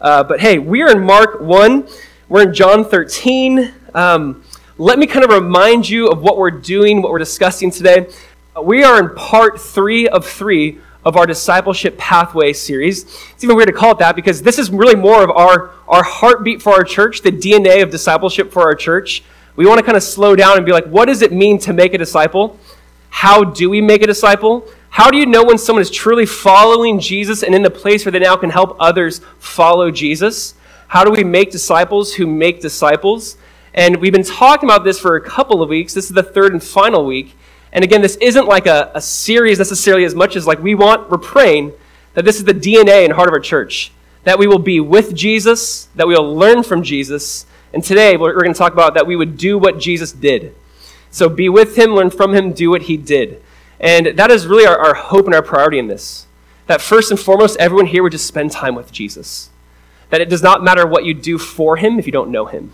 Uh, 0.00 0.24
but 0.24 0.40
hey, 0.40 0.58
we 0.58 0.82
are 0.82 0.90
in 0.90 1.04
Mark 1.04 1.40
1. 1.40 1.88
We're 2.28 2.42
in 2.42 2.54
John 2.54 2.84
13. 2.84 3.72
Um, 3.94 4.42
let 4.76 4.98
me 4.98 5.06
kind 5.06 5.24
of 5.24 5.30
remind 5.30 5.88
you 5.88 6.08
of 6.08 6.20
what 6.20 6.36
we're 6.36 6.50
doing, 6.50 7.00
what 7.00 7.12
we're 7.12 7.18
discussing 7.18 7.70
today. 7.70 8.08
We 8.60 8.82
are 8.82 8.98
in 8.98 9.14
part 9.14 9.60
three 9.60 10.08
of 10.08 10.26
three 10.26 10.80
of 11.04 11.16
our 11.16 11.26
discipleship 11.26 11.96
pathway 11.96 12.52
series. 12.52 13.04
It's 13.04 13.44
even 13.44 13.56
weird 13.56 13.68
to 13.68 13.72
call 13.72 13.92
it 13.92 13.98
that 13.98 14.16
because 14.16 14.42
this 14.42 14.58
is 14.58 14.70
really 14.70 14.96
more 14.96 15.22
of 15.22 15.30
our, 15.30 15.70
our 15.86 16.02
heartbeat 16.02 16.60
for 16.60 16.72
our 16.72 16.84
church, 16.84 17.22
the 17.22 17.30
DNA 17.30 17.82
of 17.82 17.90
discipleship 17.90 18.52
for 18.52 18.62
our 18.62 18.74
church. 18.74 19.22
We 19.54 19.66
want 19.66 19.78
to 19.78 19.84
kind 19.84 19.96
of 19.96 20.02
slow 20.02 20.34
down 20.34 20.56
and 20.56 20.66
be 20.66 20.72
like, 20.72 20.86
what 20.86 21.06
does 21.06 21.22
it 21.22 21.32
mean 21.32 21.58
to 21.58 21.72
make 21.72 21.94
a 21.94 21.98
disciple? 21.98 22.58
How 23.10 23.44
do 23.44 23.70
we 23.70 23.80
make 23.80 24.02
a 24.02 24.06
disciple? 24.06 24.66
How 24.94 25.10
do 25.10 25.18
you 25.18 25.26
know 25.26 25.42
when 25.42 25.58
someone 25.58 25.82
is 25.82 25.90
truly 25.90 26.24
following 26.24 27.00
Jesus 27.00 27.42
and 27.42 27.52
in 27.52 27.62
the 27.62 27.70
place 27.70 28.04
where 28.04 28.12
they 28.12 28.20
now 28.20 28.36
can 28.36 28.50
help 28.50 28.76
others 28.78 29.20
follow 29.40 29.90
Jesus? 29.90 30.54
How 30.86 31.02
do 31.02 31.10
we 31.10 31.24
make 31.24 31.50
disciples 31.50 32.14
who 32.14 32.28
make 32.28 32.60
disciples? 32.60 33.36
And 33.74 33.96
we've 33.96 34.12
been 34.12 34.22
talking 34.22 34.68
about 34.68 34.84
this 34.84 35.00
for 35.00 35.16
a 35.16 35.20
couple 35.20 35.62
of 35.62 35.68
weeks. 35.68 35.94
This 35.94 36.04
is 36.04 36.12
the 36.12 36.22
third 36.22 36.52
and 36.52 36.62
final 36.62 37.04
week. 37.04 37.34
And 37.72 37.82
again, 37.82 38.02
this 38.02 38.14
isn't 38.20 38.46
like 38.46 38.68
a, 38.68 38.92
a 38.94 39.00
series 39.00 39.58
necessarily 39.58 40.04
as 40.04 40.14
much 40.14 40.36
as 40.36 40.46
like 40.46 40.60
we 40.60 40.76
want, 40.76 41.10
we're 41.10 41.18
praying 41.18 41.72
that 42.12 42.24
this 42.24 42.36
is 42.36 42.44
the 42.44 42.54
DNA 42.54 43.02
and 43.02 43.14
heart 43.14 43.26
of 43.26 43.32
our 43.32 43.40
church. 43.40 43.90
That 44.22 44.38
we 44.38 44.46
will 44.46 44.60
be 44.60 44.78
with 44.78 45.12
Jesus, 45.12 45.86
that 45.96 46.06
we 46.06 46.14
will 46.14 46.36
learn 46.36 46.62
from 46.62 46.84
Jesus. 46.84 47.46
And 47.72 47.82
today 47.82 48.16
we're 48.16 48.32
going 48.34 48.54
to 48.54 48.56
talk 48.56 48.72
about 48.72 48.94
that 48.94 49.08
we 49.08 49.16
would 49.16 49.38
do 49.38 49.58
what 49.58 49.80
Jesus 49.80 50.12
did. 50.12 50.54
So 51.10 51.28
be 51.28 51.48
with 51.48 51.76
him, 51.76 51.96
learn 51.96 52.10
from 52.10 52.32
him, 52.32 52.52
do 52.52 52.70
what 52.70 52.82
he 52.82 52.96
did. 52.96 53.42
And 53.84 54.18
that 54.18 54.30
is 54.30 54.46
really 54.46 54.64
our, 54.64 54.78
our 54.78 54.94
hope 54.94 55.26
and 55.26 55.34
our 55.34 55.42
priority 55.42 55.78
in 55.78 55.88
this. 55.88 56.26
That 56.66 56.80
first 56.80 57.10
and 57.10 57.20
foremost, 57.20 57.58
everyone 57.60 57.84
here 57.84 58.02
would 58.02 58.12
just 58.12 58.26
spend 58.26 58.50
time 58.50 58.74
with 58.74 58.90
Jesus. 58.90 59.50
That 60.08 60.22
it 60.22 60.30
does 60.30 60.42
not 60.42 60.64
matter 60.64 60.86
what 60.86 61.04
you 61.04 61.12
do 61.12 61.36
for 61.36 61.76
him 61.76 61.98
if 61.98 62.06
you 62.06 62.12
don't 62.12 62.30
know 62.30 62.46
him. 62.46 62.72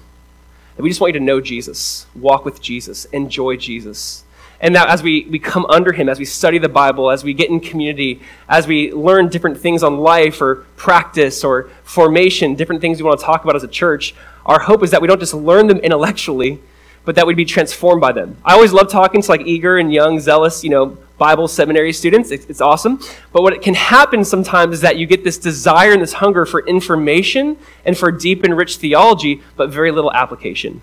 That 0.77 0.85
we 0.85 0.89
just 0.89 1.01
want 1.01 1.13
you 1.13 1.19
to 1.19 1.27
know 1.27 1.41
Jesus, 1.41 2.07
walk 2.15 2.45
with 2.45 2.63
Jesus, 2.63 3.07
enjoy 3.07 3.57
Jesus. 3.57 4.23
And 4.61 4.77
that 4.77 4.89
as 4.89 5.03
we, 5.03 5.27
we 5.29 5.41
come 5.41 5.67
under 5.69 5.93
him, 5.93 6.09
as 6.09 6.21
we 6.21 6.25
study 6.25 6.59
the 6.59 6.69
Bible, 6.69 7.11
as 7.11 7.25
we 7.25 7.35
get 7.35 7.51
in 7.51 7.59
community, 7.59 8.21
as 8.49 8.69
we 8.69 8.93
learn 8.93 9.31
different 9.31 9.59
things 9.59 9.83
on 9.83 9.99
life 9.99 10.41
or 10.41 10.67
practice 10.77 11.43
or 11.43 11.71
formation, 11.83 12.55
different 12.55 12.81
things 12.81 13.03
we 13.03 13.09
want 13.09 13.19
to 13.19 13.27
talk 13.27 13.43
about 13.43 13.57
as 13.57 13.65
a 13.65 13.69
church, 13.69 14.15
our 14.47 14.61
hope 14.61 14.85
is 14.85 14.93
that 14.93 15.03
we 15.03 15.09
don't 15.09 15.19
just 15.19 15.35
learn 15.35 15.67
them 15.67 15.79
intellectually, 15.79 16.61
but 17.05 17.15
that 17.15 17.27
we'd 17.27 17.37
be 17.37 17.45
transformed 17.45 18.01
by 18.01 18.13
them. 18.13 18.37
I 18.45 18.55
always 18.55 18.73
love 18.73 18.91
talking 18.91 19.23
to 19.23 19.31
like 19.31 19.43
eager 19.43 19.79
and 19.79 19.93
young, 19.93 20.21
zealous, 20.21 20.63
you 20.63 20.71
know, 20.71 20.99
Bible 21.19 21.49
seminary 21.49 21.93
students. 21.93 22.31
It's, 22.31 22.47
it's 22.47 22.61
awesome. 22.61 23.01
But 23.33 23.43
what 23.43 23.61
can 23.63 23.75
happen 23.75 24.25
sometimes 24.25 24.75
is 24.75 24.81
that 24.81 24.97
you 24.97 25.07
get 25.07 25.23
this 25.23 25.39
desire 25.39 25.93
and 25.93 26.01
this 26.01 26.15
hunger 26.15 26.47
for 26.47 26.67
information 26.67 27.59
and 27.85 27.97
for 27.97 28.11
deep 28.11 28.43
and 28.43 28.57
rich 28.57 28.77
theology, 28.77 29.43
but 29.57 29.71
very 29.71 29.91
little 29.91 30.13
application. 30.13 30.81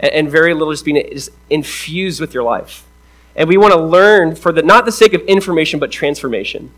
And, 0.00 0.12
and 0.12 0.30
very 0.30 0.54
little 0.54 0.72
just 0.72 0.84
being 0.84 1.06
just 1.12 1.30
infused 1.50 2.20
with 2.20 2.34
your 2.34 2.42
life. 2.42 2.84
And 3.36 3.48
we 3.48 3.56
want 3.56 3.74
to 3.74 3.80
learn 3.80 4.36
for 4.36 4.52
the 4.52 4.62
not 4.62 4.84
the 4.84 4.92
sake 4.92 5.12
of 5.12 5.22
information, 5.22 5.80
but 5.80 5.90
transformation. 5.90 6.70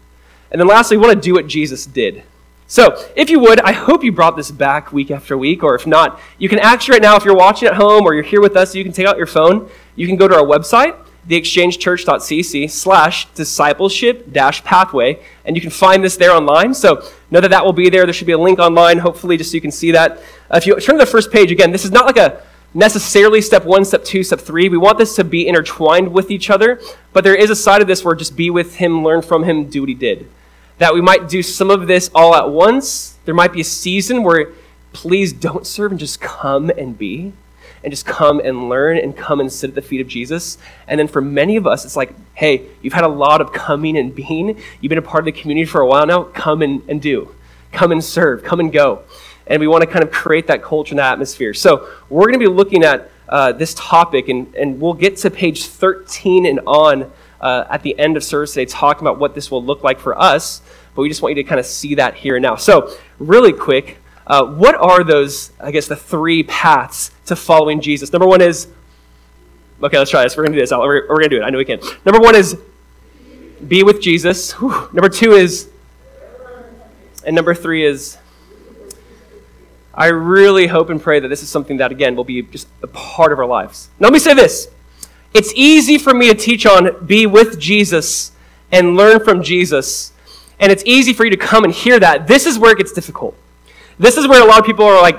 And 0.51 0.61
then 0.61 0.69
lastly, 0.69 0.97
we 0.97 1.05
want 1.05 1.15
to 1.15 1.21
do 1.21 1.35
what 1.35 1.47
Jesus 1.47 1.87
did. 1.87 2.23
So, 2.69 3.01
if 3.15 3.31
you 3.31 3.39
would, 3.39 3.61
I 3.61 3.71
hope 3.71 4.03
you 4.03 4.11
brought 4.11 4.37
this 4.37 4.51
back 4.51 4.93
week 4.93 5.13
after 5.13 5.39
week, 5.39 5.63
or 5.63 5.77
if 5.77 5.87
not, 5.87 6.21
you 6.39 6.49
can 6.49 6.59
actually 6.59 6.95
right 6.95 7.03
now, 7.03 7.15
if 7.15 7.25
you're 7.25 7.37
watching 7.37 7.69
at 7.69 7.75
home 7.75 8.03
or 8.05 8.13
you're 8.13 8.25
here 8.25 8.41
with 8.41 8.57
us, 8.57 8.75
you 8.75 8.83
can 8.83 8.93
take 8.93 9.07
out 9.07 9.17
your 9.17 9.27
phone. 9.27 9.71
You 9.95 10.09
can 10.09 10.17
go 10.17 10.27
to 10.27 10.35
our 10.35 10.45
website, 10.45 10.97
theexchangechurch.cc 11.29 12.69
slash 12.69 13.33
discipleship 13.35 14.33
dash 14.33 14.65
pathway, 14.65 15.23
and 15.45 15.55
you 15.55 15.63
can 15.63 15.71
find 15.71 16.03
this 16.03 16.17
there 16.17 16.33
online. 16.33 16.75
So, 16.75 17.09
know 17.31 17.41
that 17.41 17.53
that 17.53 17.65
will 17.65 17.73
be 17.73 17.89
there. 17.89 18.05
There 18.05 18.13
should 18.13 18.27
be 18.27 18.33
a 18.33 18.39
link 18.39 18.59
online, 18.59 18.99
hopefully, 18.99 19.37
just 19.37 19.53
so 19.53 19.55
you 19.55 19.61
can 19.61 19.71
see 19.71 19.93
that. 19.93 20.21
If 20.53 20.67
you 20.67 20.79
turn 20.81 20.97
to 20.97 21.05
the 21.05 21.11
first 21.11 21.31
page, 21.31 21.53
again, 21.53 21.71
this 21.71 21.85
is 21.85 21.93
not 21.93 22.07
like 22.07 22.17
a 22.17 22.43
necessarily 22.75 23.43
step 23.43 23.65
one, 23.65 23.85
step 23.85 24.03
two, 24.03 24.25
step 24.25 24.41
three. 24.41 24.69
We 24.69 24.77
want 24.77 24.99
this 24.99 25.15
to 25.17 25.25
be 25.25 25.47
intertwined 25.47 26.13
with 26.13 26.33
each 26.33 26.51
other, 26.51 26.81
but 27.13 27.23
there 27.23 27.37
is 27.37 27.49
a 27.49 27.57
side 27.57 27.81
of 27.81 27.87
this 27.87 28.05
where 28.05 28.17
just 28.17 28.37
be 28.37 28.51
with 28.51 28.75
him, 28.75 29.05
learn 29.05 29.23
from 29.23 29.45
him, 29.45 29.67
do 29.67 29.83
what 29.83 29.89
he 29.89 29.95
did 29.95 30.29
that 30.79 30.95
we 30.95 31.01
might 31.01 31.29
do 31.29 31.43
some 31.43 31.71
of 31.71 31.87
this 31.87 32.11
all 32.15 32.35
at 32.35 32.51
once. 32.51 33.17
There 33.25 33.35
might 33.35 33.53
be 33.53 33.61
a 33.61 33.65
season 33.65 34.23
where 34.23 34.53
please 34.93 35.33
don't 35.33 35.67
serve 35.67 35.93
and 35.93 36.01
just 36.01 36.21
come 36.21 36.71
and 36.71 36.97
be 36.97 37.33
and 37.83 37.93
just 37.93 38.07
come 38.07 38.41
and 38.41 38.69
learn 38.69 38.99
and 38.99 39.17
come 39.17 39.39
and 39.39 39.53
sit 39.53 39.69
at 39.69 39.75
the 39.75 39.83
feet 39.83 40.01
of 40.01 40.09
Jesus. 40.09 40.59
And 40.89 40.99
then 40.99 41.07
for 41.07 41.21
many 41.21 41.57
of 41.57 41.67
us, 41.67 41.85
it's 41.85 41.97
like, 41.97 42.13
hey, 42.35 42.67
you've 42.83 42.93
had 42.93 43.05
a 43.05 43.09
lot 43.09 43.41
of 43.41 43.53
coming 43.53 43.97
and 43.97 44.15
being. 44.15 44.61
You've 44.81 44.89
been 44.89 44.99
a 44.99 45.03
part 45.03 45.21
of 45.21 45.27
the 45.27 45.41
community 45.41 45.67
for 45.67 45.81
a 45.81 45.87
while 45.87 46.05
now. 46.05 46.25
Come 46.25 46.63
and, 46.63 46.83
and 46.89 47.01
do. 47.01 47.35
Come 47.73 47.93
and 47.93 48.03
serve. 48.03 48.43
Come 48.43 48.59
and 48.61 48.73
go. 48.73 49.03
And 49.47 49.61
we 49.61 49.69
want 49.69 49.83
to 49.83 49.87
kind 49.87 50.05
of 50.05 50.11
create 50.11 50.49
that 50.49 50.63
culture 50.63 50.93
and 50.93 50.99
that 50.99 51.13
atmosphere. 51.13 51.55
So 51.55 51.89
we're 52.11 52.25
going 52.25 52.33
to 52.33 52.39
be 52.41 52.49
looking 52.49 52.83
at 52.83 53.11
uh, 53.29 53.53
this 53.53 53.75
topic, 53.75 54.29
and, 54.29 54.53
and 54.57 54.81
we'll 54.81 54.95
get 54.95 55.17
to 55.19 55.31
page 55.31 55.67
13 55.67 56.47
and 56.47 56.61
on 56.67 57.13
uh, 57.41 57.65
at 57.71 57.83
the 57.83 57.99
end 57.99 58.17
of 58.17 58.25
service 58.25 58.55
today 58.55 58.65
talking 58.67 59.07
about 59.07 59.19
what 59.19 59.35
this 59.35 59.51
will 59.51 59.63
look 59.63 59.83
like 59.83 59.99
for 59.99 60.19
us, 60.19 60.63
but 60.95 61.03
we 61.03 61.09
just 61.09 61.23
want 61.23 61.37
you 61.37 61.43
to 61.43 61.49
kind 61.49 61.61
of 61.61 61.67
see 61.67 61.95
that 61.97 62.15
here 62.15 62.37
and 62.37 62.43
now. 62.43 62.57
So, 62.57 62.95
really 63.19 63.53
quick, 63.53 63.99
uh, 64.27 64.45
what 64.45 64.75
are 64.75 65.05
those, 65.05 65.53
I 65.61 65.71
guess, 65.71 65.87
the 65.87 65.97
three 65.97 66.43
paths 66.43 67.11
to 67.27 67.37
following 67.37 67.81
Jesus? 67.81 68.13
Number 68.13 68.27
one 68.27 68.41
is, 68.41 68.67
okay, 69.83 69.99
let's 69.99 70.11
try 70.11 70.23
this. 70.25 70.37
We're 70.37 70.45
going 70.45 70.53
to 70.53 70.59
do 70.59 70.63
this. 70.63 70.73
We're, 70.73 71.09
we're 71.09 71.19
going 71.19 71.31
to 71.31 71.37
do 71.37 71.43
it. 71.43 71.45
I 71.45 71.51
know 71.51 71.59
we 71.59 71.65
can. 71.65 71.81
Number 72.05 72.21
one 72.21 72.35
is 72.35 72.57
be 73.69 73.83
with 73.83 74.01
Jesus. 74.01 74.53
Whew. 74.53 74.89
Number 74.93 75.09
two 75.09 75.33
is, 75.33 75.69
and 77.25 77.35
number 77.37 77.55
three 77.55 77.85
is, 77.85 78.19
I 79.95 80.09
really 80.09 80.67
hope 80.67 80.91
and 80.91 81.01
pray 81.01 81.21
that 81.21 81.29
this 81.29 81.43
is 81.43 81.49
something 81.49 81.79
that, 81.79 81.91
again, 81.91 82.17
will 82.17 82.25
be 82.25 82.43
just 82.43 82.69
a 82.83 82.87
part 82.89 83.33
of 83.33 83.39
our 83.39 83.47
lives. 83.47 83.89
Now, 83.99 84.07
let 84.07 84.13
me 84.13 84.19
say 84.19 84.35
this 84.35 84.69
it's 85.37 85.53
easy 85.55 85.99
for 85.99 86.15
me 86.15 86.29
to 86.29 86.35
teach 86.35 86.67
on 86.67 87.05
be 87.07 87.27
with 87.27 87.61
Jesus 87.61 88.33
and 88.73 88.97
learn 88.97 89.23
from 89.23 89.43
Jesus. 89.43 90.13
And 90.59 90.73
it's 90.73 90.83
easy 90.87 91.13
for 91.13 91.25
you 91.25 91.31
to 91.31 91.37
come 91.37 91.65
and 91.65 91.73
hear 91.73 92.01
that. 92.01 92.27
This 92.27 92.47
is 92.47 92.59
where 92.59 92.73
it 92.73 92.79
gets 92.79 92.93
difficult. 92.93 93.37
This 93.99 94.17
is 94.17 94.27
where 94.27 94.43
a 94.43 94.47
lot 94.47 94.61
of 94.61 94.67
people 94.67 94.85
are 94.85 95.01
like, 95.01 95.19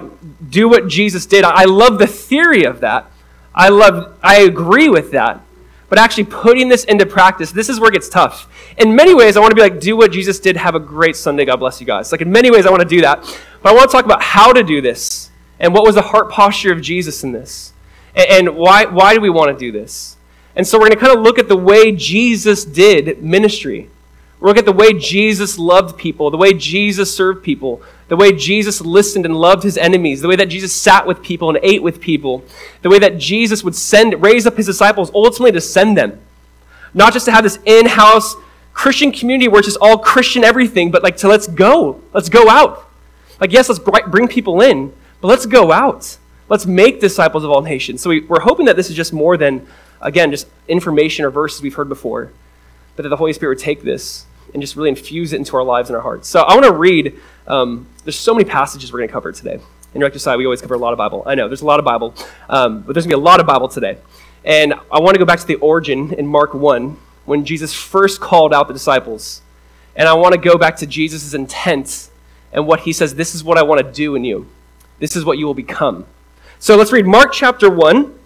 do 0.50 0.68
what 0.68 0.88
Jesus 0.88 1.26
did. 1.26 1.44
I 1.44 1.66
love 1.66 2.00
the 2.00 2.08
theory 2.08 2.64
of 2.64 2.80
that. 2.82 3.12
I 3.54 3.70
love, 3.70 4.18
I 4.22 4.42
agree 4.42 4.90
with 4.90 5.12
that. 5.12 5.42
But 5.90 6.00
actually 6.00 6.26
putting 6.26 6.68
this 6.68 6.84
into 6.84 7.06
practice, 7.06 7.52
this 7.52 7.70
is 7.70 7.80
where 7.80 7.90
it 7.90 7.94
gets 7.94 8.10
tough. 8.10 8.52
In 8.78 8.96
many 8.96 9.16
ways, 9.16 9.38
I 9.38 9.40
want 9.40 9.52
to 9.52 9.56
be 9.56 9.62
like, 9.62 9.80
do 9.80 9.96
what 9.96 10.12
Jesus 10.12 10.40
did. 10.40 10.58
Have 10.58 10.76
a 10.76 10.80
great 10.80 11.16
Sunday. 11.16 11.46
God 11.46 11.58
bless 11.58 11.80
you 11.80 11.88
guys. 11.88 12.12
Like, 12.12 12.22
in 12.22 12.32
many 12.32 12.52
ways, 12.52 12.66
I 12.66 12.72
want 12.72 12.82
to 12.82 12.88
do 12.88 13.02
that. 13.02 13.20
But 13.62 13.72
I 13.72 13.76
want 13.76 13.90
to 13.90 13.96
talk 13.96 14.06
about 14.06 14.22
how 14.22 14.52
to 14.52 14.64
do 14.64 14.82
this 14.82 15.32
and 15.60 15.74
what 15.74 15.84
was 15.84 15.96
the 15.96 16.02
heart 16.02 16.30
posture 16.30 16.74
of 16.74 16.82
Jesus 16.82 17.24
in 17.24 17.32
this. 17.32 17.74
And 18.18 18.56
why, 18.56 18.86
why 18.86 19.14
do 19.14 19.22
we 19.22 19.30
want 19.30 19.52
to 19.52 19.58
do 19.58 19.72
this? 19.72 20.18
And 20.56 20.66
so 20.66 20.78
we're 20.80 20.88
going 20.88 21.00
to 21.00 21.06
kind 21.06 21.16
of 21.16 21.24
look 21.24 21.38
at 21.38 21.48
the 21.48 21.56
way 21.56 21.92
Jesus 21.92 22.66
did 22.66 23.24
ministry. 23.24 23.90
We're 24.40 24.50
look 24.50 24.58
at 24.58 24.66
the 24.66 24.72
way 24.72 24.94
Jesus 24.94 25.58
loved 25.60 25.98
people, 25.98 26.30
the 26.32 26.38
way 26.38 26.54
Jesus 26.54 27.16
served 27.16 27.44
people, 27.44 27.82
the 28.08 28.16
way 28.16 28.32
Jesus 28.32 28.82
listened 28.82 29.26
and 29.26 29.36
loved 29.36 29.64
his 29.64 29.78
enemies, 29.78 30.22
the 30.22 30.28
way 30.28 30.36
that 30.36 30.50
Jesus 30.50 30.74
sat 30.74 31.06
with 31.06 31.22
people 31.22 31.50
and 31.50 31.60
ate 31.64 31.82
with 31.82 32.02
people, 32.02 32.44
the 32.82 32.90
way 32.90 33.00
that 33.00 33.18
Jesus 33.18 33.64
would 33.64 33.76
send, 33.76 34.22
raise 34.22 34.46
up 34.46 34.58
his 34.58 34.66
disciples 34.66 35.12
ultimately 35.14 35.52
to 35.52 35.62
send 35.62 35.98
them. 35.98 36.20
Not 36.94 37.14
just 37.14 37.26
to 37.26 37.32
have 37.32 37.44
this 37.44 37.60
in-house 37.66 38.36
Christian 38.74 39.12
community 39.12 39.48
where 39.48 39.60
it's 39.60 39.68
just 39.68 39.80
all 39.82 39.98
Christian 39.98 40.44
everything, 40.44 40.92
but 40.92 41.04
like 41.04 41.18
to 41.18 41.28
let's 41.28 41.48
go. 41.48 42.02
Let's 42.14 42.30
go 42.30 42.48
out. 42.50 42.88
Like, 43.40 43.52
yes, 43.52 43.70
let's 43.70 43.80
bring 43.80 44.28
people 44.28 44.62
in, 44.62 44.94
but 45.20 45.28
let's 45.28 45.46
go 45.46 45.72
out. 45.72 46.18
Let's 46.50 46.66
make 46.66 47.02
disciples 47.02 47.44
of 47.44 47.52
all 47.52 47.62
nations. 47.62 48.02
So 48.02 48.10
we, 48.10 48.22
we're 48.22 48.40
hoping 48.40 48.66
that 48.68 48.76
this 48.76 48.90
is 48.90 48.96
just 48.96 49.12
more 49.12 49.38
than, 49.38 49.68
again, 50.02 50.32
just 50.32 50.48
information 50.68 51.26
or 51.26 51.30
verses 51.30 51.62
we've 51.62 51.74
heard 51.74 51.90
before, 51.90 52.32
but 52.96 53.04
that 53.04 53.10
the 53.10 53.18
Holy 53.18 53.34
Spirit 53.34 53.58
would 53.58 53.64
take 53.64 53.84
this 53.84 54.26
and 54.54 54.62
just 54.62 54.76
really 54.76 54.90
infuse 54.90 55.34
it 55.34 55.38
into 55.38 55.58
our 55.58 55.64
lives 55.64 55.90
and 55.90 55.96
our 55.96 56.02
hearts. 56.02 56.28
So 56.28 56.42
I 56.42 56.54
want 56.54 56.66
to 56.66 56.74
read, 56.74 57.20
um, 57.48 57.88
there's 58.06 58.18
so 58.18 58.34
many 58.34 58.50
passages 58.50 58.94
we're 58.94 59.00
going 59.00 59.10
to 59.10 59.14
cover 59.14 59.32
today. 59.32 59.60
In 59.94 60.02
Rector 60.02 60.20
Side, 60.20 60.38
we 60.38 60.46
always 60.46 60.62
cover 60.62 60.76
a 60.76 60.78
lot 60.78 60.94
of 60.94 60.98
Bible. 60.98 61.24
I 61.26 61.36
know, 61.36 61.48
there's 61.48 61.62
a 61.62 61.66
lot 61.66 61.80
of 61.80 61.86
Bible, 61.86 62.14
um, 62.50 62.82
but 62.82 62.94
there's 62.94 63.06
going 63.06 63.12
to 63.12 63.18
be 63.18 63.22
a 63.22 63.26
lot 63.26 63.40
of 63.40 63.46
Bible 63.46 63.68
today. 63.68 63.98
And 64.46 64.74
I 64.92 65.00
want 65.00 65.16
to 65.16 65.20
go 65.20 65.26
back 65.26 65.40
to 65.40 65.48
the 65.48 65.56
origin 65.56 66.14
in 66.14 66.26
Mark 66.26 66.54
1 66.54 66.98
when 67.26 67.44
Jesus 67.44 67.74
first 67.74 68.22
called 68.22 68.54
out 68.54 68.68
the 68.68 68.74
disciples. 68.74 69.42
And 69.96 70.08
I 70.08 70.14
want 70.14 70.34
to 70.34 70.40
go 70.40 70.58
back 70.58 70.78
to 70.78 70.88
Jesus' 70.88 71.34
intent 71.34 72.10
and 72.54 72.66
what 72.66 72.82
he 72.82 72.94
says, 72.94 73.16
this 73.16 73.36
is 73.36 73.44
what 73.44 73.58
I 73.58 73.64
want 73.64 73.86
to 73.86 73.92
do 73.92 74.16
in 74.16 74.24
you. 74.24 74.48
This 75.00 75.16
is 75.16 75.26
what 75.26 75.38
you 75.38 75.46
will 75.46 75.54
become. 75.54 76.06
So 76.60 76.76
let's 76.76 76.92
read 76.92 77.06
Mark 77.06 77.34
chapter 77.34 77.70
1. 77.70 78.20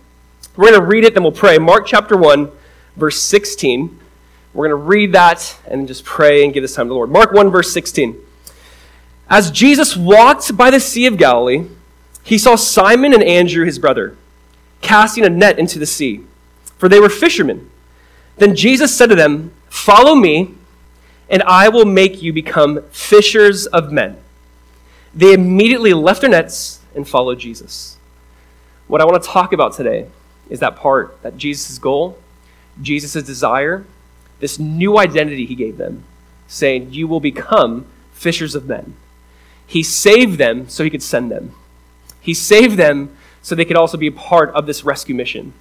We're 0.56 0.69
going 0.69 0.80
to 0.80 0.86
read 0.86 1.04
it, 1.04 1.13
then 1.13 1.24
we'll 1.24 1.33
pray. 1.33 1.57
Mark 1.57 1.86
chapter 1.86 2.16
1, 2.16 2.50
verse 2.95 3.22
16. 3.22 4.00
We're 4.54 4.69
going 4.69 4.81
to 4.81 4.88
read 4.88 5.12
that 5.13 5.57
and 5.68 5.86
just 5.86 6.06
pray 6.06 6.44
and 6.44 6.54
give 6.54 6.63
this 6.63 6.75
time 6.75 6.86
to 6.86 6.89
the 6.89 6.94
Lord. 6.94 7.10
Mark 7.10 7.33
1, 7.33 7.50
verse 7.51 7.74
16. 7.74 8.18
As 9.30 9.51
Jesus 9.51 9.98
walked 9.98 10.56
by 10.56 10.69
the 10.69 10.80
Sea 10.80 11.07
of 11.07 11.18
Galilee, 11.18 11.66
he 12.24 12.38
saw 12.38 12.56
Simon 12.56 13.13
and 13.13 13.24
Andrew, 13.24 13.66
his 13.66 13.80
brother, 13.80 14.16
casting 14.81 15.25
a 15.25 15.30
net 15.30 15.60
into 15.60 15.77
the 15.77 15.86
sea, 15.86 16.24
for 16.77 16.88
they 16.88 17.00
were 17.00 17.10
fishermen. 17.10 17.69
Then 18.38 18.56
Jesus 18.56 18.95
said 18.95 19.10
to 19.10 19.16
them, 19.16 19.54
Follow 19.69 20.16
me, 20.16 20.54
and 21.30 21.44
I 21.44 21.68
will 21.68 21.86
make 21.86 22.22
you 22.22 22.31
become 22.31 22.84
fishers 22.92 23.68
of 23.68 23.92
men. 23.92 24.18
they 25.13 25.34
immediately 25.34 25.94
left 25.94 26.22
their 26.22 26.30
nets 26.30 26.80
and 26.95 27.07
followed 27.07 27.39
Jesus. 27.39 27.98
What 28.92 29.00
I 29.00 29.06
want 29.06 29.24
to 29.24 29.30
talk 29.30 29.54
about 29.54 29.72
today 29.72 30.08
is 30.50 30.60
that 30.60 30.76
part, 30.76 31.18
that 31.22 31.38
Jesus' 31.38 31.80
goal, 31.80 32.18
Jesus' 32.82 33.24
desire, 33.24 33.86
this 34.42 34.60
new 34.60 34.98
identity 34.98 35.46
he 35.46 35.56
gave 35.56 35.78
them, 35.78 36.04
saying, 36.50 36.92
You 36.92 37.08
will 37.08 37.22
become 37.22 37.86
fishers 38.12 38.54
of 38.54 38.68
men. 38.68 38.98
He 39.66 39.82
saved 39.82 40.38
them 40.38 40.68
so 40.68 40.84
he 40.84 40.90
could 40.90 41.02
send 41.02 41.32
them. 41.32 41.56
He 42.20 42.34
saved 42.34 42.76
them 42.76 43.16
so 43.42 43.56
they 43.56 43.64
could 43.64 43.78
also 43.78 43.96
be 43.96 44.08
a 44.08 44.12
part 44.12 44.50
of 44.50 44.66
this 44.66 44.84
rescue 44.84 45.16
mission. 45.16 45.54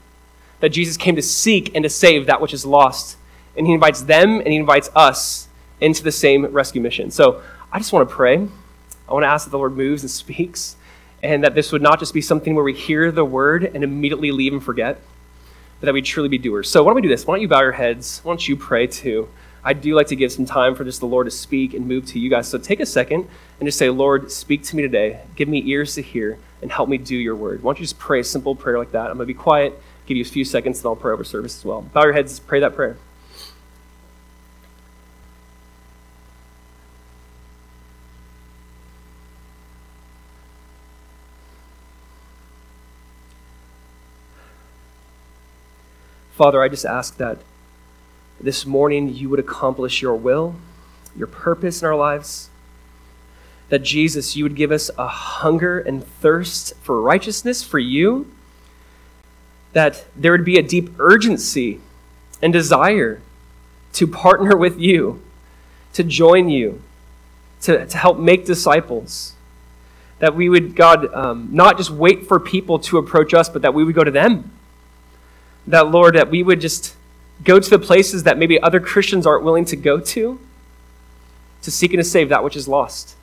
That 0.58 0.70
Jesus 0.70 0.96
came 0.96 1.14
to 1.14 1.22
seek 1.22 1.72
and 1.72 1.84
to 1.84 1.88
save 1.88 2.26
that 2.26 2.40
which 2.40 2.52
is 2.52 2.66
lost. 2.66 3.16
And 3.56 3.64
he 3.64 3.74
invites 3.74 4.02
them 4.02 4.38
and 4.38 4.48
he 4.48 4.56
invites 4.56 4.90
us 4.96 5.46
into 5.80 6.02
the 6.02 6.10
same 6.10 6.46
rescue 6.46 6.80
mission. 6.80 7.12
So 7.12 7.42
I 7.70 7.78
just 7.78 7.92
want 7.92 8.08
to 8.08 8.12
pray. 8.12 8.48
I 9.08 9.12
want 9.12 9.22
to 9.22 9.28
ask 9.28 9.44
that 9.44 9.52
the 9.52 9.58
Lord 9.58 9.76
moves 9.76 10.02
and 10.02 10.10
speaks, 10.10 10.74
and 11.22 11.44
that 11.44 11.54
this 11.54 11.72
would 11.72 11.82
not 11.82 11.98
just 11.98 12.14
be 12.14 12.20
something 12.20 12.54
where 12.54 12.64
we 12.64 12.72
hear 12.72 13.12
the 13.12 13.24
word 13.24 13.64
and 13.64 13.84
immediately 13.84 14.32
leave 14.32 14.52
and 14.52 14.62
forget, 14.62 15.00
but 15.80 15.86
that 15.86 15.92
we 15.92 16.02
truly 16.02 16.28
be 16.28 16.38
doers. 16.38 16.68
So 16.68 16.82
why 16.82 16.88
don't 16.88 16.96
we 16.96 17.02
do 17.02 17.08
this? 17.08 17.26
Why 17.26 17.34
don't 17.34 17.42
you 17.42 17.48
bow 17.48 17.60
your 17.60 17.72
heads? 17.72 18.20
Why 18.22 18.32
don't 18.32 18.48
you 18.48 18.56
pray 18.56 18.86
too? 18.86 19.28
I 19.62 19.74
do 19.74 19.94
like 19.94 20.06
to 20.08 20.16
give 20.16 20.32
some 20.32 20.46
time 20.46 20.74
for 20.74 20.84
just 20.84 21.00
the 21.00 21.06
Lord 21.06 21.26
to 21.26 21.30
speak 21.30 21.74
and 21.74 21.86
move 21.86 22.06
to 22.06 22.18
you 22.18 22.30
guys. 22.30 22.48
So 22.48 22.56
take 22.56 22.80
a 22.80 22.86
second 22.86 23.28
and 23.58 23.66
just 23.66 23.78
say, 23.78 23.90
Lord, 23.90 24.30
speak 24.30 24.62
to 24.64 24.76
me 24.76 24.82
today. 24.82 25.20
Give 25.36 25.48
me 25.48 25.62
ears 25.66 25.94
to 25.96 26.02
hear 26.02 26.38
and 26.62 26.72
help 26.72 26.88
me 26.88 26.96
do 26.96 27.16
your 27.16 27.36
word. 27.36 27.62
Why 27.62 27.68
don't 27.68 27.78
you 27.78 27.84
just 27.84 27.98
pray 27.98 28.20
a 28.20 28.24
simple 28.24 28.54
prayer 28.54 28.78
like 28.78 28.92
that? 28.92 29.10
I'm 29.10 29.18
going 29.18 29.18
to 29.18 29.26
be 29.26 29.34
quiet, 29.34 29.78
give 30.06 30.16
you 30.16 30.22
a 30.22 30.26
few 30.26 30.44
seconds, 30.44 30.78
and 30.78 30.86
I'll 30.86 30.96
pray 30.96 31.12
over 31.12 31.24
service 31.24 31.58
as 31.58 31.64
well. 31.64 31.82
Bow 31.82 32.04
your 32.04 32.14
heads, 32.14 32.40
pray 32.40 32.60
that 32.60 32.74
prayer. 32.74 32.96
Father, 46.40 46.62
I 46.62 46.70
just 46.70 46.86
ask 46.86 47.18
that 47.18 47.36
this 48.40 48.64
morning 48.64 49.14
you 49.14 49.28
would 49.28 49.38
accomplish 49.38 50.00
your 50.00 50.14
will, 50.14 50.54
your 51.14 51.26
purpose 51.26 51.82
in 51.82 51.86
our 51.86 51.94
lives. 51.94 52.48
That 53.68 53.80
Jesus, 53.80 54.36
you 54.36 54.44
would 54.44 54.56
give 54.56 54.72
us 54.72 54.90
a 54.96 55.06
hunger 55.06 55.78
and 55.78 56.02
thirst 56.02 56.74
for 56.76 57.02
righteousness 57.02 57.62
for 57.62 57.78
you. 57.78 58.32
That 59.74 60.06
there 60.16 60.32
would 60.32 60.46
be 60.46 60.58
a 60.58 60.62
deep 60.62 60.88
urgency 60.98 61.78
and 62.40 62.54
desire 62.54 63.20
to 63.92 64.06
partner 64.06 64.56
with 64.56 64.80
you, 64.80 65.22
to 65.92 66.02
join 66.02 66.48
you, 66.48 66.80
to, 67.60 67.84
to 67.84 67.98
help 67.98 68.18
make 68.18 68.46
disciples. 68.46 69.34
That 70.20 70.34
we 70.34 70.48
would, 70.48 70.74
God, 70.74 71.12
um, 71.12 71.50
not 71.52 71.76
just 71.76 71.90
wait 71.90 72.26
for 72.26 72.40
people 72.40 72.78
to 72.78 72.96
approach 72.96 73.34
us, 73.34 73.50
but 73.50 73.60
that 73.60 73.74
we 73.74 73.84
would 73.84 73.94
go 73.94 74.04
to 74.04 74.10
them. 74.10 74.52
That, 75.66 75.90
Lord, 75.90 76.14
that 76.14 76.30
we 76.30 76.42
would 76.42 76.60
just 76.60 76.94
go 77.44 77.58
to 77.58 77.70
the 77.70 77.78
places 77.78 78.24
that 78.24 78.38
maybe 78.38 78.60
other 78.60 78.80
Christians 78.80 79.26
aren't 79.26 79.44
willing 79.44 79.64
to 79.66 79.76
go 79.76 80.00
to 80.00 80.38
to 81.62 81.70
seek 81.70 81.92
and 81.92 82.00
to 82.00 82.04
save 82.04 82.28
that 82.30 82.42
which 82.42 82.56
is 82.56 82.66
lost. 82.66 83.16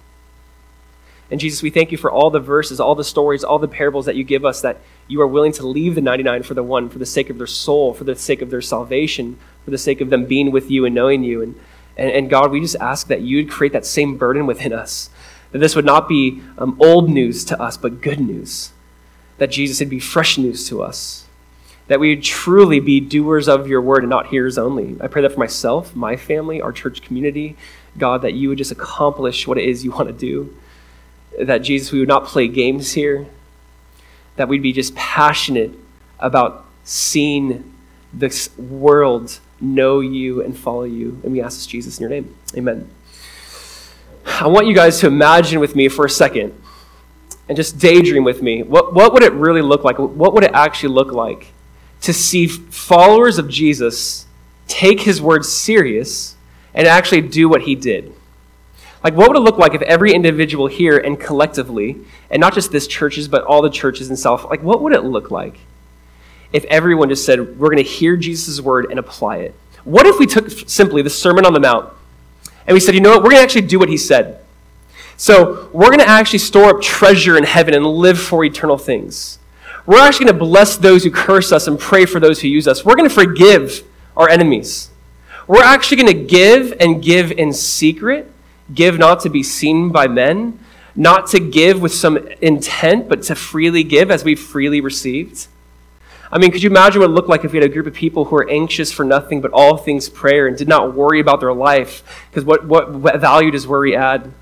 And 1.29 1.39
Jesus, 1.39 1.61
we 1.61 1.69
thank 1.69 1.91
you 1.91 1.97
for 1.97 2.09
all 2.09 2.29
the 2.29 2.39
verses, 2.39 2.79
all 2.79 2.95
the 2.95 3.03
stories, 3.03 3.43
all 3.43 3.59
the 3.59 3.67
parables 3.67 4.05
that 4.05 4.15
you 4.15 4.23
give 4.23 4.45
us 4.45 4.61
that 4.61 4.77
you 5.07 5.19
are 5.21 5.27
willing 5.27 5.51
to 5.53 5.67
leave 5.67 5.95
the 5.95 6.01
99 6.01 6.43
for 6.43 6.53
the 6.53 6.63
one, 6.63 6.87
for 6.87 6.99
the 6.99 7.05
sake 7.05 7.29
of 7.29 7.37
their 7.37 7.47
soul, 7.47 7.93
for 7.93 8.05
the 8.05 8.15
sake 8.15 8.41
of 8.41 8.49
their 8.49 8.61
salvation, 8.61 9.37
for 9.65 9.71
the 9.71 9.77
sake 9.77 9.99
of 9.99 10.09
them 10.09 10.25
being 10.25 10.51
with 10.51 10.71
you 10.71 10.85
and 10.85 10.95
knowing 10.95 11.23
you. 11.23 11.41
And, 11.41 11.59
and, 11.97 12.11
and 12.11 12.29
God, 12.29 12.51
we 12.51 12.61
just 12.61 12.77
ask 12.77 13.07
that 13.07 13.21
you'd 13.21 13.49
create 13.49 13.73
that 13.73 13.85
same 13.85 14.17
burden 14.17 14.45
within 14.45 14.71
us, 14.71 15.09
that 15.51 15.59
this 15.59 15.75
would 15.75 15.85
not 15.85 16.07
be 16.07 16.41
um, 16.57 16.77
old 16.79 17.09
news 17.09 17.43
to 17.45 17.61
us, 17.61 17.75
but 17.75 18.01
good 18.01 18.21
news. 18.21 18.71
That 19.37 19.51
Jesus 19.51 19.79
would 19.79 19.89
be 19.89 19.99
fresh 19.99 20.37
news 20.37 20.67
to 20.69 20.81
us 20.81 21.26
that 21.87 21.99
we 21.99 22.13
would 22.13 22.23
truly 22.23 22.79
be 22.79 22.99
doers 22.99 23.47
of 23.47 23.67
your 23.67 23.81
word 23.81 24.03
and 24.03 24.09
not 24.09 24.27
hearers 24.27 24.57
only. 24.57 24.97
I 24.99 25.07
pray 25.07 25.21
that 25.21 25.31
for 25.31 25.39
myself, 25.39 25.95
my 25.95 26.15
family, 26.15 26.61
our 26.61 26.71
church 26.71 27.01
community, 27.01 27.55
God, 27.97 28.21
that 28.23 28.33
you 28.33 28.49
would 28.49 28.57
just 28.57 28.71
accomplish 28.71 29.47
what 29.47 29.57
it 29.57 29.67
is 29.67 29.83
you 29.83 29.91
want 29.91 30.07
to 30.07 30.13
do. 30.13 30.55
That, 31.39 31.59
Jesus, 31.59 31.91
we 31.91 31.99
would 31.99 32.07
not 32.07 32.25
play 32.25 32.47
games 32.47 32.93
here. 32.93 33.27
That 34.35 34.47
we'd 34.49 34.61
be 34.61 34.73
just 34.73 34.95
passionate 34.95 35.71
about 36.19 36.65
seeing 36.83 37.73
this 38.13 38.55
world 38.57 39.39
know 39.59 39.99
you 39.99 40.43
and 40.43 40.57
follow 40.57 40.83
you. 40.83 41.19
And 41.23 41.31
we 41.31 41.41
ask 41.41 41.57
this, 41.57 41.67
Jesus, 41.67 41.97
in 41.97 42.01
your 42.01 42.09
name. 42.09 42.35
Amen. 42.55 42.89
I 44.25 44.47
want 44.47 44.67
you 44.67 44.75
guys 44.75 44.99
to 44.99 45.07
imagine 45.07 45.59
with 45.59 45.75
me 45.75 45.87
for 45.87 46.05
a 46.05 46.09
second 46.09 46.53
and 47.47 47.55
just 47.55 47.79
daydream 47.79 48.23
with 48.23 48.41
me. 48.41 48.61
What, 48.61 48.93
what 48.93 49.13
would 49.13 49.23
it 49.23 49.31
really 49.33 49.61
look 49.61 49.83
like? 49.83 49.97
What 49.97 50.33
would 50.33 50.43
it 50.43 50.51
actually 50.53 50.93
look 50.93 51.11
like 51.11 51.53
to 52.01 52.13
see 52.13 52.47
followers 52.47 53.37
of 53.37 53.49
Jesus 53.49 54.25
take 54.67 55.01
his 55.01 55.21
word 55.21 55.45
serious 55.45 56.35
and 56.73 56.87
actually 56.87 57.21
do 57.21 57.49
what 57.49 57.63
he 57.63 57.75
did. 57.75 58.13
Like, 59.03 59.13
what 59.13 59.29
would 59.29 59.37
it 59.37 59.41
look 59.41 59.57
like 59.57 59.73
if 59.73 59.81
every 59.83 60.13
individual 60.13 60.67
here 60.67 60.97
and 60.97 61.19
collectively, 61.19 61.97
and 62.29 62.39
not 62.39 62.53
just 62.53 62.71
this 62.71 62.87
churches, 62.87 63.27
but 63.27 63.43
all 63.43 63.61
the 63.61 63.69
churches 63.69 64.09
in 64.09 64.17
South, 64.17 64.45
like, 64.49 64.61
what 64.61 64.81
would 64.81 64.93
it 64.93 65.03
look 65.03 65.31
like 65.31 65.59
if 66.51 66.65
everyone 66.65 67.09
just 67.09 67.25
said, 67.25 67.57
we're 67.57 67.69
going 67.69 67.77
to 67.77 67.89
hear 67.89 68.17
Jesus' 68.17 68.59
word 68.59 68.87
and 68.89 68.99
apply 68.99 69.37
it? 69.37 69.55
What 69.83 70.05
if 70.05 70.19
we 70.19 70.25
took 70.25 70.49
simply 70.49 71.01
the 71.01 71.09
Sermon 71.09 71.45
on 71.45 71.53
the 71.53 71.59
Mount 71.59 71.93
and 72.65 72.73
we 72.73 72.79
said, 72.79 72.95
you 72.95 73.01
know 73.01 73.11
what, 73.11 73.19
we're 73.19 73.29
going 73.29 73.37
to 73.37 73.43
actually 73.43 73.67
do 73.67 73.79
what 73.79 73.89
he 73.89 73.97
said? 73.97 74.43
So, 75.15 75.69
we're 75.73 75.87
going 75.87 75.99
to 75.99 76.07
actually 76.07 76.39
store 76.39 76.75
up 76.75 76.81
treasure 76.81 77.37
in 77.37 77.43
heaven 77.43 77.73
and 77.73 77.85
live 77.85 78.19
for 78.19 78.43
eternal 78.43 78.77
things. 78.77 79.39
We're 79.87 79.99
actually 79.99 80.25
going 80.25 80.37
to 80.37 80.45
bless 80.45 80.75
those 80.75 81.05
who 81.05 81.11
curse 81.11 81.53
us 81.53 81.65
and 81.67 81.79
pray 81.79 82.05
for 82.05 82.19
those 82.19 82.41
who 82.41 82.49
use 82.49 82.67
us. 82.67 82.83
We're 82.83 82.95
going 82.95 83.07
to 83.07 83.15
forgive 83.15 83.83
our 84.17 84.27
enemies. 84.29 84.91
We're 85.47 85.63
actually 85.63 86.03
going 86.03 86.13
to 86.17 86.25
give 86.25 86.73
and 86.81 87.01
give 87.01 87.31
in 87.31 87.53
secret, 87.53 88.29
give 88.73 88.99
not 88.99 89.21
to 89.21 89.29
be 89.29 89.43
seen 89.43 89.89
by 89.89 90.07
men, 90.07 90.59
not 90.93 91.27
to 91.27 91.39
give 91.39 91.81
with 91.81 91.93
some 91.93 92.17
intent, 92.41 93.07
but 93.07 93.23
to 93.23 93.35
freely 93.35 93.85
give 93.85 94.11
as 94.11 94.25
we've 94.25 94.39
freely 94.39 94.81
received. 94.81 95.47
I 96.29 96.37
mean, 96.37 96.51
could 96.51 96.61
you 96.61 96.69
imagine 96.69 96.99
what 96.99 97.09
it 97.09 97.13
looked 97.13 97.29
like 97.29 97.45
if 97.45 97.53
we 97.53 97.59
had 97.59 97.69
a 97.69 97.71
group 97.71 97.87
of 97.87 97.93
people 97.93 98.25
who 98.25 98.35
were 98.35 98.49
anxious 98.49 98.91
for 98.91 99.05
nothing 99.05 99.39
but 99.39 99.51
all 99.51 99.77
things 99.77 100.09
prayer 100.09 100.47
and 100.47 100.57
did 100.57 100.67
not 100.67 100.93
worry 100.95 101.21
about 101.21 101.39
their 101.39 101.53
life? 101.53 102.25
Because 102.29 102.43
what, 102.43 102.65
what, 102.67 102.91
what 102.93 103.21
value 103.21 103.51
does 103.51 103.65
worry 103.65 103.95
add? 103.95 104.33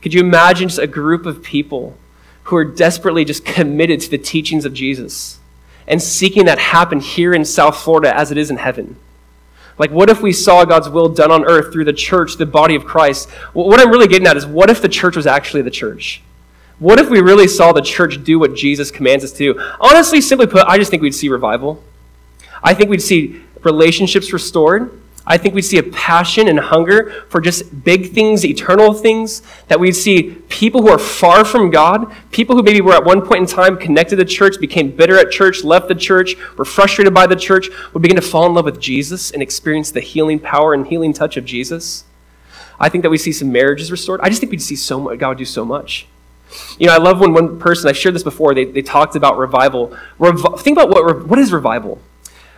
Could 0.00 0.12
you 0.12 0.20
imagine 0.20 0.68
just 0.68 0.80
a 0.80 0.88
group 0.88 1.24
of 1.24 1.44
people 1.44 1.96
who 2.44 2.56
are 2.56 2.64
desperately 2.64 3.24
just 3.24 3.44
committed 3.44 4.00
to 4.00 4.10
the 4.10 4.18
teachings 4.18 4.64
of 4.64 4.74
Jesus 4.74 5.38
and 5.86 6.02
seeking 6.02 6.44
that 6.46 6.58
happen 6.58 7.00
here 7.00 7.34
in 7.34 7.44
South 7.44 7.76
Florida 7.76 8.16
as 8.16 8.30
it 8.30 8.38
is 8.38 8.50
in 8.50 8.56
heaven. 8.56 8.96
Like, 9.78 9.90
what 9.90 10.10
if 10.10 10.20
we 10.20 10.32
saw 10.32 10.64
God's 10.64 10.88
will 10.88 11.08
done 11.08 11.30
on 11.30 11.44
earth 11.44 11.72
through 11.72 11.86
the 11.86 11.92
church, 11.92 12.36
the 12.36 12.46
body 12.46 12.74
of 12.74 12.84
Christ? 12.84 13.30
What 13.52 13.80
I'm 13.80 13.90
really 13.90 14.06
getting 14.06 14.26
at 14.26 14.36
is 14.36 14.46
what 14.46 14.70
if 14.70 14.82
the 14.82 14.88
church 14.88 15.16
was 15.16 15.26
actually 15.26 15.62
the 15.62 15.70
church? 15.70 16.22
What 16.78 16.98
if 16.98 17.08
we 17.08 17.20
really 17.20 17.48
saw 17.48 17.72
the 17.72 17.80
church 17.80 18.22
do 18.22 18.38
what 18.38 18.54
Jesus 18.54 18.90
commands 18.90 19.24
us 19.24 19.32
to 19.32 19.54
do? 19.54 19.74
Honestly, 19.80 20.20
simply 20.20 20.46
put, 20.46 20.66
I 20.66 20.78
just 20.78 20.90
think 20.90 21.02
we'd 21.02 21.14
see 21.14 21.28
revival. 21.28 21.82
I 22.62 22.74
think 22.74 22.90
we'd 22.90 23.02
see 23.02 23.40
relationships 23.62 24.32
restored. 24.32 25.00
I 25.24 25.38
think 25.38 25.54
we'd 25.54 25.62
see 25.62 25.78
a 25.78 25.84
passion 25.84 26.48
and 26.48 26.58
hunger 26.58 27.24
for 27.28 27.40
just 27.40 27.84
big 27.84 28.12
things, 28.12 28.44
eternal 28.44 28.92
things, 28.92 29.42
that 29.68 29.78
we'd 29.78 29.92
see 29.92 30.32
people 30.48 30.82
who 30.82 30.88
are 30.88 30.98
far 30.98 31.44
from 31.44 31.70
God, 31.70 32.12
people 32.32 32.56
who 32.56 32.62
maybe 32.62 32.80
were 32.80 32.94
at 32.94 33.04
one 33.04 33.22
point 33.22 33.40
in 33.40 33.46
time 33.46 33.76
connected 33.76 34.16
to 34.16 34.24
church, 34.24 34.58
became 34.58 34.90
bitter 34.90 35.16
at 35.16 35.30
church, 35.30 35.62
left 35.62 35.86
the 35.86 35.94
church, 35.94 36.36
were 36.56 36.64
frustrated 36.64 37.14
by 37.14 37.26
the 37.28 37.36
church, 37.36 37.68
would 37.92 38.02
begin 38.02 38.16
to 38.16 38.22
fall 38.22 38.46
in 38.46 38.54
love 38.54 38.64
with 38.64 38.80
Jesus 38.80 39.30
and 39.30 39.42
experience 39.42 39.92
the 39.92 40.00
healing 40.00 40.40
power 40.40 40.74
and 40.74 40.88
healing 40.88 41.12
touch 41.12 41.36
of 41.36 41.44
Jesus. 41.44 42.04
I 42.80 42.88
think 42.88 43.02
that 43.02 43.10
we 43.10 43.18
see 43.18 43.32
some 43.32 43.52
marriages 43.52 43.92
restored. 43.92 44.20
I 44.22 44.28
just 44.28 44.40
think 44.40 44.50
we'd 44.50 44.60
see 44.60 44.76
so 44.76 44.98
much, 44.98 45.18
God 45.20 45.28
would 45.28 45.38
do 45.38 45.44
so 45.44 45.64
much. 45.64 46.08
You 46.78 46.88
know, 46.88 46.94
I 46.94 46.98
love 46.98 47.20
when 47.20 47.32
one 47.32 47.60
person, 47.60 47.88
I 47.88 47.92
shared 47.92 48.14
this 48.14 48.24
before, 48.24 48.54
they, 48.54 48.64
they 48.64 48.82
talked 48.82 49.14
about 49.14 49.38
revival. 49.38 49.96
Rev- 50.18 50.60
think 50.60 50.76
about 50.76 50.90
what, 50.90 51.26
what 51.26 51.38
is 51.38 51.52
revival? 51.52 52.00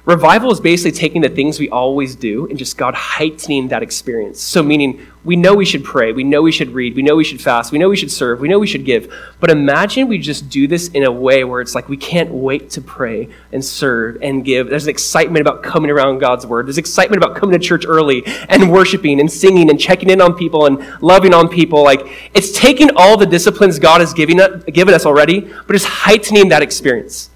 Revival 0.06 0.52
is 0.52 0.61
basically 0.61 0.92
taking 0.92 1.23
the 1.23 1.30
things 1.30 1.58
we 1.58 1.70
always 1.70 2.14
do 2.14 2.46
and 2.49 2.58
just 2.58 2.76
God 2.76 2.92
heightening 2.92 3.68
that 3.68 3.82
experience. 3.82 4.38
So, 4.38 4.62
meaning, 4.62 5.00
we 5.25 5.34
know 5.34 5.54
we 5.54 5.64
should 5.64 5.82
pray, 5.82 6.12
we 6.12 6.25
know 6.25 6.42
we 6.42 6.52
should 6.52 6.68
read, 6.73 6.94
we 6.94 7.00
know 7.00 7.16
we 7.16 7.25
should 7.25 7.40
fast, 7.40 7.73
we 7.73 7.78
know 7.78 7.88
we 7.88 7.96
should 7.96 8.12
serve, 8.12 8.38
we 8.38 8.49
know 8.49 8.58
we 8.58 8.66
should 8.66 8.84
give. 8.84 9.11
But 9.40 9.49
imagine 9.49 10.06
we 10.06 10.18
just 10.18 10.50
do 10.50 10.68
this 10.68 10.88
in 10.88 11.04
a 11.04 11.11
way 11.11 11.44
where 11.44 11.62
it's 11.62 11.75
like 11.75 11.88
we 11.88 11.96
can't 11.96 12.30
wait 12.30 12.68
to 12.73 12.82
pray 12.82 13.30
and 13.50 13.64
serve 13.64 14.18
and 14.20 14.44
give. 14.44 14.68
There's 14.68 14.88
excitement 14.88 15.40
about 15.40 15.62
coming 15.62 15.90
around 15.90 16.18
God's 16.18 16.46
word, 16.46 16.66
there's 16.66 16.76
excitement 16.76 17.25
about 17.25 17.34
coming 17.37 17.58
to 17.58 17.66
church 17.66 17.87
early 17.88 18.23
and 18.50 18.70
worshiping 18.70 19.20
and 19.20 19.32
singing 19.32 19.70
and 19.70 19.80
checking 19.80 20.11
in 20.11 20.20
on 20.20 20.34
people 20.34 20.66
and 20.66 21.00
loving 21.00 21.32
on 21.32 21.49
people. 21.49 21.82
Like, 21.82 22.30
it's 22.34 22.52
taking 22.52 22.90
all 22.96 23.16
the 23.16 23.25
disciplines 23.25 23.78
God 23.78 24.02
has 24.02 24.12
given 24.12 24.38
us 24.38 25.06
already, 25.06 25.40
but 25.40 25.75
it's 25.75 25.87
heightening 25.87 26.50
that 26.50 26.62
experience. 26.62 27.30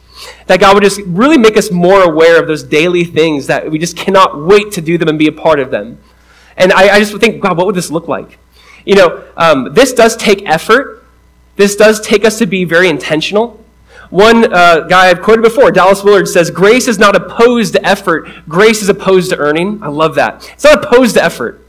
That 0.47 0.61
God 0.61 0.75
would 0.75 0.82
just 0.82 1.00
really 1.06 1.38
make 1.38 1.56
us 1.56 1.70
more 1.70 2.02
aware 2.02 2.40
of 2.40 2.47
those 2.47 2.62
daily 2.62 3.04
things 3.04 3.47
that 3.47 3.70
we 3.70 3.78
just 3.78 3.97
cannot 3.97 4.40
wait 4.44 4.73
to 4.73 4.80
do 4.80 4.99
them 4.99 5.08
and 5.08 5.18
be 5.18 5.28
a 5.28 5.32
part 5.32 5.61
of 5.61 5.70
them. 5.70 5.99
And 6.56 6.73
I, 6.73 6.97
I 6.97 6.99
just 6.99 7.16
think, 7.18 7.42
God, 7.42 7.56
what 7.56 7.66
would 7.66 7.75
this 7.75 7.90
look 7.90 8.08
like? 8.08 8.38
You 8.85 8.97
know, 8.97 9.25
um, 9.37 9.75
this 9.75 9.92
does 9.92 10.16
take 10.16 10.49
effort. 10.49 11.04
This 11.56 11.76
does 11.76 12.00
take 12.00 12.25
us 12.25 12.38
to 12.38 12.47
be 12.47 12.64
very 12.64 12.88
intentional. 12.88 13.62
One 14.11 14.52
uh, 14.52 14.80
guy 14.80 15.08
I've 15.08 15.20
quoted 15.20 15.42
before, 15.42 15.70
Dallas 15.70 16.02
Willard, 16.02 16.28
says, 16.28 16.50
Grace 16.50 16.88
is 16.88 16.99
not 16.99 17.14
opposed 17.14 17.75
to 17.75 17.87
effort, 17.87 18.28
grace 18.49 18.82
is 18.82 18.88
opposed 18.88 19.30
to 19.30 19.37
earning. 19.37 19.82
I 19.82 19.88
love 19.88 20.14
that. 20.14 20.49
It's 20.54 20.64
not 20.64 20.85
opposed 20.85 21.14
to 21.16 21.25
effort. 21.25 21.64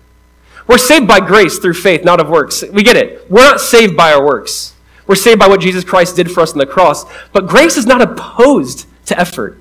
We're 0.65 0.77
saved 0.77 1.07
by 1.07 1.19
grace 1.19 1.57
through 1.57 1.73
faith, 1.73 2.03
not 2.03 2.21
of 2.21 2.29
works. 2.29 2.63
We 2.71 2.83
get 2.83 2.95
it. 2.95 3.29
We're 3.29 3.43
not 3.43 3.59
saved 3.59 3.97
by 3.97 4.13
our 4.13 4.23
works. 4.23 4.73
We're 5.09 5.15
saved 5.15 5.39
by 5.39 5.47
what 5.47 5.59
Jesus 5.59 5.83
Christ 5.83 6.15
did 6.15 6.31
for 6.31 6.41
us 6.41 6.51
on 6.51 6.59
the 6.59 6.67
cross. 6.67 7.03
But 7.31 7.47
grace 7.47 7.77
is 7.77 7.87
not 7.87 7.99
opposed 7.99 8.85
to 9.07 9.19
effort. 9.19 9.59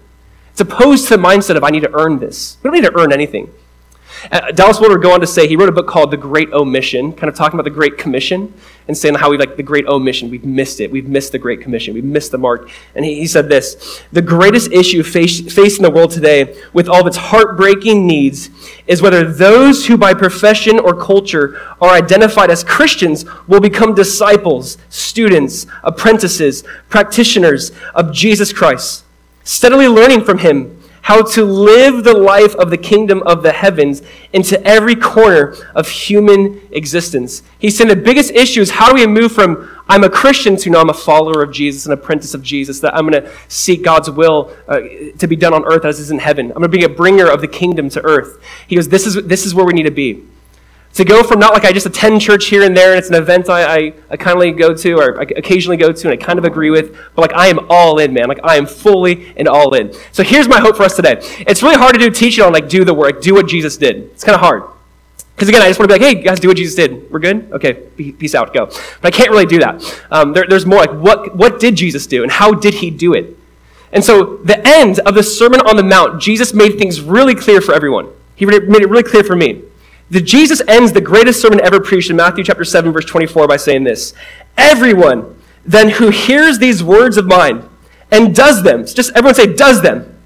It's 0.50 0.60
opposed 0.60 1.08
to 1.08 1.16
the 1.16 1.22
mindset 1.22 1.56
of, 1.56 1.64
I 1.64 1.70
need 1.70 1.84
to 1.84 1.94
earn 1.98 2.18
this. 2.18 2.58
We 2.62 2.68
don't 2.68 2.74
need 2.74 2.86
to 2.86 2.94
earn 2.98 3.14
anything. 3.14 3.50
Uh, 4.30 4.52
Dallas 4.52 4.78
Willard 4.78 4.98
would 4.98 5.02
go 5.02 5.14
on 5.14 5.20
to 5.20 5.26
say, 5.26 5.48
he 5.48 5.56
wrote 5.56 5.70
a 5.70 5.72
book 5.72 5.86
called 5.86 6.10
The 6.10 6.18
Great 6.18 6.52
Omission, 6.52 7.14
kind 7.14 7.30
of 7.30 7.34
talking 7.34 7.58
about 7.58 7.64
the 7.64 7.74
Great 7.74 7.96
Commission 7.96 8.52
and 8.88 8.96
saying 8.96 9.14
how 9.14 9.30
we 9.30 9.36
like 9.36 9.56
the 9.56 9.62
Great 9.62 9.86
Omission. 9.86 10.30
We've 10.30 10.44
missed 10.44 10.80
it. 10.80 10.90
We've 10.90 11.06
missed 11.06 11.32
the 11.32 11.38
Great 11.38 11.60
Commission. 11.60 11.92
We've 11.92 12.02
missed 12.02 12.32
the 12.32 12.38
mark. 12.38 12.70
And 12.94 13.04
he, 13.04 13.16
he 13.16 13.26
said 13.26 13.48
this 13.48 14.02
The 14.12 14.22
greatest 14.22 14.72
issue 14.72 15.02
face, 15.02 15.40
facing 15.52 15.82
the 15.82 15.90
world 15.90 16.10
today, 16.10 16.58
with 16.72 16.88
all 16.88 17.02
of 17.02 17.06
its 17.06 17.18
heartbreaking 17.18 18.06
needs, 18.06 18.48
is 18.86 19.02
whether 19.02 19.30
those 19.30 19.86
who 19.86 19.98
by 19.98 20.14
profession 20.14 20.78
or 20.78 20.98
culture 20.98 21.60
are 21.80 21.90
identified 21.90 22.50
as 22.50 22.64
Christians 22.64 23.26
will 23.46 23.60
become 23.60 23.94
disciples, 23.94 24.78
students, 24.88 25.66
apprentices, 25.84 26.64
practitioners 26.88 27.72
of 27.94 28.12
Jesus 28.12 28.52
Christ, 28.52 29.04
steadily 29.44 29.86
learning 29.86 30.24
from 30.24 30.38
him 30.38 30.77
how 31.08 31.22
to 31.22 31.42
live 31.42 32.04
the 32.04 32.12
life 32.12 32.54
of 32.56 32.68
the 32.68 32.76
kingdom 32.76 33.22
of 33.22 33.42
the 33.42 33.50
heavens 33.50 34.02
into 34.34 34.62
every 34.66 34.94
corner 34.94 35.54
of 35.74 35.88
human 35.88 36.60
existence. 36.70 37.42
He 37.58 37.70
said 37.70 37.88
the 37.88 37.96
biggest 37.96 38.32
issue 38.32 38.60
is 38.60 38.68
how 38.68 38.90
do 38.90 38.94
we 38.94 39.06
move 39.06 39.32
from 39.32 39.74
I'm 39.88 40.04
a 40.04 40.10
Christian 40.10 40.54
to 40.58 40.68
now 40.68 40.82
I'm 40.82 40.90
a 40.90 40.92
follower 40.92 41.42
of 41.42 41.50
Jesus, 41.50 41.86
an 41.86 41.92
apprentice 41.92 42.34
of 42.34 42.42
Jesus, 42.42 42.80
that 42.80 42.94
I'm 42.94 43.08
going 43.08 43.22
to 43.22 43.32
seek 43.48 43.82
God's 43.82 44.10
will 44.10 44.54
uh, 44.68 44.80
to 45.16 45.26
be 45.26 45.34
done 45.34 45.54
on 45.54 45.64
earth 45.64 45.86
as 45.86 45.98
is 45.98 46.10
in 46.10 46.18
heaven. 46.18 46.48
I'm 46.48 46.58
going 46.58 46.70
to 46.70 46.76
be 46.76 46.84
a 46.84 46.90
bringer 46.90 47.26
of 47.26 47.40
the 47.40 47.48
kingdom 47.48 47.88
to 47.88 48.04
earth. 48.04 48.38
He 48.66 48.76
goes, 48.76 48.90
this 48.90 49.06
is, 49.06 49.14
this 49.26 49.46
is 49.46 49.54
where 49.54 49.64
we 49.64 49.72
need 49.72 49.84
to 49.84 49.90
be. 49.90 50.24
To 50.94 51.04
go 51.04 51.22
from 51.22 51.38
not 51.38 51.54
like 51.54 51.64
I 51.64 51.72
just 51.72 51.86
attend 51.86 52.20
church 52.20 52.46
here 52.46 52.64
and 52.64 52.76
there 52.76 52.90
and 52.90 52.98
it's 52.98 53.08
an 53.08 53.14
event 53.14 53.48
I, 53.48 53.76
I, 53.76 53.92
I 54.10 54.16
kindly 54.16 54.50
go 54.50 54.74
to 54.74 54.92
or 54.94 55.20
I 55.20 55.22
occasionally 55.36 55.76
go 55.76 55.92
to 55.92 56.10
and 56.10 56.20
I 56.20 56.24
kind 56.24 56.38
of 56.38 56.44
agree 56.44 56.70
with, 56.70 56.96
but 57.14 57.22
like 57.22 57.34
I 57.34 57.46
am 57.46 57.66
all 57.70 57.98
in, 57.98 58.12
man. 58.12 58.26
Like 58.26 58.40
I 58.42 58.56
am 58.56 58.66
fully 58.66 59.32
and 59.36 59.46
all 59.46 59.74
in. 59.74 59.94
So 60.12 60.24
here's 60.24 60.48
my 60.48 60.58
hope 60.58 60.76
for 60.76 60.82
us 60.82 60.96
today. 60.96 61.18
It's 61.46 61.62
really 61.62 61.76
hard 61.76 61.94
to 61.94 62.00
do 62.00 62.10
teaching 62.10 62.42
on 62.42 62.52
like 62.52 62.68
do 62.68 62.84
the 62.84 62.94
work, 62.94 63.22
do 63.22 63.34
what 63.34 63.46
Jesus 63.46 63.76
did. 63.76 63.96
It's 63.96 64.24
kind 64.24 64.34
of 64.34 64.40
hard. 64.40 64.64
Because 65.38 65.50
again, 65.50 65.62
I 65.62 65.68
just 65.68 65.78
want 65.78 65.88
to 65.88 65.96
be 65.96 66.04
like, 66.04 66.16
hey, 66.16 66.20
guys, 66.20 66.40
do 66.40 66.48
what 66.48 66.56
Jesus 66.56 66.74
did. 66.74 67.08
We're 67.12 67.20
good? 67.20 67.52
Okay, 67.52 67.74
peace 67.96 68.34
out, 68.34 68.52
go. 68.52 68.66
But 68.66 69.14
I 69.14 69.16
can't 69.16 69.30
really 69.30 69.46
do 69.46 69.60
that. 69.60 70.02
Um, 70.10 70.32
there, 70.32 70.46
there's 70.48 70.66
more 70.66 70.80
like, 70.80 70.90
what, 70.90 71.36
what 71.36 71.60
did 71.60 71.76
Jesus 71.76 72.08
do 72.08 72.24
and 72.24 72.32
how 72.32 72.52
did 72.52 72.74
he 72.74 72.90
do 72.90 73.14
it? 73.14 73.36
And 73.92 74.04
so, 74.04 74.38
the 74.38 74.60
end 74.66 74.98
of 75.00 75.14
the 75.14 75.22
Sermon 75.22 75.60
on 75.60 75.76
the 75.76 75.84
Mount, 75.84 76.20
Jesus 76.20 76.52
made 76.52 76.76
things 76.76 77.00
really 77.00 77.36
clear 77.36 77.60
for 77.60 77.72
everyone. 77.72 78.08
He 78.34 78.46
made 78.46 78.62
it 78.62 78.88
really 78.88 79.04
clear 79.04 79.22
for 79.22 79.36
me. 79.36 79.62
The 80.10 80.20
Jesus 80.20 80.62
ends 80.66 80.92
the 80.92 81.00
greatest 81.00 81.40
sermon 81.40 81.60
ever 81.60 81.80
preached 81.80 82.10
in 82.10 82.16
Matthew 82.16 82.44
chapter 82.44 82.64
7 82.64 82.92
verse 82.92 83.04
24 83.04 83.46
by 83.46 83.56
saying 83.56 83.84
this. 83.84 84.14
Everyone 84.56 85.36
then 85.64 85.90
who 85.90 86.08
hears 86.08 86.58
these 86.58 86.82
words 86.82 87.18
of 87.18 87.26
mine 87.26 87.68
and 88.10 88.34
does 88.34 88.62
them, 88.62 88.86
just 88.86 89.10
everyone 89.10 89.34
say 89.34 89.52
does 89.54 89.82
them. 89.82 90.18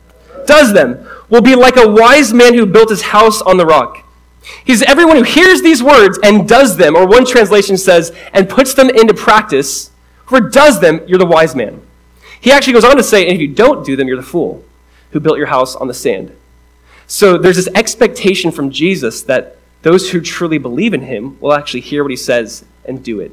Does 0.46 0.72
them 0.72 1.08
will 1.28 1.40
be 1.40 1.56
like 1.56 1.76
a 1.76 1.88
wise 1.88 2.32
man 2.32 2.54
who 2.54 2.66
built 2.66 2.90
his 2.90 3.02
house 3.02 3.42
on 3.42 3.56
the 3.56 3.66
rock. 3.66 4.04
He's 4.64 4.82
everyone 4.82 5.16
who 5.16 5.22
hears 5.22 5.62
these 5.62 5.82
words 5.82 6.18
and 6.22 6.48
does 6.48 6.76
them, 6.76 6.94
or 6.94 7.06
one 7.06 7.24
translation 7.24 7.76
says, 7.76 8.12
and 8.32 8.48
puts 8.48 8.74
them 8.74 8.90
into 8.90 9.14
practice. 9.14 9.90
Whoever 10.26 10.50
does 10.50 10.80
them, 10.80 11.00
you're 11.06 11.18
the 11.18 11.26
wise 11.26 11.54
man. 11.54 11.80
He 12.40 12.52
actually 12.52 12.72
goes 12.74 12.84
on 12.84 12.96
to 12.96 13.02
say, 13.02 13.24
and 13.24 13.34
if 13.34 13.40
you 13.40 13.48
don't 13.48 13.84
do 13.84 13.96
them, 13.96 14.08
you're 14.08 14.16
the 14.16 14.22
fool 14.22 14.64
who 15.12 15.20
built 15.20 15.38
your 15.38 15.46
house 15.46 15.74
on 15.76 15.88
the 15.88 15.94
sand. 15.94 16.36
So 17.06 17.38
there's 17.38 17.56
this 17.56 17.68
expectation 17.74 18.50
from 18.50 18.70
Jesus 18.70 19.22
that 19.22 19.56
those 19.82 20.10
who 20.10 20.20
truly 20.20 20.58
believe 20.58 20.94
in 20.94 21.02
him 21.02 21.38
will 21.40 21.52
actually 21.52 21.80
hear 21.80 22.02
what 22.02 22.10
he 22.10 22.16
says 22.16 22.64
and 22.84 23.02
do 23.04 23.20
it. 23.20 23.32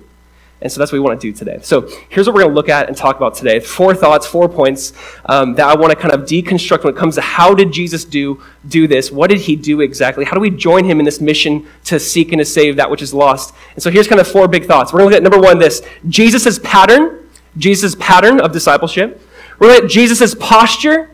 And 0.62 0.70
so 0.70 0.80
that's 0.80 0.92
what 0.92 0.98
we 0.98 1.00
want 1.00 1.22
to 1.22 1.32
do 1.32 1.36
today. 1.36 1.60
So 1.62 1.90
here's 2.10 2.28
what 2.28 2.36
we're 2.36 2.42
going 2.42 2.52
to 2.52 2.56
look 2.56 2.68
at 2.68 2.90
and 2.90 2.98
talk 2.98 3.16
about 3.16 3.34
today. 3.34 3.62
Four 3.62 3.96
thoughts, 3.96 4.28
four 4.28 4.50
points 4.50 4.92
um, 5.26 5.56
that 5.56 5.66
I 5.66 5.76
want 5.76 5.92
to 5.92 5.96
kind 5.96 6.14
of 6.14 6.22
deconstruct 6.22 6.84
when 6.84 6.94
it 6.94 6.98
comes 6.98 7.16
to 7.16 7.22
how 7.22 7.54
did 7.54 7.72
Jesus 7.72 8.04
do 8.04 8.44
do 8.68 8.86
this? 8.86 9.10
What 9.10 9.30
did 9.30 9.40
he 9.40 9.56
do 9.56 9.80
exactly? 9.80 10.26
How 10.26 10.34
do 10.34 10.42
we 10.42 10.50
join 10.50 10.84
him 10.84 11.00
in 11.00 11.06
this 11.06 11.22
mission 11.22 11.66
to 11.86 11.98
seek 11.98 12.34
and 12.34 12.40
to 12.40 12.46
save 12.46 12.76
that 12.76 12.92
which 12.92 13.02
is 13.02 13.14
lost? 13.14 13.56
And 13.74 13.82
so 13.82 13.90
here's 13.90 14.08
kind 14.08 14.20
of 14.20 14.28
four 14.28 14.50
big 14.50 14.66
thoughts. 14.66 14.92
We're 14.92 15.00
going 15.00 15.12
to 15.12 15.16
look 15.16 15.24
at 15.26 15.32
number 15.32 15.48
one, 15.48 15.60
this 15.60 15.82
Jesus' 16.10 16.60
pattern, 16.62 17.30
Jesus' 17.58 17.96
pattern 17.96 18.42
of 18.42 18.52
discipleship. 18.52 19.22
We're 19.60 19.68
going 19.68 19.78
to 19.78 19.84
look 19.84 19.92
at 19.92 19.92
Jesus' 19.92 20.36
posture, 20.36 21.10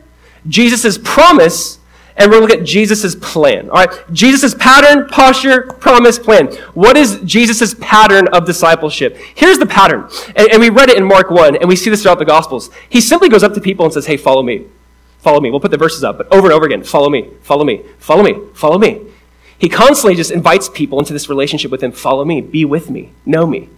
Jesus' 0.48 0.98
promise, 0.98 1.78
and 2.16 2.30
we're 2.30 2.38
going 2.38 2.48
to 2.48 2.54
look 2.54 2.62
at 2.62 2.66
Jesus' 2.66 3.14
plan. 3.14 3.68
All 3.68 3.84
right, 3.84 4.12
Jesus' 4.12 4.54
pattern, 4.54 5.06
posture, 5.08 5.62
promise, 5.62 6.18
plan. 6.18 6.46
What 6.74 6.96
is 6.96 7.20
Jesus' 7.24 7.74
pattern 7.80 8.28
of 8.28 8.46
discipleship? 8.46 9.16
Here's 9.34 9.58
the 9.58 9.66
pattern. 9.66 10.08
And, 10.34 10.48
and, 10.50 10.60
we 10.60 10.70
read 10.70 10.88
it 10.88 10.96
in 10.96 11.04
Mark 11.04 11.30
1, 11.30 11.56
and 11.56 11.68
we 11.68 11.76
see 11.76 11.90
this 11.90 12.02
throughout 12.02 12.18
the 12.18 12.24
Gospels. 12.24 12.70
He 12.88 13.00
simply 13.00 13.28
goes 13.28 13.42
up 13.42 13.52
to 13.54 13.60
people 13.60 13.84
and 13.84 13.92
says, 13.92 14.06
Hey, 14.06 14.16
follow 14.16 14.42
me. 14.42 14.66
Follow 15.18 15.40
me. 15.40 15.50
We'll 15.50 15.60
put 15.60 15.72
the 15.72 15.76
verses 15.76 16.04
up, 16.04 16.18
but 16.18 16.32
over 16.32 16.46
and 16.46 16.54
over 16.54 16.66
again 16.66 16.84
follow 16.84 17.10
me, 17.10 17.28
follow 17.42 17.64
me, 17.64 17.82
follow 17.98 18.22
me, 18.22 18.34
follow 18.54 18.78
me. 18.78 19.00
He 19.58 19.68
constantly 19.68 20.14
just 20.14 20.30
invites 20.30 20.68
people 20.68 20.98
into 20.98 21.12
this 21.12 21.28
relationship 21.28 21.70
with 21.70 21.82
him 21.82 21.92
follow 21.92 22.24
me, 22.24 22.40
be 22.40 22.64
with 22.64 22.90
me, 22.90 23.10
know 23.24 23.46
me. 23.46 23.68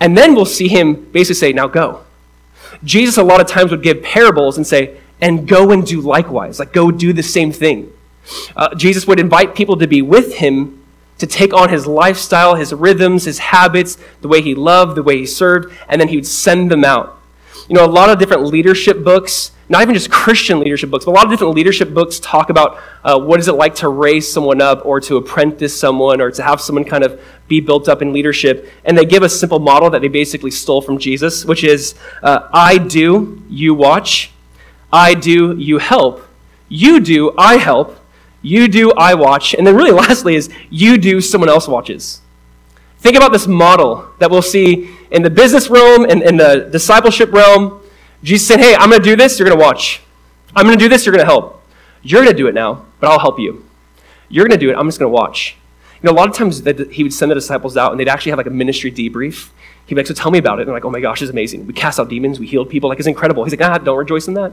And 0.00 0.18
then 0.18 0.34
we'll 0.34 0.44
see 0.44 0.68
him 0.68 1.10
basically 1.10 1.36
say, 1.36 1.52
Now 1.52 1.66
go. 1.66 2.04
Jesus, 2.84 3.16
a 3.16 3.22
lot 3.22 3.40
of 3.40 3.46
times, 3.46 3.70
would 3.70 3.82
give 3.82 4.02
parables 4.02 4.56
and 4.56 4.66
say, 4.66 4.98
and 5.22 5.48
go 5.48 5.70
and 5.70 5.86
do 5.86 6.02
likewise. 6.02 6.58
Like, 6.58 6.74
go 6.74 6.90
do 6.90 7.14
the 7.14 7.22
same 7.22 7.52
thing. 7.52 7.90
Uh, 8.54 8.74
Jesus 8.74 9.06
would 9.06 9.18
invite 9.18 9.54
people 9.54 9.76
to 9.78 9.86
be 9.86 10.02
with 10.02 10.34
him 10.34 10.84
to 11.18 11.26
take 11.26 11.54
on 11.54 11.68
his 11.68 11.86
lifestyle, 11.86 12.56
his 12.56 12.72
rhythms, 12.72 13.24
his 13.24 13.38
habits, 13.38 13.96
the 14.20 14.28
way 14.28 14.42
he 14.42 14.56
loved, 14.56 14.96
the 14.96 15.02
way 15.02 15.18
he 15.18 15.26
served, 15.26 15.72
and 15.88 16.00
then 16.00 16.08
he 16.08 16.16
would 16.16 16.26
send 16.26 16.70
them 16.70 16.84
out. 16.84 17.20
You 17.68 17.76
know, 17.76 17.84
a 17.84 17.86
lot 17.86 18.10
of 18.10 18.18
different 18.18 18.42
leadership 18.42 19.04
books, 19.04 19.52
not 19.68 19.82
even 19.82 19.94
just 19.94 20.10
Christian 20.10 20.58
leadership 20.58 20.90
books, 20.90 21.04
but 21.04 21.12
a 21.12 21.14
lot 21.14 21.24
of 21.24 21.30
different 21.30 21.54
leadership 21.54 21.94
books 21.94 22.18
talk 22.18 22.50
about 22.50 22.80
uh, 23.04 23.20
what 23.20 23.38
is 23.38 23.46
it 23.46 23.52
like 23.52 23.76
to 23.76 23.88
raise 23.88 24.30
someone 24.30 24.60
up 24.60 24.84
or 24.84 25.00
to 25.02 25.16
apprentice 25.16 25.78
someone 25.78 26.20
or 26.20 26.32
to 26.32 26.42
have 26.42 26.60
someone 26.60 26.84
kind 26.84 27.04
of 27.04 27.20
be 27.46 27.60
built 27.60 27.88
up 27.88 28.02
in 28.02 28.12
leadership. 28.12 28.68
And 28.84 28.98
they 28.98 29.04
give 29.04 29.22
a 29.22 29.28
simple 29.28 29.60
model 29.60 29.90
that 29.90 30.02
they 30.02 30.08
basically 30.08 30.50
stole 30.50 30.82
from 30.82 30.98
Jesus, 30.98 31.44
which 31.44 31.62
is 31.62 31.94
uh, 32.24 32.48
I 32.52 32.78
do, 32.78 33.40
you 33.48 33.74
watch. 33.74 34.32
I 34.92 35.14
do, 35.14 35.56
you 35.56 35.78
help. 35.78 36.22
You 36.68 37.00
do, 37.00 37.32
I 37.38 37.56
help. 37.56 37.98
You 38.42 38.68
do, 38.68 38.92
I 38.92 39.14
watch. 39.14 39.54
And 39.54 39.66
then, 39.66 39.74
really, 39.74 39.90
lastly, 40.06 40.34
is 40.34 40.50
you 40.68 40.98
do, 40.98 41.20
someone 41.20 41.48
else 41.48 41.66
watches. 41.66 42.20
Think 42.98 43.16
about 43.16 43.32
this 43.32 43.46
model 43.46 44.08
that 44.18 44.30
we'll 44.30 44.42
see 44.42 44.94
in 45.10 45.22
the 45.22 45.30
business 45.30 45.68
realm 45.68 46.04
and 46.04 46.22
in 46.22 46.36
the 46.36 46.68
discipleship 46.70 47.32
realm. 47.32 47.80
Jesus 48.22 48.46
said, 48.46 48.60
Hey, 48.60 48.74
I'm 48.76 48.90
going 48.90 49.02
to 49.02 49.08
do 49.08 49.16
this, 49.16 49.38
you're 49.38 49.48
going 49.48 49.58
to 49.58 49.64
watch. 49.64 50.02
I'm 50.54 50.66
going 50.66 50.78
to 50.78 50.84
do 50.84 50.88
this, 50.88 51.04
you're 51.06 51.12
going 51.12 51.24
to 51.24 51.30
help. 51.30 51.64
You're 52.02 52.22
going 52.22 52.34
to 52.34 52.36
do 52.36 52.46
it 52.46 52.54
now, 52.54 52.84
but 53.00 53.10
I'll 53.10 53.18
help 53.18 53.38
you. 53.38 53.64
You're 54.28 54.46
going 54.46 54.58
to 54.58 54.64
do 54.64 54.70
it, 54.70 54.76
I'm 54.76 54.86
just 54.86 54.98
going 54.98 55.10
to 55.10 55.14
watch. 55.14 55.56
You 56.00 56.08
know, 56.08 56.12
a 56.12 56.18
lot 56.18 56.28
of 56.28 56.36
times 56.36 56.64
he 56.90 57.02
would 57.02 57.12
send 57.12 57.30
the 57.30 57.34
disciples 57.34 57.76
out 57.76 57.92
and 57.92 57.98
they'd 57.98 58.08
actually 58.08 58.30
have 58.30 58.38
like 58.38 58.46
a 58.46 58.50
ministry 58.50 58.92
debrief. 58.92 59.50
He'd 59.86 59.94
be 59.94 60.00
like, 60.00 60.06
So 60.06 60.14
tell 60.14 60.30
me 60.30 60.38
about 60.38 60.58
it. 60.58 60.62
And 60.62 60.68
they're 60.68 60.76
like, 60.76 60.84
Oh 60.84 60.90
my 60.90 61.00
gosh, 61.00 61.22
it's 61.22 61.30
amazing. 61.30 61.66
We 61.66 61.72
cast 61.72 61.98
out 61.98 62.08
demons, 62.08 62.38
we 62.38 62.46
healed 62.46 62.70
people. 62.70 62.88
Like, 62.88 62.98
it's 62.98 63.08
incredible. 63.08 63.44
He's 63.44 63.52
like, 63.52 63.68
Ah, 63.68 63.78
don't 63.78 63.98
rejoice 63.98 64.28
in 64.28 64.34
that 64.34 64.52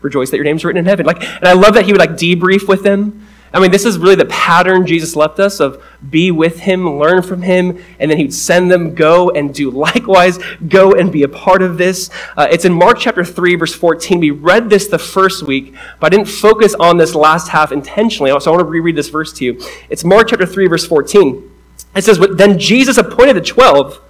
rejoice 0.00 0.30
that 0.30 0.36
your 0.36 0.44
name's 0.44 0.64
written 0.64 0.78
in 0.78 0.86
heaven. 0.86 1.06
Like, 1.06 1.22
and 1.22 1.44
I 1.44 1.52
love 1.52 1.74
that 1.74 1.84
he 1.84 1.92
would 1.92 2.00
like 2.00 2.12
debrief 2.12 2.68
with 2.68 2.82
them. 2.82 3.26
I 3.54 3.60
mean, 3.60 3.70
this 3.70 3.84
is 3.84 3.98
really 3.98 4.16
the 4.16 4.24
pattern 4.24 4.84
Jesus 4.84 5.14
left 5.14 5.38
us 5.38 5.60
of 5.60 5.80
be 6.10 6.32
with 6.32 6.58
him, 6.58 6.98
learn 6.98 7.22
from 7.22 7.42
him, 7.42 7.80
and 8.00 8.10
then 8.10 8.18
he'd 8.18 8.34
send 8.34 8.68
them 8.68 8.96
go 8.96 9.30
and 9.30 9.54
do 9.54 9.70
likewise, 9.70 10.40
go 10.66 10.92
and 10.92 11.12
be 11.12 11.22
a 11.22 11.28
part 11.28 11.62
of 11.62 11.78
this. 11.78 12.10
Uh, 12.36 12.48
it's 12.50 12.64
in 12.64 12.72
Mark 12.72 12.98
chapter 12.98 13.24
3, 13.24 13.54
verse 13.54 13.72
14. 13.72 14.18
We 14.18 14.32
read 14.32 14.70
this 14.70 14.88
the 14.88 14.98
first 14.98 15.44
week, 15.44 15.72
but 16.00 16.12
I 16.12 16.16
didn't 16.16 16.28
focus 16.28 16.74
on 16.74 16.96
this 16.96 17.14
last 17.14 17.48
half 17.48 17.70
intentionally, 17.70 18.30
so 18.40 18.50
I 18.50 18.56
want 18.56 18.66
to 18.66 18.70
reread 18.70 18.96
this 18.96 19.08
verse 19.08 19.32
to 19.34 19.44
you. 19.44 19.60
It's 19.88 20.02
Mark 20.02 20.28
chapter 20.30 20.46
3, 20.46 20.66
verse 20.66 20.84
14. 20.84 21.50
It 21.94 22.02
says, 22.02 22.18
But 22.18 22.36
then 22.38 22.58
Jesus 22.58 22.98
appointed 22.98 23.36
the 23.36 23.40
twelve 23.40 24.00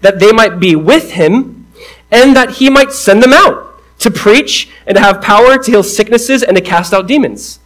that 0.00 0.18
they 0.18 0.32
might 0.32 0.58
be 0.58 0.74
with 0.76 1.12
him 1.12 1.66
and 2.10 2.34
that 2.36 2.52
he 2.52 2.70
might 2.70 2.92
send 2.92 3.22
them 3.22 3.34
out 3.34 3.73
to 3.98 4.10
preach 4.10 4.68
and 4.86 4.96
to 4.96 5.02
have 5.02 5.22
power 5.22 5.56
to 5.58 5.70
heal 5.70 5.82
sicknesses 5.82 6.42
and 6.42 6.56
to 6.56 6.62
cast 6.62 6.92
out 6.92 7.06
demons. 7.06 7.58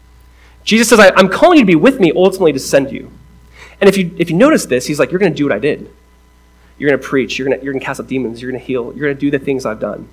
Jesus 0.64 0.88
says, 0.88 1.00
I'm 1.16 1.28
calling 1.28 1.58
you 1.58 1.62
to 1.62 1.66
be 1.66 1.74
with 1.74 1.98
me 1.98 2.12
ultimately 2.14 2.52
to 2.52 2.58
send 2.58 2.92
you. 2.92 3.10
And 3.80 3.88
if 3.88 3.96
you, 3.96 4.14
if 4.18 4.30
you 4.30 4.36
notice 4.36 4.66
this, 4.66 4.86
he's 4.86 4.98
like, 4.98 5.10
You're 5.10 5.20
going 5.20 5.32
to 5.32 5.36
do 5.36 5.44
what 5.44 5.52
I 5.52 5.58
did. 5.58 5.90
You're 6.78 6.90
going 6.90 7.00
to 7.00 7.06
preach. 7.06 7.38
You're 7.38 7.48
going 7.48 7.62
you're 7.62 7.72
to 7.72 7.80
cast 7.80 8.00
out 8.00 8.06
demons. 8.06 8.40
You're 8.40 8.50
going 8.50 8.60
to 8.60 8.66
heal. 8.66 8.92
You're 8.94 9.06
going 9.06 9.16
to 9.16 9.20
do 9.20 9.30
the 9.30 9.38
things 9.38 9.66
I've 9.66 9.80
done. 9.80 10.08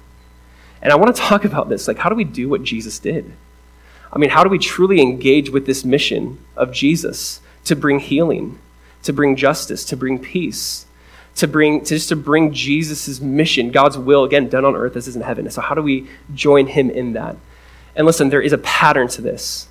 And 0.81 0.91
I 0.91 0.95
want 0.95 1.15
to 1.15 1.21
talk 1.21 1.45
about 1.45 1.69
this. 1.69 1.87
Like, 1.87 1.97
how 1.97 2.09
do 2.09 2.15
we 2.15 2.23
do 2.23 2.49
what 2.49 2.63
Jesus 2.63 2.99
did? 2.99 3.31
I 4.11 4.17
mean, 4.17 4.29
how 4.29 4.43
do 4.43 4.49
we 4.49 4.59
truly 4.59 5.01
engage 5.01 5.49
with 5.49 5.65
this 5.65 5.83
mission 5.83 6.39
of 6.55 6.71
Jesus 6.71 7.41
to 7.65 7.75
bring 7.75 7.99
healing, 7.99 8.59
to 9.03 9.11
bring 9.11 9.35
justice, 9.35 9.83
to 9.85 9.97
bring 9.97 10.19
peace, 10.19 10.85
to 11.35 11.47
bring 11.47 11.81
to 11.81 11.95
just 11.95 12.09
to 12.09 12.15
bring 12.15 12.53
Jesus' 12.53 13.19
mission, 13.19 13.71
God's 13.71 13.97
will, 13.97 14.23
again, 14.23 14.49
done 14.49 14.65
on 14.65 14.75
earth 14.75 14.95
as 14.95 15.07
is 15.07 15.15
in 15.15 15.21
heaven. 15.21 15.49
So 15.49 15.61
how 15.61 15.75
do 15.75 15.81
we 15.81 16.07
join 16.33 16.67
him 16.67 16.89
in 16.89 17.13
that? 17.13 17.35
And 17.95 18.05
listen, 18.05 18.29
there 18.29 18.41
is 18.41 18.53
a 18.53 18.57
pattern 18.57 19.07
to 19.09 19.21
this. 19.21 19.67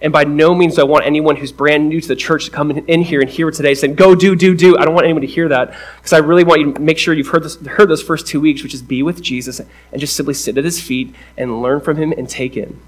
And 0.00 0.12
by 0.12 0.24
no 0.24 0.54
means 0.54 0.74
do 0.74 0.82
I 0.82 0.84
want 0.84 1.06
anyone 1.06 1.36
who's 1.36 1.52
brand 1.52 1.88
new 1.88 2.00
to 2.00 2.08
the 2.08 2.16
church 2.16 2.46
to 2.46 2.50
come 2.50 2.70
in 2.70 3.02
here 3.02 3.20
and 3.20 3.30
hear 3.30 3.50
today 3.50 3.74
saying, 3.74 3.94
go, 3.94 4.14
do, 4.14 4.36
do, 4.36 4.54
do. 4.54 4.76
I 4.76 4.84
don't 4.84 4.92
want 4.92 5.04
anyone 5.04 5.22
to 5.22 5.26
hear 5.26 5.48
that 5.48 5.74
because 5.96 6.12
I 6.12 6.18
really 6.18 6.44
want 6.44 6.60
you 6.60 6.72
to 6.74 6.80
make 6.80 6.98
sure 6.98 7.14
you've 7.14 7.28
heard, 7.28 7.42
this, 7.42 7.56
heard 7.64 7.88
those 7.88 8.02
first 8.02 8.26
two 8.26 8.40
weeks, 8.40 8.62
which 8.62 8.74
is 8.74 8.82
be 8.82 9.02
with 9.02 9.22
Jesus 9.22 9.60
and 9.60 10.00
just 10.00 10.14
simply 10.14 10.34
sit 10.34 10.58
at 10.58 10.64
his 10.64 10.80
feet 10.80 11.14
and 11.38 11.62
learn 11.62 11.80
from 11.80 11.96
him 11.96 12.12
and 12.12 12.28
take 12.28 12.56
in. 12.56 12.78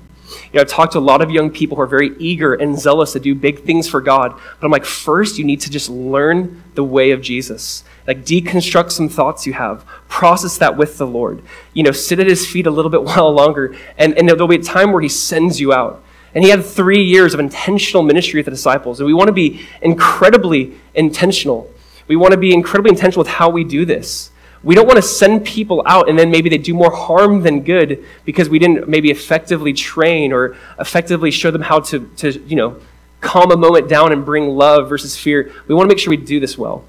You 0.52 0.54
know, 0.54 0.60
I've 0.60 0.68
talked 0.68 0.92
to 0.92 0.98
a 0.98 1.00
lot 1.00 1.22
of 1.22 1.30
young 1.30 1.50
people 1.50 1.76
who 1.76 1.82
are 1.82 1.86
very 1.86 2.16
eager 2.18 2.54
and 2.54 2.78
zealous 2.78 3.12
to 3.12 3.20
do 3.20 3.34
big 3.34 3.62
things 3.62 3.88
for 3.88 4.00
God. 4.00 4.32
But 4.32 4.66
I'm 4.66 4.72
like, 4.72 4.84
first, 4.84 5.38
you 5.38 5.44
need 5.44 5.60
to 5.62 5.70
just 5.70 5.88
learn 5.88 6.64
the 6.74 6.84
way 6.84 7.12
of 7.12 7.22
Jesus. 7.22 7.84
Like, 8.06 8.24
deconstruct 8.24 8.92
some 8.92 9.08
thoughts 9.08 9.46
you 9.46 9.52
have, 9.54 9.84
process 10.08 10.58
that 10.58 10.76
with 10.76 10.98
the 10.98 11.06
Lord. 11.06 11.42
You 11.72 11.82
know, 11.82 11.92
sit 11.92 12.20
at 12.20 12.26
his 12.26 12.46
feet 12.46 12.66
a 12.66 12.70
little 12.70 12.90
bit 12.90 13.02
while 13.04 13.32
longer, 13.32 13.76
and, 13.98 14.16
and 14.16 14.28
there'll 14.28 14.48
be 14.48 14.56
a 14.56 14.62
time 14.62 14.92
where 14.92 15.02
he 15.02 15.08
sends 15.08 15.60
you 15.60 15.72
out. 15.72 16.02
And 16.34 16.44
he 16.44 16.50
had 16.50 16.64
three 16.64 17.02
years 17.02 17.32
of 17.32 17.40
intentional 17.40 18.02
ministry 18.02 18.38
with 18.38 18.44
the 18.44 18.50
disciples. 18.50 19.00
And 19.00 19.06
we 19.06 19.14
want 19.14 19.28
to 19.28 19.32
be 19.32 19.66
incredibly 19.80 20.74
intentional. 20.94 21.72
We 22.08 22.16
want 22.16 22.32
to 22.32 22.38
be 22.38 22.52
incredibly 22.52 22.90
intentional 22.90 23.22
with 23.22 23.32
how 23.32 23.48
we 23.48 23.64
do 23.64 23.86
this. 23.86 24.30
We 24.62 24.74
don't 24.74 24.86
want 24.86 24.96
to 24.96 25.02
send 25.02 25.46
people 25.46 25.82
out 25.86 26.08
and 26.08 26.18
then 26.18 26.30
maybe 26.30 26.50
they 26.50 26.58
do 26.58 26.74
more 26.74 26.90
harm 26.90 27.42
than 27.42 27.62
good 27.62 28.04
because 28.24 28.48
we 28.48 28.58
didn't 28.58 28.88
maybe 28.88 29.10
effectively 29.10 29.72
train 29.72 30.32
or 30.32 30.56
effectively 30.78 31.30
show 31.30 31.50
them 31.50 31.62
how 31.62 31.80
to, 31.80 32.06
to 32.16 32.38
you 32.40 32.56
know, 32.56 32.80
calm 33.20 33.50
a 33.50 33.56
moment 33.56 33.88
down 33.88 34.12
and 34.12 34.24
bring 34.24 34.48
love 34.48 34.88
versus 34.88 35.16
fear. 35.16 35.52
We 35.68 35.74
want 35.74 35.88
to 35.88 35.94
make 35.94 35.98
sure 35.98 36.10
we 36.10 36.16
do 36.16 36.40
this 36.40 36.58
well. 36.58 36.84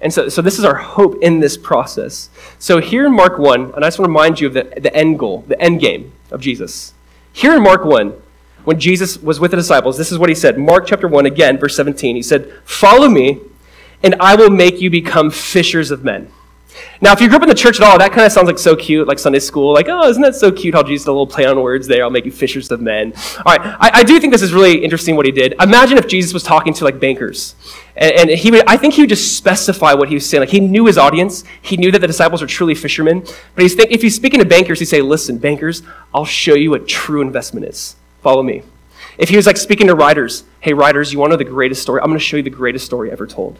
And 0.00 0.12
so, 0.12 0.28
so 0.28 0.42
this 0.42 0.58
is 0.58 0.64
our 0.64 0.74
hope 0.74 1.22
in 1.22 1.40
this 1.40 1.56
process. 1.56 2.28
So 2.58 2.80
here 2.80 3.06
in 3.06 3.14
Mark 3.14 3.38
1, 3.38 3.72
and 3.74 3.84
I 3.84 3.86
just 3.86 3.98
want 3.98 4.08
to 4.08 4.12
remind 4.12 4.40
you 4.40 4.48
of 4.48 4.54
the, 4.54 4.64
the 4.78 4.94
end 4.94 5.18
goal, 5.18 5.44
the 5.48 5.60
end 5.60 5.80
game 5.80 6.12
of 6.30 6.40
Jesus. 6.40 6.92
Here 7.32 7.56
in 7.56 7.62
Mark 7.62 7.84
1, 7.84 8.10
when 8.64 8.80
Jesus 8.80 9.18
was 9.18 9.40
with 9.40 9.52
the 9.52 9.56
disciples, 9.56 9.96
this 9.96 10.10
is 10.10 10.18
what 10.18 10.28
he 10.28 10.34
said. 10.34 10.58
Mark 10.58 10.86
chapter 10.86 11.08
1, 11.08 11.24
again, 11.24 11.56
verse 11.56 11.76
17. 11.76 12.16
He 12.16 12.22
said, 12.22 12.52
Follow 12.64 13.08
me, 13.08 13.40
and 14.02 14.14
I 14.20 14.34
will 14.34 14.50
make 14.50 14.80
you 14.80 14.90
become 14.90 15.30
fishers 15.30 15.90
of 15.90 16.04
men. 16.04 16.30
Now, 17.02 17.12
if 17.12 17.20
you 17.20 17.28
grew 17.28 17.36
up 17.36 17.42
in 17.42 17.48
the 17.48 17.54
church 17.54 17.78
at 17.78 17.86
all, 17.86 17.98
that 17.98 18.12
kind 18.12 18.24
of 18.24 18.32
sounds 18.32 18.46
like 18.46 18.58
so 18.58 18.74
cute, 18.74 19.06
like 19.06 19.18
Sunday 19.18 19.38
school. 19.38 19.74
Like, 19.74 19.88
oh, 19.88 20.08
isn't 20.08 20.22
that 20.22 20.34
so 20.34 20.50
cute 20.50 20.74
how 20.74 20.82
Jesus 20.82 21.04
did 21.04 21.10
a 21.10 21.12
little 21.12 21.26
play 21.26 21.44
on 21.44 21.60
words 21.60 21.86
there? 21.86 22.02
I'll 22.02 22.10
make 22.10 22.24
you 22.24 22.32
fishers 22.32 22.70
of 22.70 22.80
men. 22.80 23.12
All 23.44 23.54
right, 23.54 23.60
I, 23.60 23.90
I 23.94 24.02
do 24.02 24.18
think 24.18 24.32
this 24.32 24.42
is 24.42 24.52
really 24.52 24.82
interesting 24.82 25.14
what 25.14 25.26
he 25.26 25.32
did. 25.32 25.54
Imagine 25.60 25.98
if 25.98 26.08
Jesus 26.08 26.32
was 26.32 26.42
talking 26.42 26.72
to 26.74 26.84
like 26.84 26.98
bankers. 26.98 27.54
And, 27.96 28.30
and, 28.30 28.30
he 28.30 28.50
would, 28.50 28.64
I 28.66 28.76
think 28.76 28.94
he 28.94 29.02
would 29.02 29.10
just 29.10 29.36
specify 29.36 29.94
what 29.94 30.08
he 30.08 30.14
was 30.14 30.28
saying. 30.28 30.40
Like, 30.40 30.48
he 30.48 30.60
knew 30.60 30.86
his 30.86 30.98
audience. 30.98 31.44
He 31.62 31.76
knew 31.76 31.90
that 31.92 32.00
the 32.00 32.06
disciples 32.06 32.40
were 32.40 32.46
truly 32.46 32.74
fishermen. 32.74 33.20
But 33.54 33.62
he's 33.62 33.74
think, 33.74 33.90
if 33.90 34.02
he's 34.02 34.14
speaking 34.14 34.40
to 34.40 34.46
bankers, 34.46 34.78
he'd 34.78 34.86
say, 34.86 35.02
listen, 35.02 35.38
bankers, 35.38 35.82
I'll 36.14 36.24
show 36.24 36.54
you 36.54 36.70
what 36.70 36.88
true 36.88 37.20
investment 37.20 37.66
is. 37.66 37.96
Follow 38.22 38.42
me. 38.42 38.62
If 39.18 39.28
he 39.30 39.36
was 39.36 39.46
like 39.46 39.56
speaking 39.56 39.86
to 39.86 39.94
writers, 39.94 40.44
hey, 40.60 40.74
writers, 40.74 41.12
you 41.12 41.18
want 41.18 41.30
to 41.30 41.36
know 41.36 41.44
the 41.44 41.50
greatest 41.50 41.82
story? 41.82 42.00
I'm 42.00 42.08
going 42.08 42.18
to 42.18 42.24
show 42.24 42.36
you 42.36 42.42
the 42.42 42.50
greatest 42.50 42.84
story 42.84 43.10
ever 43.10 43.26
told. 43.26 43.58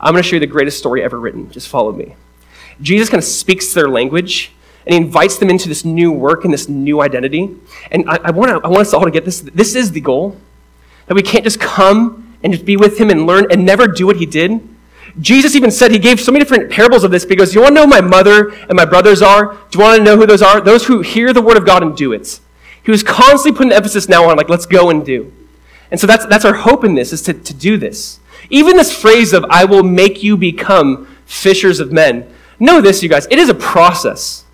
I'm 0.00 0.12
going 0.12 0.22
to 0.22 0.28
show 0.28 0.36
you 0.36 0.40
the 0.40 0.46
greatest 0.46 0.78
story 0.78 1.02
ever 1.02 1.18
written. 1.18 1.50
Just 1.50 1.68
follow 1.68 1.92
me. 1.92 2.14
Jesus 2.80 3.08
kind 3.08 3.18
of 3.18 3.24
speaks 3.24 3.72
their 3.72 3.88
language 3.88 4.52
and 4.86 4.94
he 4.94 5.00
invites 5.00 5.36
them 5.36 5.50
into 5.50 5.68
this 5.68 5.84
new 5.84 6.10
work 6.10 6.44
and 6.44 6.52
this 6.52 6.68
new 6.68 7.00
identity. 7.00 7.54
And 7.90 8.08
I, 8.08 8.18
I, 8.24 8.30
want, 8.30 8.50
I 8.64 8.68
want 8.68 8.80
us 8.80 8.94
all 8.94 9.04
to 9.04 9.10
get 9.10 9.24
this. 9.24 9.40
This 9.40 9.74
is 9.74 9.92
the 9.92 10.00
goal. 10.00 10.36
That 11.06 11.14
we 11.14 11.22
can't 11.22 11.44
just 11.44 11.60
come 11.60 12.36
and 12.42 12.52
just 12.52 12.64
be 12.64 12.76
with 12.76 12.98
him 12.98 13.10
and 13.10 13.26
learn 13.26 13.46
and 13.50 13.64
never 13.64 13.86
do 13.86 14.06
what 14.06 14.16
he 14.16 14.26
did. 14.26 14.60
Jesus 15.20 15.56
even 15.56 15.70
said, 15.70 15.90
he 15.90 15.98
gave 15.98 16.20
so 16.20 16.30
many 16.30 16.44
different 16.44 16.70
parables 16.70 17.02
of 17.02 17.10
this 17.10 17.24
because 17.24 17.54
you 17.54 17.60
want 17.60 17.70
to 17.70 17.74
know 17.74 17.82
who 17.82 17.88
my 17.88 18.00
mother 18.00 18.50
and 18.50 18.74
my 18.74 18.84
brothers 18.84 19.20
are? 19.22 19.56
Do 19.70 19.78
you 19.78 19.84
want 19.84 19.98
to 19.98 20.04
know 20.04 20.16
who 20.16 20.26
those 20.26 20.42
are? 20.42 20.60
Those 20.60 20.86
who 20.86 21.00
hear 21.00 21.32
the 21.32 21.42
word 21.42 21.56
of 21.56 21.66
God 21.66 21.82
and 21.82 21.96
do 21.96 22.12
it. 22.12 22.40
He 22.84 22.90
was 22.90 23.02
constantly 23.02 23.56
putting 23.56 23.72
emphasis 23.72 24.08
now 24.08 24.28
on, 24.30 24.36
like, 24.36 24.48
let's 24.48 24.66
go 24.66 24.90
and 24.90 25.04
do. 25.04 25.32
And 25.90 25.98
so 25.98 26.06
that's, 26.06 26.24
that's 26.26 26.44
our 26.44 26.54
hope 26.54 26.84
in 26.84 26.94
this, 26.94 27.12
is 27.12 27.22
to, 27.22 27.34
to 27.34 27.54
do 27.54 27.76
this. 27.76 28.20
Even 28.50 28.76
this 28.76 28.96
phrase 28.96 29.32
of, 29.32 29.44
I 29.50 29.64
will 29.64 29.82
make 29.82 30.22
you 30.22 30.36
become 30.36 31.06
fishers 31.26 31.80
of 31.80 31.92
men. 31.92 32.32
Know 32.60 32.80
this, 32.80 33.02
you 33.02 33.08
guys, 33.08 33.26
it 33.30 33.38
is 33.38 33.48
a 33.48 33.54
process. 33.54 34.44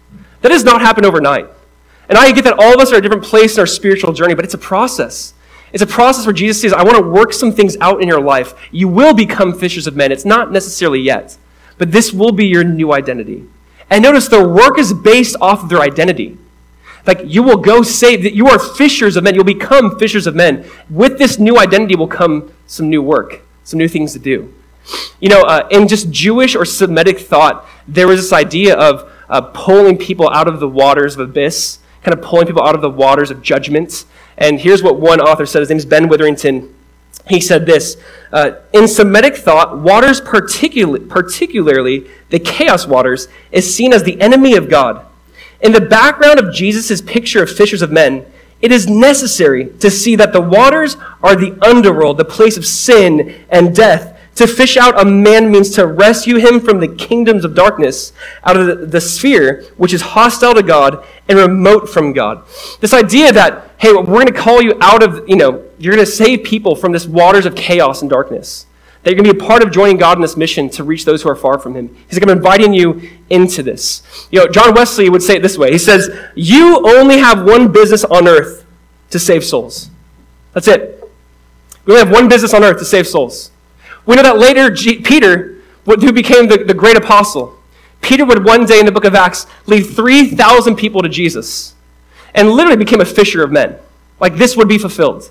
That 0.42 0.50
does 0.50 0.64
not 0.64 0.80
happen 0.80 1.04
overnight. 1.04 1.48
And 2.08 2.18
I 2.18 2.30
get 2.32 2.44
that 2.44 2.58
all 2.58 2.74
of 2.74 2.80
us 2.80 2.92
are 2.92 2.96
at 2.96 2.98
a 2.98 3.02
different 3.02 3.24
place 3.24 3.54
in 3.54 3.60
our 3.60 3.66
spiritual 3.66 4.12
journey, 4.12 4.34
but 4.34 4.44
it's 4.44 4.54
a 4.54 4.58
process. 4.58 5.32
It's 5.72 5.82
a 5.82 5.86
process 5.86 6.26
where 6.26 6.32
Jesus 6.32 6.60
says, 6.60 6.72
I 6.72 6.84
want 6.84 6.96
to 6.96 7.02
work 7.02 7.32
some 7.32 7.50
things 7.50 7.76
out 7.80 8.02
in 8.02 8.08
your 8.08 8.20
life. 8.20 8.54
You 8.70 8.88
will 8.88 9.14
become 9.14 9.58
fishers 9.58 9.86
of 9.86 9.96
men. 9.96 10.12
It's 10.12 10.24
not 10.24 10.52
necessarily 10.52 11.00
yet, 11.00 11.36
but 11.78 11.92
this 11.92 12.12
will 12.12 12.32
be 12.32 12.46
your 12.46 12.62
new 12.62 12.92
identity. 12.92 13.48
And 13.90 14.02
notice 14.02 14.28
their 14.28 14.46
work 14.46 14.78
is 14.78 14.92
based 14.92 15.36
off 15.40 15.64
of 15.64 15.68
their 15.68 15.80
identity. 15.80 16.38
Like 17.06 17.22
you 17.24 17.42
will 17.42 17.56
go 17.56 17.82
save, 17.82 18.22
that 18.22 18.34
you 18.34 18.46
are 18.48 18.58
fishers 18.58 19.16
of 19.16 19.24
men. 19.24 19.34
You'll 19.34 19.44
become 19.44 19.98
fishers 19.98 20.26
of 20.26 20.34
men. 20.34 20.64
With 20.88 21.18
this 21.18 21.38
new 21.38 21.58
identity 21.58 21.96
will 21.96 22.08
come 22.08 22.52
some 22.66 22.88
new 22.88 23.02
work, 23.02 23.42
some 23.62 23.78
new 23.78 23.88
things 23.88 24.12
to 24.12 24.18
do. 24.18 24.54
You 25.20 25.28
know, 25.28 25.42
uh, 25.42 25.68
in 25.70 25.88
just 25.88 26.10
Jewish 26.10 26.54
or 26.54 26.64
Semitic 26.64 27.18
thought, 27.18 27.66
there 27.86 28.06
was 28.06 28.20
this 28.20 28.32
idea 28.32 28.76
of 28.76 29.10
uh, 29.28 29.40
pulling 29.40 29.96
people 29.96 30.28
out 30.30 30.48
of 30.48 30.60
the 30.60 30.68
waters 30.68 31.14
of 31.14 31.20
abyss, 31.20 31.78
kind 32.02 32.16
of 32.16 32.24
pulling 32.24 32.46
people 32.46 32.62
out 32.62 32.74
of 32.74 32.80
the 32.80 32.90
waters 32.90 33.30
of 33.30 33.42
judgment. 33.42 34.04
And 34.36 34.60
here's 34.60 34.82
what 34.82 35.00
one 35.00 35.20
author 35.20 35.46
said. 35.46 35.60
His 35.60 35.70
name 35.70 35.78
is 35.78 35.86
Ben 35.86 36.08
Witherington. 36.08 36.74
He 37.28 37.40
said 37.40 37.64
this 37.64 37.96
uh, 38.32 38.52
In 38.72 38.86
Semitic 38.86 39.36
thought, 39.36 39.78
waters, 39.78 40.20
particularly, 40.20 41.00
particularly 41.06 42.06
the 42.30 42.38
chaos 42.38 42.86
waters, 42.86 43.28
is 43.50 43.74
seen 43.74 43.92
as 43.92 44.02
the 44.02 44.20
enemy 44.20 44.56
of 44.56 44.68
God. 44.68 45.06
In 45.60 45.72
the 45.72 45.80
background 45.80 46.38
of 46.38 46.52
Jesus' 46.52 47.00
picture 47.00 47.42
of 47.42 47.50
fishers 47.50 47.80
of 47.80 47.90
men, 47.90 48.26
it 48.60 48.72
is 48.72 48.86
necessary 48.88 49.66
to 49.80 49.90
see 49.90 50.16
that 50.16 50.32
the 50.32 50.40
waters 50.40 50.96
are 51.22 51.36
the 51.36 51.58
underworld, 51.66 52.18
the 52.18 52.24
place 52.24 52.56
of 52.56 52.66
sin 52.66 53.44
and 53.50 53.74
death, 53.74 54.13
to 54.36 54.46
fish 54.46 54.76
out 54.76 55.00
a 55.00 55.04
man 55.04 55.50
means 55.50 55.70
to 55.70 55.86
rescue 55.86 56.36
him 56.36 56.60
from 56.60 56.80
the 56.80 56.88
kingdoms 56.88 57.44
of 57.44 57.54
darkness, 57.54 58.12
out 58.44 58.56
of 58.56 58.90
the, 58.90 59.00
sphere 59.00 59.64
which 59.76 59.92
is 59.92 60.00
hostile 60.00 60.54
to 60.54 60.62
God 60.62 61.04
and 61.28 61.38
remote 61.38 61.88
from 61.88 62.12
God. 62.12 62.44
This 62.80 62.92
idea 62.92 63.32
that, 63.32 63.70
hey, 63.78 63.92
we're 63.92 64.04
going 64.04 64.26
to 64.26 64.32
call 64.32 64.60
you 64.62 64.76
out 64.80 65.02
of, 65.02 65.28
you 65.28 65.36
know, 65.36 65.64
you're 65.78 65.94
going 65.94 66.04
to 66.04 66.10
save 66.10 66.44
people 66.44 66.74
from 66.74 66.92
this 66.92 67.06
waters 67.06 67.46
of 67.46 67.54
chaos 67.54 68.00
and 68.00 68.10
darkness. 68.10 68.66
That 69.02 69.10
you're 69.10 69.22
going 69.22 69.34
to 69.34 69.38
be 69.38 69.44
a 69.44 69.48
part 69.48 69.62
of 69.62 69.70
joining 69.70 69.98
God 69.98 70.16
in 70.16 70.22
this 70.22 70.36
mission 70.36 70.70
to 70.70 70.84
reach 70.84 71.04
those 71.04 71.22
who 71.22 71.28
are 71.28 71.36
far 71.36 71.58
from 71.58 71.74
Him. 71.74 71.94
He's 72.08 72.18
like, 72.18 72.22
I'm 72.22 72.36
inviting 72.36 72.72
you 72.72 73.10
into 73.28 73.62
this. 73.62 74.02
You 74.30 74.40
know, 74.40 74.46
John 74.48 74.72
Wesley 74.72 75.10
would 75.10 75.22
say 75.22 75.36
it 75.36 75.42
this 75.42 75.58
way 75.58 75.70
He 75.70 75.78
says, 75.78 76.08
You 76.34 76.82
only 76.88 77.18
have 77.18 77.44
one 77.44 77.70
business 77.70 78.02
on 78.04 78.26
earth 78.26 78.64
to 79.10 79.18
save 79.18 79.44
souls. 79.44 79.90
That's 80.54 80.68
it. 80.68 81.06
We 81.84 81.92
only 81.92 82.06
have 82.06 82.14
one 82.14 82.28
business 82.30 82.54
on 82.54 82.64
earth 82.64 82.78
to 82.78 82.84
save 82.86 83.06
souls. 83.06 83.50
We 84.06 84.16
know 84.16 84.22
that 84.22 84.38
later, 84.38 84.70
G- 84.70 85.00
Peter, 85.00 85.60
who 85.84 86.12
became 86.12 86.48
the, 86.48 86.58
the 86.58 86.74
great 86.74 86.96
apostle, 86.96 87.58
Peter 88.00 88.24
would 88.24 88.44
one 88.44 88.66
day 88.66 88.78
in 88.78 88.86
the 88.86 88.92
book 88.92 89.04
of 89.04 89.14
Acts 89.14 89.46
lead 89.66 89.82
3,000 89.82 90.76
people 90.76 91.02
to 91.02 91.08
Jesus 91.08 91.74
and 92.34 92.50
literally 92.50 92.76
became 92.76 93.00
a 93.00 93.06
fisher 93.06 93.42
of 93.42 93.50
men. 93.50 93.76
Like 94.20 94.36
this 94.36 94.56
would 94.56 94.68
be 94.68 94.78
fulfilled. 94.78 95.30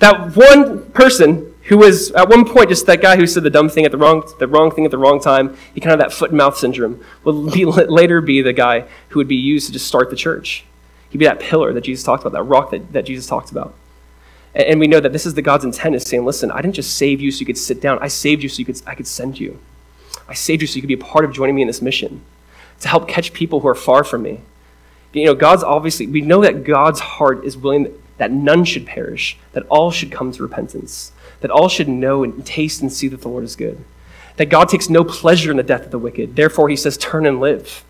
That 0.00 0.34
one 0.34 0.90
person 0.90 1.54
who 1.64 1.78
was 1.78 2.10
at 2.12 2.28
one 2.28 2.44
point 2.44 2.70
just 2.70 2.86
that 2.86 3.00
guy 3.00 3.16
who 3.16 3.26
said 3.26 3.44
the 3.44 3.50
dumb 3.50 3.68
thing 3.68 3.84
at 3.84 3.92
the 3.92 3.98
wrong, 3.98 4.28
the 4.40 4.48
wrong 4.48 4.70
thing 4.72 4.84
at 4.84 4.90
the 4.90 4.98
wrong 4.98 5.20
time, 5.20 5.56
he 5.74 5.80
kind 5.80 5.94
of 5.94 6.00
had 6.00 6.10
that 6.10 6.12
foot 6.12 6.30
and 6.30 6.38
mouth 6.38 6.56
syndrome, 6.56 7.04
would 7.22 7.52
be, 7.52 7.64
later 7.64 8.20
be 8.20 8.42
the 8.42 8.52
guy 8.52 8.84
who 9.10 9.20
would 9.20 9.28
be 9.28 9.36
used 9.36 9.68
to 9.68 9.72
just 9.72 9.86
start 9.86 10.10
the 10.10 10.16
church. 10.16 10.64
He'd 11.10 11.18
be 11.18 11.26
that 11.26 11.40
pillar 11.40 11.72
that 11.72 11.82
Jesus 11.82 12.04
talked 12.04 12.22
about, 12.22 12.32
that 12.32 12.42
rock 12.42 12.70
that, 12.70 12.92
that 12.92 13.04
Jesus 13.04 13.26
talked 13.26 13.50
about. 13.50 13.74
And 14.54 14.78
we 14.78 14.86
know 14.86 15.00
that 15.00 15.12
this 15.12 15.24
is 15.24 15.34
the 15.34 15.42
God's 15.42 15.64
intent 15.64 15.94
is 15.94 16.02
saying, 16.02 16.24
listen, 16.24 16.50
I 16.50 16.60
didn't 16.60 16.74
just 16.74 16.96
save 16.96 17.20
you 17.20 17.30
so 17.30 17.40
you 17.40 17.46
could 17.46 17.58
sit 17.58 17.80
down. 17.80 17.98
I 18.02 18.08
saved 18.08 18.42
you 18.42 18.48
so 18.48 18.58
you 18.58 18.64
could, 18.66 18.82
I 18.86 18.94
could 18.94 19.06
send 19.06 19.40
you. 19.40 19.58
I 20.28 20.34
saved 20.34 20.60
you 20.60 20.68
so 20.68 20.76
you 20.76 20.82
could 20.82 20.88
be 20.88 20.94
a 20.94 20.98
part 20.98 21.24
of 21.24 21.32
joining 21.32 21.54
me 21.54 21.62
in 21.62 21.68
this 21.68 21.82
mission 21.82 22.22
to 22.80 22.88
help 22.88 23.08
catch 23.08 23.32
people 23.32 23.60
who 23.60 23.68
are 23.68 23.74
far 23.74 24.04
from 24.04 24.22
me. 24.22 24.40
You 25.12 25.26
know, 25.26 25.34
God's 25.34 25.62
obviously, 25.62 26.06
we 26.06 26.20
know 26.20 26.40
that 26.42 26.64
God's 26.64 27.00
heart 27.00 27.44
is 27.44 27.56
willing 27.56 27.92
that 28.18 28.30
none 28.30 28.64
should 28.64 28.86
perish, 28.86 29.36
that 29.52 29.66
all 29.68 29.90
should 29.90 30.12
come 30.12 30.32
to 30.32 30.42
repentance, 30.42 31.12
that 31.40 31.50
all 31.50 31.68
should 31.68 31.88
know 31.88 32.22
and 32.22 32.44
taste 32.46 32.80
and 32.80 32.92
see 32.92 33.08
that 33.08 33.20
the 33.20 33.28
Lord 33.28 33.44
is 33.44 33.56
good. 33.56 33.82
That 34.36 34.46
God 34.46 34.68
takes 34.68 34.88
no 34.88 35.04
pleasure 35.04 35.50
in 35.50 35.56
the 35.56 35.62
death 35.62 35.84
of 35.84 35.90
the 35.90 35.98
wicked. 35.98 36.36
Therefore, 36.36 36.68
he 36.68 36.76
says, 36.76 36.96
turn 36.96 37.26
and 37.26 37.40
live. 37.40 37.84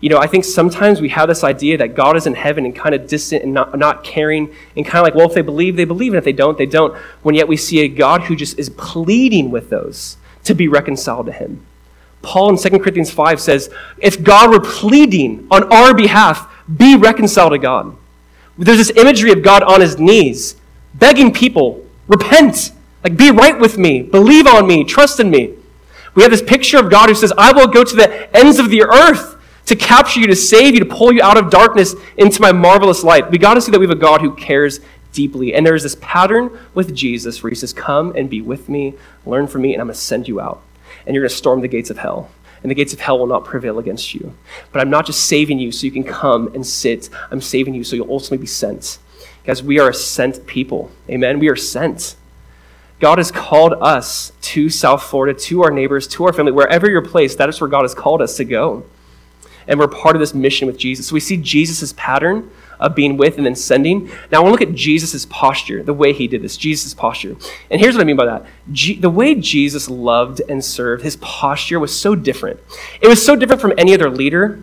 You 0.00 0.08
know, 0.08 0.18
I 0.18 0.28
think 0.28 0.44
sometimes 0.44 1.00
we 1.00 1.08
have 1.08 1.28
this 1.28 1.42
idea 1.42 1.76
that 1.78 1.96
God 1.96 2.16
is 2.16 2.26
in 2.26 2.34
heaven 2.34 2.64
and 2.64 2.74
kind 2.74 2.94
of 2.94 3.08
distant 3.08 3.42
and 3.42 3.52
not, 3.52 3.76
not 3.76 4.04
caring 4.04 4.54
and 4.76 4.86
kind 4.86 4.98
of 4.98 5.02
like, 5.02 5.14
well, 5.14 5.26
if 5.26 5.34
they 5.34 5.42
believe, 5.42 5.76
they 5.76 5.84
believe, 5.84 6.12
and 6.12 6.18
if 6.18 6.24
they 6.24 6.32
don't, 6.32 6.56
they 6.56 6.66
don't. 6.66 6.96
When 7.22 7.34
yet 7.34 7.48
we 7.48 7.56
see 7.56 7.80
a 7.80 7.88
God 7.88 8.22
who 8.22 8.36
just 8.36 8.58
is 8.58 8.70
pleading 8.70 9.50
with 9.50 9.70
those 9.70 10.16
to 10.44 10.54
be 10.54 10.68
reconciled 10.68 11.26
to 11.26 11.32
him. 11.32 11.66
Paul 12.22 12.50
in 12.50 12.56
2 12.56 12.78
Corinthians 12.78 13.10
5 13.10 13.40
says, 13.40 13.70
if 13.98 14.22
God 14.22 14.50
were 14.50 14.60
pleading 14.60 15.46
on 15.50 15.72
our 15.72 15.94
behalf, 15.94 16.48
be 16.76 16.96
reconciled 16.96 17.52
to 17.52 17.58
God. 17.58 17.96
There's 18.56 18.78
this 18.78 18.96
imagery 18.96 19.32
of 19.32 19.42
God 19.42 19.62
on 19.62 19.80
his 19.80 19.98
knees, 19.98 20.56
begging 20.94 21.32
people, 21.32 21.84
repent, 22.06 22.72
like 23.02 23.16
be 23.16 23.30
right 23.30 23.58
with 23.58 23.78
me, 23.78 24.02
believe 24.02 24.46
on 24.46 24.66
me, 24.66 24.84
trust 24.84 25.20
in 25.20 25.30
me. 25.30 25.54
We 26.14 26.22
have 26.22 26.32
this 26.32 26.42
picture 26.42 26.78
of 26.78 26.90
God 26.90 27.08
who 27.08 27.14
says, 27.14 27.32
I 27.38 27.52
will 27.52 27.68
go 27.68 27.84
to 27.84 27.96
the 27.96 28.36
ends 28.36 28.58
of 28.58 28.70
the 28.70 28.82
earth 28.82 29.36
to 29.68 29.76
capture 29.76 30.20
you, 30.20 30.26
to 30.26 30.36
save 30.36 30.74
you, 30.74 30.80
to 30.80 30.86
pull 30.86 31.12
you 31.12 31.22
out 31.22 31.36
of 31.36 31.50
darkness 31.50 31.94
into 32.16 32.40
my 32.40 32.52
marvelous 32.52 33.04
light. 33.04 33.30
We 33.30 33.38
got 33.38 33.54
to 33.54 33.60
see 33.60 33.70
that 33.70 33.78
we 33.78 33.86
have 33.86 33.96
a 33.96 34.00
God 34.00 34.22
who 34.22 34.34
cares 34.34 34.80
deeply. 35.12 35.54
And 35.54 35.66
there's 35.66 35.82
this 35.82 35.96
pattern 36.00 36.58
with 36.74 36.94
Jesus 36.94 37.42
where 37.42 37.50
he 37.50 37.54
says, 37.54 37.72
Come 37.72 38.14
and 38.16 38.30
be 38.30 38.40
with 38.40 38.68
me, 38.68 38.94
learn 39.26 39.46
from 39.46 39.62
me, 39.62 39.74
and 39.74 39.80
I'm 39.80 39.88
going 39.88 39.94
to 39.94 40.00
send 40.00 40.26
you 40.26 40.40
out. 40.40 40.62
And 41.06 41.14
you're 41.14 41.22
going 41.22 41.30
to 41.30 41.36
storm 41.36 41.60
the 41.60 41.68
gates 41.68 41.90
of 41.90 41.98
hell. 41.98 42.30
And 42.62 42.70
the 42.70 42.74
gates 42.74 42.92
of 42.92 43.00
hell 43.00 43.18
will 43.18 43.26
not 43.26 43.44
prevail 43.44 43.78
against 43.78 44.14
you. 44.14 44.34
But 44.72 44.80
I'm 44.80 44.90
not 44.90 45.06
just 45.06 45.26
saving 45.26 45.58
you 45.58 45.70
so 45.70 45.86
you 45.86 45.92
can 45.92 46.02
come 46.04 46.48
and 46.54 46.66
sit. 46.66 47.08
I'm 47.30 47.40
saving 47.40 47.74
you 47.74 47.84
so 47.84 47.94
you'll 47.94 48.10
ultimately 48.10 48.38
be 48.38 48.46
sent. 48.46 48.98
Guys, 49.44 49.62
we 49.62 49.78
are 49.78 49.90
a 49.90 49.94
sent 49.94 50.46
people. 50.46 50.90
Amen. 51.08 51.38
We 51.38 51.48
are 51.48 51.56
sent. 51.56 52.16
God 53.00 53.18
has 53.18 53.30
called 53.30 53.74
us 53.74 54.32
to 54.40 54.68
South 54.68 55.02
Florida, 55.04 55.38
to 55.38 55.62
our 55.62 55.70
neighbors, 55.70 56.08
to 56.08 56.24
our 56.24 56.32
family, 56.32 56.52
wherever 56.52 56.90
you're 56.90 57.00
placed, 57.00 57.38
that 57.38 57.48
is 57.48 57.60
where 57.60 57.68
God 57.68 57.82
has 57.82 57.94
called 57.94 58.20
us 58.20 58.36
to 58.38 58.44
go. 58.44 58.84
And 59.68 59.78
we're 59.78 59.88
part 59.88 60.16
of 60.16 60.20
this 60.20 60.34
mission 60.34 60.66
with 60.66 60.78
Jesus. 60.78 61.06
So 61.06 61.14
we 61.14 61.20
see 61.20 61.36
Jesus' 61.36 61.92
pattern 61.96 62.50
of 62.80 62.94
being 62.94 63.16
with 63.16 63.36
and 63.36 63.46
then 63.46 63.54
sending. 63.54 64.06
Now 64.30 64.38
I 64.38 64.40
want 64.40 64.46
to 64.46 64.50
look 64.64 64.70
at 64.70 64.74
Jesus' 64.74 65.26
posture, 65.26 65.82
the 65.82 65.94
way 65.94 66.12
he 66.12 66.26
did 66.26 66.42
this, 66.42 66.56
Jesus' 66.56 66.94
posture. 66.94 67.36
And 67.70 67.80
here's 67.80 67.94
what 67.94 68.00
I 68.00 68.04
mean 68.04 68.16
by 68.16 68.26
that. 68.26 68.46
G- 68.72 68.98
the 68.98 69.10
way 69.10 69.34
Jesus 69.34 69.90
loved 69.90 70.40
and 70.48 70.64
served, 70.64 71.02
his 71.02 71.16
posture 71.16 71.78
was 71.78 71.98
so 71.98 72.14
different. 72.14 72.60
It 73.00 73.08
was 73.08 73.24
so 73.24 73.36
different 73.36 73.60
from 73.60 73.74
any 73.76 73.94
other 73.94 74.10
leader 74.10 74.60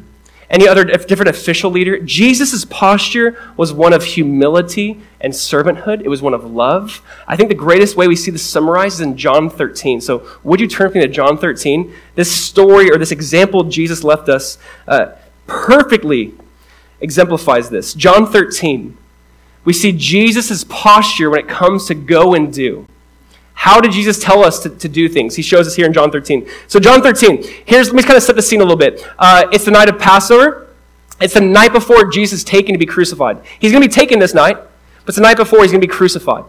any 0.49 0.67
other 0.67 0.84
different 0.84 1.29
official 1.29 1.71
leader. 1.71 1.99
Jesus' 1.99 2.65
posture 2.65 3.38
was 3.58 3.73
one 3.73 3.93
of 3.93 4.03
humility 4.03 4.99
and 5.21 5.34
servanthood. 5.34 6.01
It 6.01 6.10
was 6.10 6.21
one 6.21 6.34
of 6.34 6.45
love. 6.45 7.01
I 7.27 7.36
think 7.36 7.49
the 7.49 7.55
greatest 7.55 7.95
way 7.95 8.08
we 8.08 8.15
see 8.15 8.31
this 8.31 8.43
summarized 8.43 8.95
is 8.95 9.01
in 9.01 9.17
John 9.17 9.49
13. 9.49 10.01
So, 10.01 10.27
would 10.43 10.60
you 10.60 10.67
turn 10.67 10.88
with 10.88 10.95
me 10.95 11.01
to 11.01 11.08
John 11.08 11.38
13? 11.38 11.93
This 12.15 12.31
story 12.31 12.91
or 12.91 12.97
this 12.97 13.12
example 13.12 13.63
Jesus 13.63 14.03
left 14.03 14.29
us 14.29 14.58
uh, 14.88 15.13
perfectly 15.47 16.34
exemplifies 17.01 17.69
this. 17.69 17.93
John 17.93 18.25
13. 18.25 18.97
We 19.63 19.73
see 19.73 19.91
Jesus' 19.91 20.63
posture 20.65 21.31
when 21.31 21.39
it 21.39 21.47
comes 21.47 21.88
to 21.88 21.95
go 21.95 22.36
and 22.36 22.53
do. 22.53 22.88
How 23.56 23.82
did 23.82 23.94
Jesus 23.94 24.20
tell 24.20 24.44
us 24.44 24.60
to, 24.60 24.70
to 24.70 24.88
do 24.88 25.10
things? 25.10 25.36
He 25.36 25.41
shows 25.41 25.65
us 25.65 25.76
here 25.76 25.86
in 25.86 25.94
John 25.94 26.12
13. 26.12 26.48
So, 26.68 26.80
John 26.80 27.02
13, 27.02 27.44
here's, 27.65 27.88
let 27.88 27.96
me 27.96 28.04
kind 28.04 28.18
of 28.18 28.24
set 28.24 28.36
the 28.36 28.41
scene 28.41 28.60
a 28.60 28.63
little 28.63 28.78
bit. 28.78 29.06
Uh, 29.18 29.46
it's 29.52 29.65
the 29.65 29.72
night 29.72 29.89
of 29.89 29.98
Passover. 29.98 30.68
It's 31.22 31.34
the 31.34 31.41
night 31.41 31.72
before 31.72 32.12
Jesus 32.12 32.44
taken 32.44 32.74
to 32.74 32.78
be 32.78 32.86
crucified. 32.86 33.41
He's 33.60 33.72
going 33.72 33.82
to 33.82 33.88
be 33.88 33.94
taken 33.94 34.20
this 34.20 34.34
night, 34.34 34.58
but 34.58 35.08
it's 35.08 35.15
the 35.15 35.24
night 35.24 35.38
before 35.38 35.62
he's 35.62 35.72
going 35.72 35.82
to 35.82 35.88
be 35.88 35.91
crucified. 35.91 36.44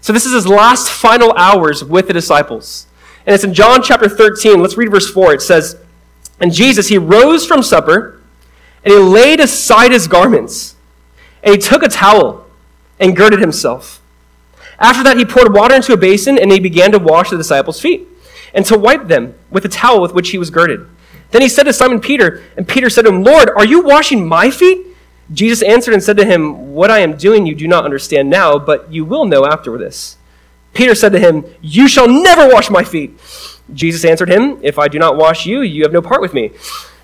So, 0.00 0.12
this 0.12 0.24
is 0.24 0.32
his 0.32 0.48
last 0.48 0.90
final 0.90 1.32
hours 1.36 1.84
with 1.84 2.06
the 2.06 2.14
disciples. 2.14 2.86
And 3.26 3.34
it's 3.34 3.44
in 3.44 3.52
John 3.52 3.82
chapter 3.82 4.08
13. 4.08 4.60
Let's 4.60 4.78
read 4.78 4.90
verse 4.90 5.10
4. 5.10 5.34
It 5.34 5.42
says, 5.42 5.76
And 6.40 6.52
Jesus, 6.52 6.88
he 6.88 6.96
rose 6.96 7.44
from 7.44 7.62
supper, 7.62 8.22
and 8.82 8.94
he 8.94 8.98
laid 8.98 9.38
aside 9.38 9.92
his 9.92 10.08
garments, 10.08 10.76
and 11.42 11.54
he 11.54 11.60
took 11.60 11.82
a 11.82 11.88
towel 11.88 12.46
and 12.98 13.14
girded 13.14 13.40
himself. 13.40 14.00
After 14.78 15.02
that, 15.02 15.16
he 15.16 15.24
poured 15.24 15.54
water 15.54 15.74
into 15.74 15.92
a 15.92 15.96
basin 15.96 16.38
and 16.38 16.52
he 16.52 16.60
began 16.60 16.92
to 16.92 16.98
wash 16.98 17.30
the 17.30 17.36
disciples' 17.36 17.80
feet 17.80 18.06
and 18.54 18.64
to 18.66 18.78
wipe 18.78 19.08
them 19.08 19.34
with 19.50 19.64
the 19.64 19.68
towel 19.68 20.00
with 20.00 20.14
which 20.14 20.30
he 20.30 20.38
was 20.38 20.50
girded. 20.50 20.86
Then 21.30 21.42
he 21.42 21.48
said 21.48 21.64
to 21.64 21.72
Simon 21.72 22.00
Peter, 22.00 22.42
and 22.56 22.66
Peter 22.66 22.88
said 22.88 23.02
to 23.02 23.10
him, 23.10 23.22
Lord, 23.22 23.50
are 23.50 23.66
you 23.66 23.82
washing 23.82 24.26
my 24.26 24.50
feet? 24.50 24.86
Jesus 25.32 25.62
answered 25.62 25.92
and 25.92 26.02
said 26.02 26.16
to 26.16 26.24
him, 26.24 26.74
What 26.74 26.90
I 26.90 27.00
am 27.00 27.16
doing 27.16 27.44
you 27.46 27.54
do 27.54 27.68
not 27.68 27.84
understand 27.84 28.30
now, 28.30 28.58
but 28.58 28.90
you 28.90 29.04
will 29.04 29.26
know 29.26 29.44
after 29.44 29.76
this. 29.76 30.16
Peter 30.72 30.94
said 30.94 31.12
to 31.12 31.18
him, 31.18 31.44
You 31.60 31.86
shall 31.86 32.08
never 32.08 32.48
wash 32.48 32.70
my 32.70 32.82
feet. 32.82 33.18
Jesus 33.74 34.04
answered 34.04 34.30
him, 34.30 34.58
If 34.62 34.78
I 34.78 34.88
do 34.88 34.98
not 34.98 35.16
wash 35.16 35.44
you, 35.44 35.60
you 35.60 35.82
have 35.82 35.92
no 35.92 36.00
part 36.00 36.22
with 36.22 36.32
me. 36.32 36.52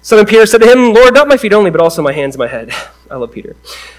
Simon 0.00 0.26
Peter 0.26 0.46
said 0.46 0.62
to 0.62 0.70
him, 0.70 0.94
Lord, 0.94 1.14
not 1.14 1.28
my 1.28 1.36
feet 1.36 1.52
only, 1.52 1.70
but 1.70 1.80
also 1.80 2.00
my 2.00 2.12
hands 2.12 2.34
and 2.34 2.40
my 2.40 2.48
head. 2.48 2.72
I 3.10 3.16
love 3.16 3.32
Peter. 3.32 3.56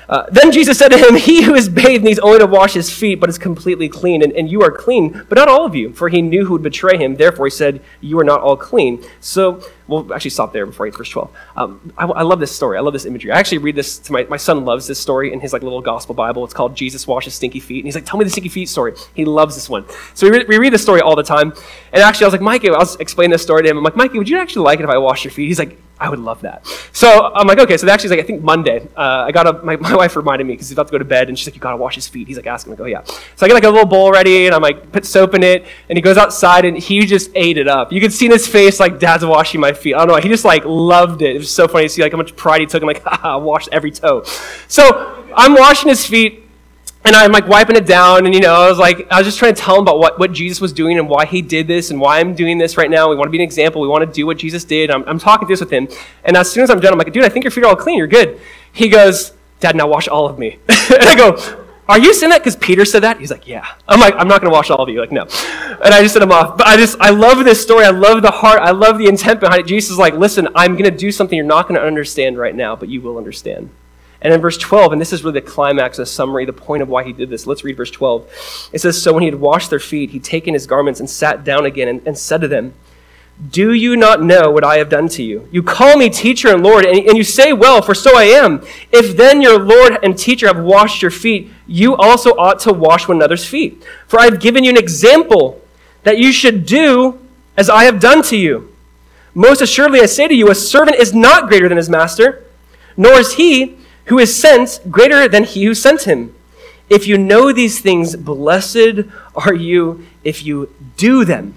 Uh, 0.10 0.26
then 0.32 0.52
Jesus 0.52 0.78
said 0.78 0.90
to 0.90 0.98
him, 0.98 1.16
He 1.16 1.44
who 1.44 1.54
is 1.54 1.70
bathed 1.70 2.04
needs 2.04 2.20
only 2.20 2.40
to 2.40 2.46
wash 2.46 2.74
his 2.74 2.90
feet, 2.90 3.20
but 3.20 3.30
is 3.30 3.38
completely 3.38 3.88
clean. 3.90 4.24
And, 4.24 4.34
and 4.34 4.50
you 4.50 4.62
are 4.62 4.72
clean, 4.72 5.26
but 5.30 5.38
not 5.38 5.48
all 5.48 5.66
of 5.66 5.76
you. 5.76 5.94
For 5.94 6.10
he 6.10 6.22
knew 6.22 6.46
who 6.46 6.54
would 6.54 6.64
betray 6.64 6.98
him. 6.98 7.16
Therefore 7.16 7.46
he 7.46 7.52
said, 7.52 7.82
You 8.02 8.20
are 8.20 8.24
not 8.24 8.42
all 8.42 8.58
clean. 8.58 9.04
So 9.20 9.64
we'll 9.88 10.14
actually 10.14 10.32
stop 10.32 10.54
there 10.54 10.66
before 10.66 10.86
I 10.86 10.90
get 10.90 10.98
verse 10.98 11.10
12. 11.10 11.32
Um, 11.56 11.94
I, 11.98 12.06
I, 12.06 12.22
love 12.24 12.40
this 12.40 12.56
story. 12.56 12.78
I 12.78 12.82
love 12.82 12.94
this 12.94 13.06
imagery. 13.06 13.32
I 13.32 13.40
actually 13.40 13.60
read 13.60 13.76
this 13.76 13.98
to 14.00 14.12
my, 14.12 14.24
my 14.26 14.38
son 14.38 14.66
loves 14.66 14.88
this 14.88 15.00
story 15.00 15.32
in 15.32 15.40
his 15.40 15.54
like 15.54 15.64
little 15.64 15.82
gospel 15.82 16.16
Bible. 16.16 16.44
It's 16.44 16.54
called 16.54 16.76
Jesus 16.76 17.08
Washes 17.08 17.34
Stinky 17.34 17.60
Feet. 17.60 17.80
And 17.80 17.86
he's 17.86 17.96
like, 17.96 18.06
Tell 18.06 18.18
me 18.18 18.26
the 18.26 18.32
stinky 18.32 18.50
feet 18.50 18.70
story. 18.70 18.94
He 19.14 19.26
loves 19.26 19.56
this 19.56 19.70
one. 19.70 19.86
So 20.14 20.30
we, 20.30 20.38
re- 20.38 20.46
we 20.48 20.58
read 20.58 20.74
this 20.74 20.82
story 20.82 21.02
all 21.02 21.16
the 21.16 21.24
time. 21.24 21.54
And 21.94 22.02
actually, 22.02 22.26
I 22.26 22.28
was 22.28 22.34
like, 22.34 22.42
Mikey, 22.42 22.70
I 22.70 22.78
was 22.78 22.96
explaining 22.98 23.32
this 23.32 23.42
story 23.42 23.64
to 23.64 23.70
him. 23.70 23.78
I'm 23.78 23.84
like, 23.84 23.96
Mikey, 23.96 24.18
would 24.18 24.30
you 24.30 24.40
actually 24.40 24.64
like 24.64 24.80
it 24.80 24.84
if 24.84 24.90
I 24.90 24.98
wash 24.98 25.24
your 25.24 25.32
feet? 25.32 25.48
He's 25.48 25.60
like, 25.60 25.78
I 25.98 26.10
would 26.10 26.20
love 26.20 26.42
that. 26.42 26.68
So 26.92 27.32
I'm 27.34 27.48
like, 27.48 27.60
okay. 27.60 27.78
So 27.78 27.88
actually, 27.88 28.12
like 28.12 28.20
I 28.20 28.24
think 28.24 28.44
Monday, 28.44 28.86
uh, 28.98 29.26
I 29.28 29.32
got 29.32 29.48
a, 29.48 29.54
my, 29.64 29.76
my 29.78 29.96
wife 29.96 30.16
reminded 30.16 30.46
me 30.46 30.54
because 30.54 30.68
he's 30.68 30.74
about 30.74 30.88
to 30.88 30.92
go 30.92 30.98
to 30.98 31.06
bed, 31.06 31.30
and 31.30 31.40
she's 31.40 31.48
like, 31.48 31.56
you 31.56 31.62
gotta 31.62 31.78
wash 31.78 31.96
his 31.96 32.08
feet. 32.08 32.28
He's 32.28 32.38
like 32.38 32.48
asking, 32.48 32.72
like, 32.72 32.82
oh 32.82 32.86
yeah. 32.86 33.04
So 33.36 33.46
I 33.46 33.48
get 33.48 33.54
like 33.54 33.64
a 33.64 33.70
little 33.70 33.86
bowl 33.86 34.12
ready, 34.12 34.46
and 34.46 34.54
I'm 34.54 34.62
like, 34.62 34.92
put 34.92 35.06
soap 35.06 35.36
in 35.36 35.44
it, 35.44 35.66
and 35.90 35.98
he 35.98 36.02
goes 36.02 36.18
outside, 36.18 36.66
and 36.66 36.78
he 36.78 37.06
just 37.06 37.32
ate 37.36 37.58
it 37.58 37.68
up. 37.68 37.94
You 37.94 38.02
could 38.02 38.12
see 38.12 38.26
in 38.26 38.32
his 38.32 38.48
face 38.48 38.80
like, 38.80 39.00
Dad's 39.00 39.26
washing 39.26 39.62
my 39.62 39.72
feet. 39.76 39.96
I 39.96 40.00
don't 40.00 40.08
know. 40.10 40.16
He 40.16 40.30
just 40.30 40.46
like 40.46 40.64
loved 40.66 41.22
it. 41.22 41.36
It 41.36 41.40
was 41.40 41.52
so 41.52 41.68
funny 41.68 41.86
to 41.86 41.90
see 41.90 42.02
like 42.02 42.12
how 42.12 42.18
much 42.18 42.36
pride 42.36 42.62
he 42.62 42.68
took, 42.68 42.82
I'm 42.82 42.88
like, 42.88 43.04
haha, 43.06 43.34
I 43.34 43.36
washed 43.38 43.70
every 43.72 43.92
toe. 43.92 44.24
So 44.68 45.26
I'm 45.36 45.54
washing 45.54 45.90
his 45.90 46.06
feet 46.06 46.44
and 47.06 47.16
I'm 47.16 47.32
like 47.32 47.48
wiping 47.48 47.76
it 47.76 47.86
down, 47.86 48.26
and 48.26 48.34
you 48.34 48.42
know, 48.42 48.54
I 48.54 48.68
was 48.68 48.80
like, 48.80 49.08
I 49.12 49.20
was 49.20 49.28
just 49.28 49.38
trying 49.38 49.54
to 49.54 49.62
tell 49.62 49.76
him 49.76 49.84
about 49.84 50.00
what, 50.00 50.18
what 50.18 50.32
Jesus 50.32 50.60
was 50.60 50.74
doing 50.74 50.98
and 50.98 51.08
why 51.08 51.28
he 51.28 51.44
did 51.44 51.68
this 51.68 51.92
and 51.92 52.02
why 52.02 52.20
I'm 52.20 52.34
doing 52.34 52.58
this 52.58 52.78
right 52.78 52.90
now. 52.90 53.10
We 53.10 53.16
want 53.16 53.28
to 53.28 53.32
be 53.32 53.38
an 53.38 53.44
example. 53.44 53.80
We 53.80 53.88
want 53.88 54.04
to 54.04 54.12
do 54.12 54.26
what 54.26 54.38
Jesus 54.38 54.64
did. 54.64 54.90
I'm, 54.90 55.04
I'm 55.08 55.20
talking 55.20 55.48
to 55.48 55.52
this 55.52 55.60
with 55.60 55.70
him. 55.70 55.88
And 56.24 56.36
as 56.36 56.52
soon 56.52 56.64
as 56.64 56.72
I'm 56.72 56.80
done, 56.80 56.94
I'm 56.94 56.98
like, 56.98 57.14
dude, 57.14 57.24
I 57.24 57.30
think 57.30 57.44
your 57.44 57.52
feet 57.52 57.64
are 57.64 57.68
all 57.68 57.76
clean. 57.76 58.00
You're 58.00 58.08
good. 58.08 58.42
He 58.74 58.90
goes, 58.90 59.34
Dad, 59.60 59.76
now 59.76 59.88
wash 59.88 60.08
all 60.08 60.28
of 60.28 60.40
me. 60.40 60.58
and 60.68 61.04
I 61.04 61.16
go, 61.16 61.65
are 61.88 62.00
you 62.00 62.14
saying 62.14 62.32
that 62.32 62.40
because 62.40 62.56
Peter 62.56 62.84
said 62.84 63.04
that? 63.04 63.20
He's 63.20 63.30
like, 63.30 63.48
yeah. 63.48 63.68
I'm 63.88 64.00
like, 64.00 64.16
I'm 64.18 64.28
not 64.28 64.42
going 64.42 64.52
to 64.52 64.56
wash 64.56 64.72
all 64.72 64.82
of 64.82 64.90
you. 64.90 65.00
Like, 65.00 65.12
no. 65.12 65.22
And 65.22 65.94
I 65.94 66.02
just 66.02 66.14
set 66.14 66.24
him 66.24 66.32
off. 66.32 66.58
But 66.58 66.66
I 66.66 66.78
just, 66.78 66.98
I 67.00 67.12
love 67.12 67.44
this 67.46 67.62
story. 67.62 67.86
I 67.86 67.92
love 67.92 68.24
the 68.24 68.32
heart. 68.32 68.60
I 68.60 68.72
love 68.72 68.98
the 68.98 69.06
intent 69.06 69.40
behind 69.40 69.62
it. 69.62 69.68
Jesus 69.68 69.92
is 69.92 69.98
like, 69.98 70.16
listen, 70.16 70.48
I'm 70.56 70.74
going 70.74 70.86
to 70.86 70.98
do 70.98 71.12
something 71.12 71.36
you're 71.36 71.46
not 71.46 71.68
going 71.68 71.80
to 71.80 71.86
understand 71.86 72.38
right 72.40 72.56
now, 72.56 72.76
but 72.76 72.90
you 72.90 73.02
will 73.02 73.18
understand. 73.18 73.70
And 74.22 74.34
in 74.34 74.42
verse 74.42 74.58
12, 74.58 74.94
and 74.94 75.00
this 75.00 75.14
is 75.14 75.24
really 75.24 75.40
the 75.40 75.46
climax, 75.46 75.98
the 75.98 76.06
summary, 76.06 76.46
the 76.46 76.54
point 76.54 76.82
of 76.82 76.90
why 76.90 77.04
he 77.04 77.14
did 77.14 77.30
this. 77.30 77.46
Let's 77.46 77.64
read 77.64 77.78
verse 77.78 77.92
12. 77.92 78.70
It 78.74 78.82
says, 78.82 79.00
So 79.00 79.14
when 79.14 79.22
he 79.22 79.30
had 79.30 79.40
washed 79.40 79.70
their 79.70 79.80
feet, 79.80 80.10
he 80.10 80.20
taken 80.20 80.56
his 80.56 80.66
garments 80.66 81.00
and 81.00 81.08
sat 81.08 81.44
down 81.44 81.68
again 81.68 81.88
and, 81.88 82.08
and 82.08 82.18
said 82.18 82.42
to 82.42 82.48
them, 82.48 82.74
Do 83.52 83.74
you 83.74 83.98
not 83.98 84.24
know 84.24 84.50
what 84.50 84.64
I 84.64 84.78
have 84.78 84.88
done 84.88 85.10
to 85.10 85.24
you? 85.24 85.48
You 85.52 85.62
call 85.62 85.98
me 85.98 86.10
teacher 86.10 86.48
and 86.48 86.64
Lord, 86.64 86.86
and, 86.86 86.98
and 87.06 87.18
you 87.18 87.24
say, 87.24 87.52
Well, 87.52 87.82
for 87.82 87.94
so 87.94 88.18
I 88.18 88.24
am. 88.24 88.66
If 88.92 89.18
then 89.18 89.42
your 89.42 89.60
Lord 89.60 89.98
and 90.04 90.18
teacher 90.18 90.48
have 90.48 90.60
washed 90.60 91.02
your 91.02 91.12
feet, 91.12 91.52
you 91.68 91.96
also 91.96 92.32
ought 92.32 92.60
to 92.62 92.72
wash 92.72 93.08
one 93.08 93.18
another's 93.18 93.46
feet. 93.46 93.84
For 94.08 94.20
I 94.20 94.26
have 94.26 94.40
given 94.40 94.64
you 94.64 94.70
an 94.70 94.78
example 94.78 95.62
that 96.04 96.18
you 96.18 96.32
should 96.32 96.66
do 96.66 97.20
as 97.58 97.70
I 97.70 97.84
have 97.84 98.00
done 98.00 98.22
to 98.24 98.38
you. 98.38 98.74
Most 99.34 99.62
assuredly, 99.62 100.00
I 100.00 100.06
say 100.06 100.30
to 100.30 100.34
you, 100.34 100.50
a 100.50 100.56
servant 100.56 100.98
is 100.98 101.14
not 101.14 101.50
greater 101.50 101.68
than 101.68 101.78
his 101.78 101.90
master, 101.90 102.46
nor 102.96 103.14
is 103.14 103.34
he 103.34 103.78
who 104.06 104.18
is 104.18 104.40
sent 104.40 104.80
greater 104.90 105.28
than 105.28 105.44
he 105.44 105.66
who 105.66 105.74
sent 105.74 106.04
him. 106.04 106.34
If 106.90 107.06
you 107.06 107.18
know 107.18 107.52
these 107.52 107.80
things, 107.82 108.16
blessed 108.16 109.10
are 109.36 109.54
you 109.54 110.06
if 110.24 110.46
you 110.46 110.74
do 110.96 111.26
them. 111.26 111.56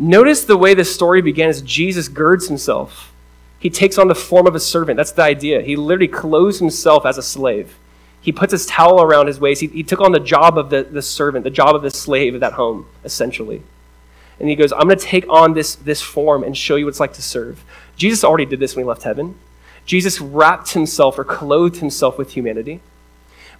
Notice 0.00 0.44
the 0.44 0.56
way 0.56 0.72
the 0.72 0.84
story 0.84 1.20
began 1.20 1.50
as 1.50 1.60
Jesus 1.60 2.08
girds 2.08 2.48
himself. 2.48 3.12
He 3.58 3.68
takes 3.68 3.98
on 3.98 4.08
the 4.08 4.14
form 4.14 4.46
of 4.46 4.54
a 4.54 4.60
servant. 4.60 4.96
That's 4.96 5.12
the 5.12 5.22
idea. 5.22 5.60
He 5.60 5.76
literally 5.76 6.08
clothes 6.08 6.58
himself 6.58 7.04
as 7.04 7.18
a 7.18 7.22
slave. 7.22 7.78
He 8.22 8.32
puts 8.32 8.52
his 8.52 8.64
towel 8.64 9.02
around 9.02 9.26
his 9.26 9.38
waist. 9.38 9.60
He, 9.60 9.66
he 9.66 9.82
took 9.82 10.00
on 10.00 10.12
the 10.12 10.20
job 10.20 10.56
of 10.56 10.70
the, 10.70 10.84
the 10.84 11.02
servant, 11.02 11.44
the 11.44 11.50
job 11.50 11.76
of 11.76 11.82
the 11.82 11.90
slave 11.90 12.32
of 12.32 12.40
that 12.40 12.54
home, 12.54 12.86
essentially. 13.04 13.62
And 14.38 14.48
he 14.48 14.56
goes, 14.56 14.72
I'm 14.72 14.84
going 14.84 14.98
to 14.98 15.04
take 15.04 15.28
on 15.28 15.52
this, 15.52 15.74
this 15.74 16.00
form 16.00 16.44
and 16.44 16.56
show 16.56 16.76
you 16.76 16.86
what 16.86 16.90
it's 16.90 17.00
like 17.00 17.12
to 17.14 17.22
serve. 17.22 17.62
Jesus 17.98 18.24
already 18.24 18.46
did 18.46 18.58
this 18.58 18.74
when 18.74 18.86
he 18.86 18.88
left 18.88 19.02
heaven. 19.02 19.38
Jesus 19.84 20.18
wrapped 20.18 20.72
himself 20.72 21.18
or 21.18 21.24
clothed 21.24 21.76
himself 21.76 22.16
with 22.16 22.32
humanity. 22.32 22.80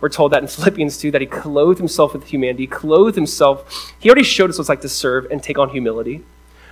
We're 0.01 0.09
told 0.09 0.33
that 0.33 0.43
in 0.43 0.49
Philippians 0.49 0.99
2 0.99 1.11
that 1.11 1.21
he 1.21 1.27
clothed 1.27 1.79
himself 1.79 2.15
with 2.15 2.27
humanity, 2.27 2.67
clothed 2.67 3.17
himself. 3.17 3.93
He 3.99 4.09
already 4.09 4.25
showed 4.25 4.51
us 4.51 4.57
what 4.57 4.63
it's 4.63 4.69
like 4.69 4.81
to 4.83 4.89
serve 4.89 5.27
and 5.31 5.43
take 5.43 5.59
on 5.59 5.71
humility. 5.71 6.25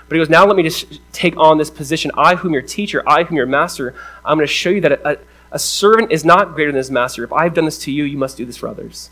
But 0.08 0.16
he 0.16 0.20
goes, 0.20 0.30
Now 0.30 0.46
let 0.46 0.56
me 0.56 0.62
just 0.62 1.00
take 1.12 1.36
on 1.36 1.58
this 1.58 1.70
position. 1.70 2.10
I, 2.16 2.36
whom 2.36 2.52
your 2.52 2.62
teacher, 2.62 3.02
I, 3.06 3.24
whom 3.24 3.36
your 3.36 3.46
master, 3.46 3.94
I'm 4.24 4.38
going 4.38 4.46
to 4.46 4.52
show 4.52 4.70
you 4.70 4.80
that 4.80 4.92
a, 4.92 5.18
a 5.52 5.58
servant 5.58 6.10
is 6.10 6.24
not 6.24 6.54
greater 6.54 6.72
than 6.72 6.78
his 6.78 6.90
master. 6.90 7.22
If 7.24 7.32
I've 7.32 7.54
done 7.54 7.66
this 7.66 7.78
to 7.80 7.92
you, 7.92 8.04
you 8.04 8.16
must 8.16 8.36
do 8.36 8.46
this 8.46 8.56
for 8.56 8.68
others. 8.68 9.10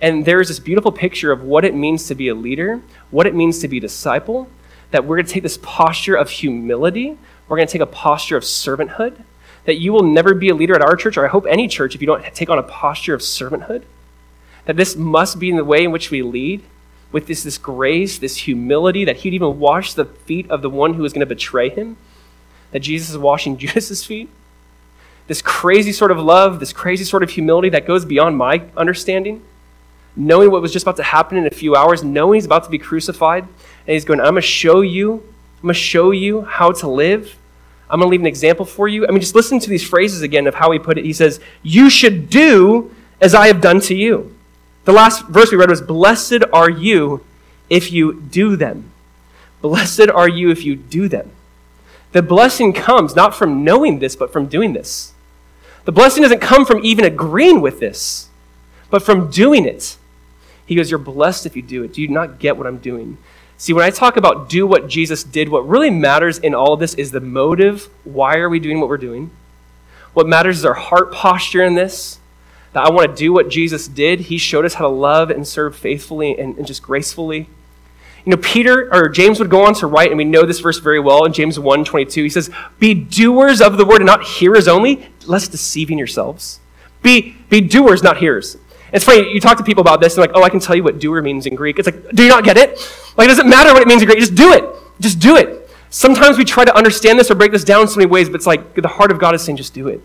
And 0.00 0.24
there 0.24 0.40
is 0.40 0.46
this 0.48 0.60
beautiful 0.60 0.92
picture 0.92 1.32
of 1.32 1.42
what 1.42 1.64
it 1.64 1.74
means 1.74 2.06
to 2.06 2.14
be 2.14 2.28
a 2.28 2.34
leader, 2.34 2.80
what 3.10 3.26
it 3.26 3.34
means 3.34 3.58
to 3.60 3.68
be 3.68 3.78
a 3.78 3.80
disciple, 3.80 4.48
that 4.92 5.04
we're 5.04 5.16
going 5.16 5.26
to 5.26 5.32
take 5.32 5.42
this 5.42 5.58
posture 5.60 6.14
of 6.14 6.30
humility, 6.30 7.18
we're 7.48 7.56
going 7.56 7.66
to 7.66 7.72
take 7.72 7.82
a 7.82 7.86
posture 7.86 8.36
of 8.36 8.44
servanthood, 8.44 9.24
that 9.68 9.76
you 9.76 9.92
will 9.92 10.02
never 10.02 10.32
be 10.32 10.48
a 10.48 10.54
leader 10.54 10.74
at 10.74 10.80
our 10.80 10.96
church, 10.96 11.18
or 11.18 11.26
I 11.26 11.28
hope 11.28 11.44
any 11.46 11.68
church, 11.68 11.94
if 11.94 12.00
you 12.00 12.06
don't 12.06 12.24
take 12.34 12.48
on 12.48 12.58
a 12.58 12.62
posture 12.62 13.12
of 13.12 13.20
servanthood. 13.20 13.82
That 14.64 14.76
this 14.76 14.96
must 14.96 15.38
be 15.38 15.50
in 15.50 15.56
the 15.56 15.64
way 15.64 15.84
in 15.84 15.92
which 15.92 16.10
we 16.10 16.22
lead. 16.22 16.62
with 17.12 17.26
this, 17.26 17.42
this 17.42 17.58
grace, 17.58 18.18
this 18.18 18.36
humility, 18.38 19.04
that 19.04 19.18
he'd 19.18 19.34
even 19.34 19.58
wash 19.58 19.92
the 19.92 20.06
feet 20.06 20.50
of 20.50 20.62
the 20.62 20.70
one 20.70 20.94
who 20.94 21.02
was 21.02 21.12
going 21.12 21.20
to 21.20 21.26
betray 21.26 21.68
him, 21.68 21.98
that 22.70 22.80
Jesus 22.80 23.10
is 23.10 23.18
washing 23.18 23.56
Judas's 23.58 24.06
feet. 24.06 24.30
This 25.26 25.42
crazy 25.42 25.92
sort 25.92 26.12
of 26.12 26.18
love, 26.18 26.60
this 26.60 26.72
crazy 26.72 27.04
sort 27.04 27.22
of 27.22 27.28
humility 27.28 27.68
that 27.68 27.86
goes 27.86 28.06
beyond 28.06 28.38
my 28.38 28.62
understanding. 28.74 29.42
Knowing 30.16 30.50
what 30.50 30.62
was 30.62 30.72
just 30.72 30.84
about 30.84 30.96
to 30.96 31.02
happen 31.02 31.36
in 31.36 31.46
a 31.46 31.50
few 31.50 31.76
hours, 31.76 32.02
knowing 32.02 32.38
he's 32.38 32.46
about 32.46 32.64
to 32.64 32.70
be 32.70 32.78
crucified, 32.78 33.42
and 33.42 33.92
he's 33.92 34.06
going, 34.06 34.18
I'm 34.18 34.32
going 34.32 34.36
to 34.36 34.40
show 34.40 34.80
you, 34.80 35.12
I'm 35.58 35.62
going 35.62 35.74
to 35.74 35.80
show 35.80 36.10
you 36.10 36.40
how 36.42 36.72
to 36.72 36.88
live. 36.88 37.36
I'm 37.90 38.00
going 38.00 38.08
to 38.08 38.10
leave 38.10 38.20
an 38.20 38.26
example 38.26 38.66
for 38.66 38.86
you. 38.86 39.06
I 39.06 39.10
mean, 39.10 39.20
just 39.20 39.34
listen 39.34 39.58
to 39.60 39.70
these 39.70 39.86
phrases 39.86 40.22
again 40.22 40.46
of 40.46 40.54
how 40.54 40.70
he 40.70 40.78
put 40.78 40.98
it. 40.98 41.04
He 41.04 41.12
says, 41.12 41.40
You 41.62 41.88
should 41.88 42.28
do 42.28 42.94
as 43.20 43.34
I 43.34 43.46
have 43.46 43.60
done 43.60 43.80
to 43.82 43.94
you. 43.94 44.34
The 44.84 44.92
last 44.92 45.26
verse 45.26 45.50
we 45.50 45.56
read 45.56 45.70
was, 45.70 45.82
Blessed 45.82 46.44
are 46.52 46.70
you 46.70 47.24
if 47.70 47.90
you 47.92 48.20
do 48.20 48.56
them. 48.56 48.90
Blessed 49.60 50.08
are 50.08 50.28
you 50.28 50.50
if 50.50 50.64
you 50.64 50.76
do 50.76 51.08
them. 51.08 51.30
The 52.12 52.22
blessing 52.22 52.72
comes 52.72 53.14
not 53.14 53.34
from 53.34 53.64
knowing 53.64 53.98
this, 53.98 54.16
but 54.16 54.32
from 54.32 54.46
doing 54.46 54.72
this. 54.72 55.12
The 55.84 55.92
blessing 55.92 56.22
doesn't 56.22 56.40
come 56.40 56.64
from 56.64 56.84
even 56.84 57.04
agreeing 57.04 57.60
with 57.60 57.80
this, 57.80 58.28
but 58.90 59.02
from 59.02 59.30
doing 59.30 59.64
it. 59.64 59.96
He 60.66 60.74
goes, 60.74 60.90
You're 60.90 60.98
blessed 60.98 61.46
if 61.46 61.56
you 61.56 61.62
do 61.62 61.82
it. 61.82 61.94
Do 61.94 62.02
you 62.02 62.08
not 62.08 62.38
get 62.38 62.56
what 62.56 62.66
I'm 62.66 62.78
doing? 62.78 63.16
See, 63.60 63.72
when 63.72 63.84
I 63.84 63.90
talk 63.90 64.16
about 64.16 64.48
do 64.48 64.68
what 64.68 64.88
Jesus 64.88 65.24
did, 65.24 65.48
what 65.48 65.68
really 65.68 65.90
matters 65.90 66.38
in 66.38 66.54
all 66.54 66.74
of 66.74 66.80
this 66.80 66.94
is 66.94 67.10
the 67.10 67.20
motive. 67.20 67.88
Why 68.04 68.36
are 68.36 68.48
we 68.48 68.60
doing 68.60 68.78
what 68.78 68.88
we're 68.88 68.96
doing? 68.96 69.32
What 70.14 70.28
matters 70.28 70.58
is 70.58 70.64
our 70.64 70.74
heart 70.74 71.12
posture 71.12 71.64
in 71.64 71.74
this 71.74 72.20
that 72.72 72.86
I 72.86 72.90
want 72.90 73.10
to 73.10 73.16
do 73.16 73.32
what 73.32 73.48
Jesus 73.48 73.88
did. 73.88 74.20
He 74.20 74.38
showed 74.38 74.64
us 74.64 74.74
how 74.74 74.84
to 74.84 74.94
love 74.94 75.30
and 75.30 75.46
serve 75.46 75.74
faithfully 75.74 76.38
and, 76.38 76.56
and 76.56 76.66
just 76.66 76.82
gracefully. 76.82 77.48
You 78.24 78.30
know, 78.30 78.36
Peter 78.36 78.94
or 78.94 79.08
James 79.08 79.40
would 79.40 79.50
go 79.50 79.64
on 79.64 79.74
to 79.74 79.88
write, 79.88 80.10
and 80.10 80.18
we 80.18 80.24
know 80.24 80.44
this 80.44 80.60
verse 80.60 80.78
very 80.78 81.00
well 81.00 81.24
in 81.24 81.32
James 81.32 81.58
1 81.58 81.84
22. 81.84 82.22
He 82.22 82.28
says, 82.28 82.50
Be 82.78 82.94
doers 82.94 83.60
of 83.60 83.76
the 83.76 83.84
word 83.84 84.02
and 84.02 84.06
not 84.06 84.22
hearers 84.22 84.68
only, 84.68 85.08
lest 85.26 85.50
deceiving 85.50 85.98
yourselves. 85.98 86.60
Be, 87.02 87.36
be 87.48 87.60
doers, 87.60 88.02
not 88.02 88.18
hearers. 88.18 88.56
It's 88.92 89.04
funny, 89.04 89.32
you 89.32 89.40
talk 89.40 89.58
to 89.58 89.64
people 89.64 89.80
about 89.80 90.00
this, 90.00 90.16
and 90.16 90.20
like, 90.20 90.32
oh, 90.34 90.42
I 90.42 90.48
can 90.48 90.60
tell 90.60 90.74
you 90.74 90.82
what 90.82 90.98
doer 90.98 91.20
means 91.22 91.46
in 91.46 91.54
Greek. 91.54 91.78
It's 91.78 91.86
like, 91.86 92.10
do 92.10 92.22
you 92.22 92.28
not 92.28 92.44
get 92.44 92.56
it? 92.56 92.78
Like, 93.16 93.26
it 93.26 93.28
doesn't 93.28 93.48
matter 93.48 93.72
what 93.72 93.82
it 93.82 93.88
means 93.88 94.02
in 94.02 94.06
Greek, 94.06 94.18
just 94.18 94.34
do 94.34 94.52
it. 94.52 94.64
Just 95.00 95.18
do 95.18 95.36
it. 95.36 95.70
Sometimes 95.90 96.38
we 96.38 96.44
try 96.44 96.64
to 96.64 96.74
understand 96.76 97.18
this 97.18 97.30
or 97.30 97.34
break 97.34 97.52
this 97.52 97.64
down 97.64 97.82
in 97.82 97.88
so 97.88 97.96
many 97.96 98.10
ways, 98.10 98.28
but 98.28 98.36
it's 98.36 98.46
like 98.46 98.74
the 98.74 98.88
heart 98.88 99.10
of 99.10 99.18
God 99.18 99.34
is 99.34 99.42
saying, 99.42 99.56
just 99.56 99.74
do 99.74 99.88
it. 99.88 100.00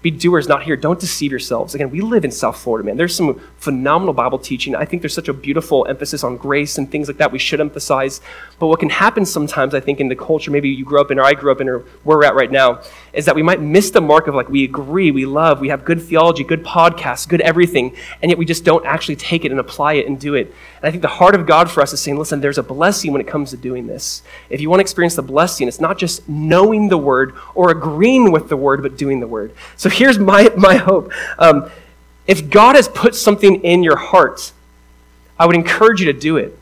Be 0.00 0.12
doers, 0.12 0.46
not 0.46 0.62
here. 0.62 0.76
Don't 0.76 1.00
deceive 1.00 1.32
yourselves. 1.32 1.74
Again, 1.74 1.90
we 1.90 2.00
live 2.00 2.24
in 2.24 2.30
South 2.30 2.56
Florida, 2.56 2.86
man. 2.86 2.96
There's 2.96 3.16
some 3.16 3.40
phenomenal 3.56 4.14
Bible 4.14 4.38
teaching. 4.38 4.76
I 4.76 4.84
think 4.84 5.02
there's 5.02 5.14
such 5.14 5.26
a 5.26 5.32
beautiful 5.32 5.86
emphasis 5.88 6.22
on 6.22 6.36
grace 6.36 6.78
and 6.78 6.88
things 6.88 7.08
like 7.08 7.16
that 7.16 7.32
we 7.32 7.40
should 7.40 7.60
emphasize. 7.60 8.20
But 8.60 8.68
what 8.68 8.78
can 8.78 8.90
happen 8.90 9.26
sometimes, 9.26 9.74
I 9.74 9.80
think, 9.80 9.98
in 9.98 10.06
the 10.06 10.14
culture 10.14 10.52
maybe 10.52 10.68
you 10.68 10.84
grew 10.84 11.00
up 11.00 11.10
in 11.10 11.18
or 11.18 11.24
I 11.24 11.34
grew 11.34 11.50
up 11.50 11.60
in 11.60 11.68
or 11.68 11.80
where 12.04 12.16
we're 12.16 12.24
at 12.24 12.36
right 12.36 12.50
now, 12.50 12.80
is 13.12 13.24
that 13.24 13.34
we 13.34 13.42
might 13.42 13.60
miss 13.60 13.90
the 13.90 14.00
mark 14.00 14.28
of 14.28 14.36
like 14.36 14.48
we 14.48 14.62
agree, 14.62 15.10
we 15.10 15.26
love, 15.26 15.58
we 15.58 15.68
have 15.68 15.84
good 15.84 16.00
theology, 16.00 16.44
good 16.44 16.64
podcasts, 16.64 17.28
good 17.28 17.40
everything, 17.40 17.96
and 18.22 18.30
yet 18.30 18.38
we 18.38 18.44
just 18.44 18.64
don't 18.64 18.86
actually 18.86 19.16
take 19.16 19.44
it 19.44 19.50
and 19.50 19.58
apply 19.58 19.94
it 19.94 20.06
and 20.06 20.20
do 20.20 20.34
it. 20.34 20.54
And 20.80 20.88
I 20.88 20.90
think 20.90 21.02
the 21.02 21.08
heart 21.08 21.34
of 21.34 21.44
God 21.44 21.70
for 21.70 21.82
us 21.82 21.92
is 21.92 22.00
saying, 22.00 22.18
listen, 22.18 22.40
there's 22.40 22.58
a 22.58 22.62
blessing 22.62 23.12
when 23.12 23.20
it 23.20 23.26
comes 23.26 23.50
to 23.50 23.56
doing 23.56 23.86
this. 23.86 24.22
If 24.48 24.60
you 24.60 24.70
want 24.70 24.78
to 24.78 24.82
experience 24.82 25.16
the 25.16 25.22
blessing, 25.22 25.66
it's 25.66 25.80
not 25.80 25.98
just 25.98 26.28
knowing 26.28 26.88
the 26.88 26.98
word 26.98 27.34
or 27.54 27.70
agreeing 27.70 28.30
with 28.30 28.48
the 28.48 28.56
word, 28.56 28.82
but 28.82 28.96
doing 28.96 29.18
the 29.18 29.26
word. 29.26 29.52
So 29.76 29.88
here's 29.88 30.18
my, 30.18 30.52
my 30.56 30.76
hope. 30.76 31.12
Um, 31.38 31.70
if 32.26 32.48
God 32.48 32.76
has 32.76 32.88
put 32.88 33.14
something 33.14 33.64
in 33.64 33.82
your 33.82 33.96
heart, 33.96 34.52
I 35.38 35.46
would 35.46 35.56
encourage 35.56 36.00
you 36.00 36.12
to 36.12 36.18
do 36.18 36.36
it. 36.36 36.56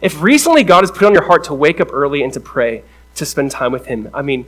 If 0.00 0.20
recently 0.20 0.64
God 0.64 0.82
has 0.82 0.90
put 0.90 1.04
on 1.04 1.12
your 1.12 1.24
heart 1.24 1.44
to 1.44 1.54
wake 1.54 1.80
up 1.80 1.92
early 1.92 2.22
and 2.22 2.32
to 2.34 2.40
pray, 2.40 2.82
to 3.16 3.24
spend 3.24 3.50
time 3.50 3.72
with 3.72 3.86
Him, 3.86 4.10
I 4.12 4.22
mean, 4.22 4.46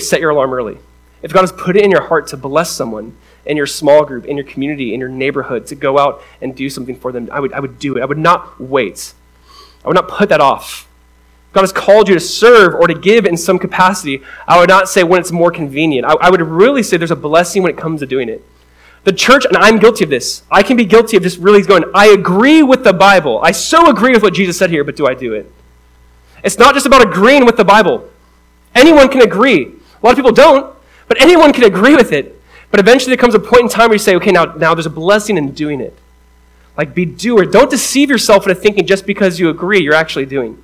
set 0.00 0.20
your 0.20 0.30
alarm 0.30 0.52
early. 0.52 0.78
If 1.22 1.32
God 1.32 1.40
has 1.42 1.52
put 1.52 1.76
it 1.76 1.84
in 1.84 1.90
your 1.90 2.02
heart 2.02 2.26
to 2.28 2.36
bless 2.36 2.70
someone 2.70 3.16
in 3.46 3.56
your 3.56 3.66
small 3.66 4.04
group, 4.04 4.24
in 4.26 4.36
your 4.36 4.46
community, 4.46 4.92
in 4.94 5.00
your 5.00 5.08
neighborhood, 5.08 5.66
to 5.66 5.74
go 5.74 5.98
out 5.98 6.22
and 6.40 6.54
do 6.54 6.68
something 6.68 6.96
for 6.96 7.12
them, 7.12 7.28
I 7.32 7.40
would, 7.40 7.52
I 7.52 7.60
would 7.60 7.78
do 7.78 7.96
it. 7.96 8.02
I 8.02 8.04
would 8.04 8.18
not 8.18 8.60
wait. 8.60 9.14
I 9.84 9.88
would 9.88 9.94
not 9.94 10.08
put 10.08 10.28
that 10.28 10.40
off. 10.40 10.88
God 11.52 11.60
has 11.60 11.72
called 11.72 12.08
you 12.08 12.14
to 12.14 12.20
serve 12.20 12.74
or 12.74 12.86
to 12.86 12.94
give 12.94 13.26
in 13.26 13.36
some 13.36 13.58
capacity. 13.58 14.22
I 14.48 14.58
would 14.58 14.68
not 14.68 14.88
say 14.88 15.02
when 15.04 15.20
it's 15.20 15.32
more 15.32 15.50
convenient. 15.50 16.06
I, 16.06 16.14
I 16.14 16.30
would 16.30 16.40
really 16.40 16.82
say 16.82 16.96
there's 16.96 17.10
a 17.10 17.16
blessing 17.16 17.62
when 17.62 17.70
it 17.70 17.76
comes 17.76 18.00
to 18.00 18.06
doing 18.06 18.28
it. 18.28 18.42
The 19.04 19.12
church, 19.12 19.44
and 19.44 19.56
I'm 19.56 19.78
guilty 19.78 20.04
of 20.04 20.10
this, 20.10 20.44
I 20.50 20.62
can 20.62 20.76
be 20.76 20.84
guilty 20.84 21.16
of 21.16 21.24
just 21.24 21.38
really 21.38 21.60
going, 21.62 21.84
I 21.94 22.08
agree 22.08 22.62
with 22.62 22.84
the 22.84 22.92
Bible. 22.92 23.40
I 23.42 23.50
so 23.50 23.90
agree 23.90 24.12
with 24.12 24.22
what 24.22 24.32
Jesus 24.32 24.56
said 24.56 24.70
here, 24.70 24.84
but 24.84 24.96
do 24.96 25.06
I 25.06 25.14
do 25.14 25.34
it? 25.34 25.52
It's 26.44 26.58
not 26.58 26.74
just 26.74 26.86
about 26.86 27.02
agreeing 27.02 27.44
with 27.44 27.56
the 27.56 27.64
Bible. 27.64 28.08
Anyone 28.74 29.08
can 29.08 29.20
agree. 29.20 29.64
A 29.64 30.06
lot 30.06 30.12
of 30.12 30.16
people 30.16 30.32
don't, 30.32 30.71
but 31.12 31.20
anyone 31.20 31.52
can 31.52 31.64
agree 31.64 31.94
with 31.94 32.10
it. 32.10 32.40
But 32.70 32.80
eventually 32.80 33.10
there 33.10 33.20
comes 33.20 33.34
a 33.34 33.38
point 33.38 33.64
in 33.64 33.68
time 33.68 33.90
where 33.90 33.96
you 33.96 33.98
say, 33.98 34.16
okay, 34.16 34.30
now, 34.30 34.46
now 34.46 34.74
there's 34.74 34.86
a 34.86 34.90
blessing 34.90 35.36
in 35.36 35.52
doing 35.52 35.78
it. 35.78 35.94
Like, 36.74 36.94
be 36.94 37.04
doer. 37.04 37.44
Don't 37.44 37.70
deceive 37.70 38.08
yourself 38.08 38.44
into 38.44 38.54
thinking 38.54 38.86
just 38.86 39.04
because 39.04 39.38
you 39.38 39.50
agree, 39.50 39.82
you're 39.82 39.92
actually 39.92 40.24
doing. 40.24 40.56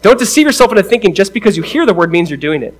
Don't 0.00 0.16
deceive 0.16 0.46
yourself 0.46 0.70
into 0.70 0.84
thinking 0.84 1.12
just 1.12 1.34
because 1.34 1.56
you 1.56 1.64
hear 1.64 1.86
the 1.86 1.92
word 1.92 2.12
means 2.12 2.30
you're 2.30 2.36
doing 2.36 2.62
it. 2.62 2.78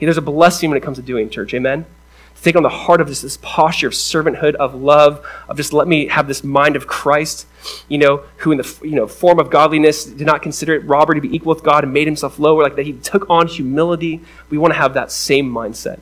There's 0.00 0.16
a 0.16 0.22
blessing 0.22 0.70
when 0.70 0.76
it 0.76 0.82
comes 0.82 0.96
to 0.96 1.04
doing 1.04 1.30
church. 1.30 1.54
Amen? 1.54 1.86
To 2.34 2.42
take 2.42 2.56
on 2.56 2.64
the 2.64 2.68
heart 2.68 3.00
of 3.00 3.06
this, 3.06 3.20
this 3.20 3.38
posture 3.42 3.86
of 3.86 3.92
servanthood, 3.92 4.56
of 4.56 4.74
love, 4.74 5.24
of 5.48 5.56
just 5.56 5.72
let 5.72 5.86
me 5.86 6.08
have 6.08 6.26
this 6.26 6.42
mind 6.42 6.74
of 6.74 6.88
Christ, 6.88 7.46
you 7.88 7.98
know, 7.98 8.24
who 8.38 8.50
in 8.50 8.58
the 8.58 8.78
you 8.82 8.96
know, 8.96 9.06
form 9.06 9.38
of 9.38 9.50
godliness 9.50 10.04
did 10.04 10.26
not 10.26 10.42
consider 10.42 10.74
it 10.74 10.84
robbery 10.84 11.14
to 11.14 11.20
be 11.20 11.32
equal 11.32 11.54
with 11.54 11.62
God 11.62 11.84
and 11.84 11.92
made 11.92 12.08
himself 12.08 12.40
lower, 12.40 12.64
like 12.64 12.74
that 12.74 12.86
he 12.86 12.94
took 12.94 13.30
on 13.30 13.46
humility. 13.46 14.20
We 14.48 14.58
want 14.58 14.74
to 14.74 14.78
have 14.80 14.94
that 14.94 15.12
same 15.12 15.48
mindset. 15.48 16.00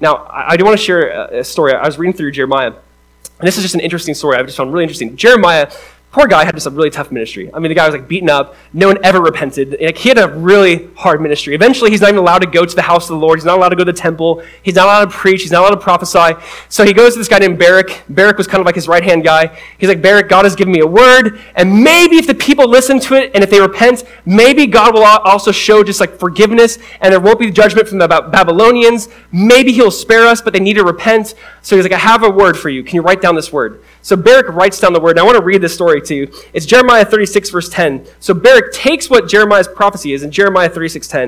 Now, 0.00 0.26
I, 0.30 0.56
do 0.56 0.64
want 0.64 0.78
to 0.78 0.82
share 0.82 1.10
a, 1.10 1.40
a 1.40 1.44
story. 1.44 1.74
I 1.74 1.86
was 1.86 1.98
reading 1.98 2.16
through 2.16 2.32
Jeremiah, 2.32 2.68
and 2.68 3.46
this 3.46 3.56
is 3.56 3.62
just 3.62 3.74
an 3.74 3.80
interesting 3.80 4.14
story 4.14 4.36
I 4.36 4.42
just 4.42 4.56
found 4.56 4.72
really 4.72 4.84
interesting. 4.84 5.16
Jeremiah 5.16 5.70
poor 6.12 6.26
guy 6.26 6.44
had 6.44 6.54
just 6.54 6.66
a 6.66 6.70
really 6.70 6.90
tough 6.90 7.12
ministry. 7.12 7.48
I 7.54 7.60
mean, 7.60 7.68
the 7.68 7.74
guy 7.74 7.86
was 7.86 7.94
like 7.94 8.08
beaten 8.08 8.28
up. 8.28 8.56
No 8.72 8.88
one 8.88 8.98
ever 9.04 9.20
repented. 9.20 9.76
Like, 9.80 9.96
he 9.96 10.08
had 10.08 10.18
a 10.18 10.28
really 10.28 10.88
hard 10.94 11.20
ministry. 11.20 11.54
Eventually, 11.54 11.90
he's 11.90 12.00
not 12.00 12.08
even 12.08 12.18
allowed 12.18 12.40
to 12.40 12.48
go 12.48 12.64
to 12.64 12.74
the 12.74 12.82
house 12.82 13.08
of 13.08 13.14
the 13.14 13.24
Lord. 13.24 13.38
He's 13.38 13.44
not 13.44 13.58
allowed 13.58 13.68
to 13.68 13.76
go 13.76 13.84
to 13.84 13.92
the 13.92 13.98
temple. 13.98 14.42
He's 14.62 14.74
not 14.74 14.86
allowed 14.86 15.04
to 15.04 15.10
preach. 15.12 15.42
He's 15.42 15.52
not 15.52 15.60
allowed 15.60 15.70
to 15.70 15.76
prophesy. 15.76 16.34
So 16.68 16.84
he 16.84 16.92
goes 16.92 17.12
to 17.12 17.20
this 17.20 17.28
guy 17.28 17.38
named 17.38 17.58
Baruch. 17.58 18.02
Baruch 18.08 18.38
was 18.38 18.48
kind 18.48 18.60
of 18.60 18.66
like 18.66 18.74
his 18.74 18.88
right 18.88 19.04
hand 19.04 19.22
guy. 19.22 19.56
He's 19.78 19.88
like, 19.88 20.02
Baruch, 20.02 20.28
God 20.28 20.44
has 20.44 20.56
given 20.56 20.72
me 20.72 20.80
a 20.80 20.86
word, 20.86 21.40
and 21.54 21.84
maybe 21.84 22.16
if 22.16 22.26
the 22.26 22.34
people 22.34 22.68
listen 22.68 22.98
to 23.00 23.14
it 23.14 23.30
and 23.34 23.44
if 23.44 23.50
they 23.50 23.60
repent, 23.60 24.04
maybe 24.24 24.66
God 24.66 24.94
will 24.94 25.04
also 25.04 25.52
show 25.52 25.84
just 25.84 26.00
like 26.00 26.18
forgiveness, 26.18 26.78
and 27.00 27.12
there 27.12 27.20
won't 27.20 27.38
be 27.38 27.50
judgment 27.50 27.86
from 27.86 27.98
the 27.98 28.08
Babylonians. 28.08 29.08
Maybe 29.30 29.72
he'll 29.72 29.90
spare 29.90 30.26
us, 30.26 30.40
but 30.40 30.52
they 30.52 30.60
need 30.60 30.74
to 30.74 30.84
repent. 30.84 31.34
So 31.62 31.76
he's 31.76 31.84
like, 31.84 31.92
I 31.92 31.98
have 31.98 32.24
a 32.24 32.30
word 32.30 32.58
for 32.58 32.68
you. 32.68 32.82
Can 32.82 32.96
you 32.96 33.02
write 33.02 33.20
down 33.22 33.36
this 33.36 33.52
word? 33.52 33.84
So 34.02 34.16
Baruch 34.16 34.48
writes 34.48 34.80
down 34.80 34.92
the 34.92 35.00
word, 35.00 35.10
and 35.10 35.20
I 35.20 35.22
want 35.22 35.36
to 35.36 35.44
read 35.44 35.60
this 35.60 35.74
story 35.74 35.99
to 36.06 36.14
you. 36.14 36.32
It's 36.52 36.66
Jeremiah 36.66 37.04
36, 37.04 37.50
verse 37.50 37.68
10. 37.68 38.06
So 38.20 38.34
Baruch 38.34 38.72
takes 38.72 39.10
what 39.10 39.28
Jeremiah's 39.28 39.68
prophecy 39.68 40.12
is 40.12 40.22
in 40.22 40.30
Jeremiah 40.30 40.68
36, 40.68 41.06
10. 41.08 41.22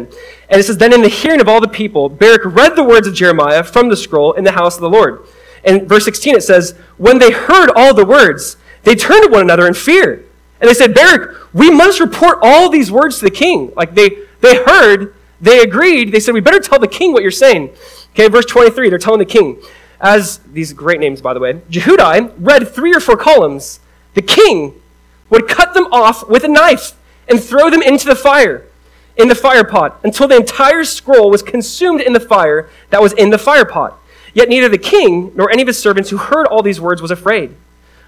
And 0.51 0.61
it 0.61 0.65
says, 0.65 0.79
Then 0.79 0.93
in 0.93 1.03
the 1.03 1.09
hearing 1.09 1.41
of 1.41 1.49
all 1.49 1.61
the 1.61 1.69
people, 1.69 2.09
Baruch 2.09 2.45
read 2.45 2.77
the 2.77 2.85
words 2.85 3.07
of 3.07 3.15
Jeremiah 3.15 3.63
from 3.63 3.89
the 3.89 3.97
scroll 3.97 4.33
in 4.33 4.45
the 4.45 4.53
house 4.53 4.77
of 4.77 4.83
the 4.83 4.91
Lord. 4.91 5.27
And 5.65 5.89
verse 5.89 6.05
16, 6.05 6.37
it 6.37 6.43
says, 6.43 6.77
When 6.97 7.19
they 7.19 7.31
heard 7.31 7.71
all 7.77 7.95
the 7.95 8.05
words, 8.05 8.57
they 8.83 8.95
turned 8.95 9.25
to 9.25 9.31
one 9.31 9.43
another 9.43 9.67
in 9.67 9.75
fear. 9.75 10.25
And 10.61 10.69
they 10.69 10.75
said, 10.75 10.95
Baruch, 10.95 11.55
we 11.55 11.71
must 11.71 12.01
report 12.01 12.39
all 12.43 12.69
these 12.71 12.91
words 12.91 13.19
to 13.19 13.25
the 13.25 13.31
king. 13.31 13.73
Like 13.77 13.95
they, 13.95 14.11
they 14.41 14.63
heard, 14.65 15.15
they 15.41 15.61
agreed. 15.61 16.13
They 16.13 16.21
said, 16.21 16.35
We 16.35 16.41
better 16.41 16.61
tell 16.61 16.79
the 16.79 16.89
king 16.89 17.13
what 17.13 17.23
you're 17.23 17.31
saying. 17.31 17.71
Okay, 18.13 18.29
verse 18.29 18.47
23, 18.47 18.91
they're 18.91 18.99
telling 18.99 19.19
the 19.19 19.25
king 19.25 19.61
as 20.03 20.39
these 20.53 20.73
great 20.73 20.99
names, 20.99 21.23
by 21.23 21.33
the 21.33 21.41
way, 21.41 21.55
Jehudi 21.71 22.33
read 22.37 22.69
three 22.69 22.95
or 22.95 23.01
four 23.01 23.17
columns, 23.17 23.79
the 24.15 24.23
king 24.23 24.81
would 25.31 25.49
cut 25.49 25.75
them 25.75 25.87
off 25.93 26.29
with 26.29 26.45
a 26.45 26.49
knife 26.49 26.93
and 27.29 27.43
throw 27.43 27.71
them 27.71 27.83
into 27.83 28.07
the 28.07 28.15
fire, 28.15 28.67
in 29.17 29.29
the 29.29 29.35
fire 29.35 29.65
pot, 29.65 30.01
until 30.05 30.29
the 30.29 30.37
entire 30.37 30.85
scroll 30.85 31.31
was 31.31 31.43
consumed 31.43 32.01
in 32.01 32.13
the 32.13 32.21
fire 32.21 32.69
that 32.91 33.03
was 33.03 33.13
in 33.15 33.31
the 33.31 33.39
fire 33.39 33.65
pot. 33.65 33.99
Yet 34.35 34.49
neither 34.49 34.69
the 34.69 34.79
king 34.79 35.33
nor 35.35 35.51
any 35.51 35.63
of 35.63 35.69
his 35.69 35.79
servants 35.79 36.11
who 36.11 36.17
heard 36.17 36.47
all 36.47 36.63
these 36.63 36.81
words 36.81 37.03
was 37.03 37.11
afraid, 37.11 37.55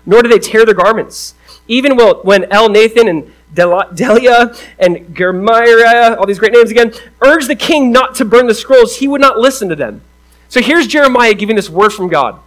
nor 0.07 0.23
did 0.23 0.33
they 0.33 0.39
tear 0.39 0.65
their 0.65 0.75
garments. 0.75 1.35
Even 1.69 1.97
when 1.97 2.43
Elnathan 2.45 3.09
and 3.09 3.33
Delaiah 3.55 4.61
and 4.79 5.15
Gemariah, 5.15 6.17
all 6.17 6.27
these 6.27 6.39
great 6.39 6.53
names 6.53 6.71
again, 6.71 6.93
urged 7.23 7.49
the 7.49 7.57
king 7.57 7.93
not 7.93 8.15
to 8.17 8.25
burn 8.25 8.47
the 8.47 8.55
scrolls, 8.55 8.97
he 8.97 9.09
would 9.09 9.21
not 9.21 9.39
listen 9.39 9.69
to 9.69 9.77
them. 9.77 10.03
So 10.49 10.61
here's 10.61 10.87
Jeremiah 10.87 11.35
giving 11.35 11.57
this 11.57 11.71
word 11.71 11.91
from 11.91 12.09
God. 12.09 12.41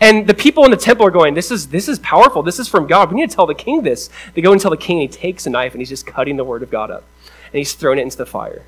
And 0.00 0.26
the 0.26 0.34
people 0.34 0.64
in 0.64 0.70
the 0.70 0.76
temple 0.76 1.04
are 1.06 1.10
going, 1.10 1.34
this 1.34 1.50
is, 1.50 1.68
this 1.68 1.88
is 1.88 1.98
powerful. 1.98 2.42
This 2.42 2.58
is 2.58 2.68
from 2.68 2.86
God. 2.86 3.10
We 3.10 3.20
need 3.20 3.30
to 3.30 3.34
tell 3.34 3.46
the 3.46 3.54
king 3.54 3.82
this. 3.82 4.10
They 4.34 4.42
go 4.42 4.52
and 4.52 4.60
tell 4.60 4.70
the 4.70 4.76
king, 4.76 5.00
and 5.00 5.10
he 5.10 5.16
takes 5.16 5.46
a 5.46 5.50
knife 5.50 5.72
and 5.72 5.80
he's 5.80 5.88
just 5.88 6.06
cutting 6.06 6.36
the 6.36 6.44
word 6.44 6.62
of 6.62 6.70
God 6.70 6.90
up. 6.90 7.04
And 7.52 7.58
he's 7.58 7.72
throwing 7.74 7.98
it 7.98 8.02
into 8.02 8.16
the 8.16 8.26
fire. 8.26 8.62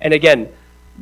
And 0.00 0.14
again, 0.14 0.48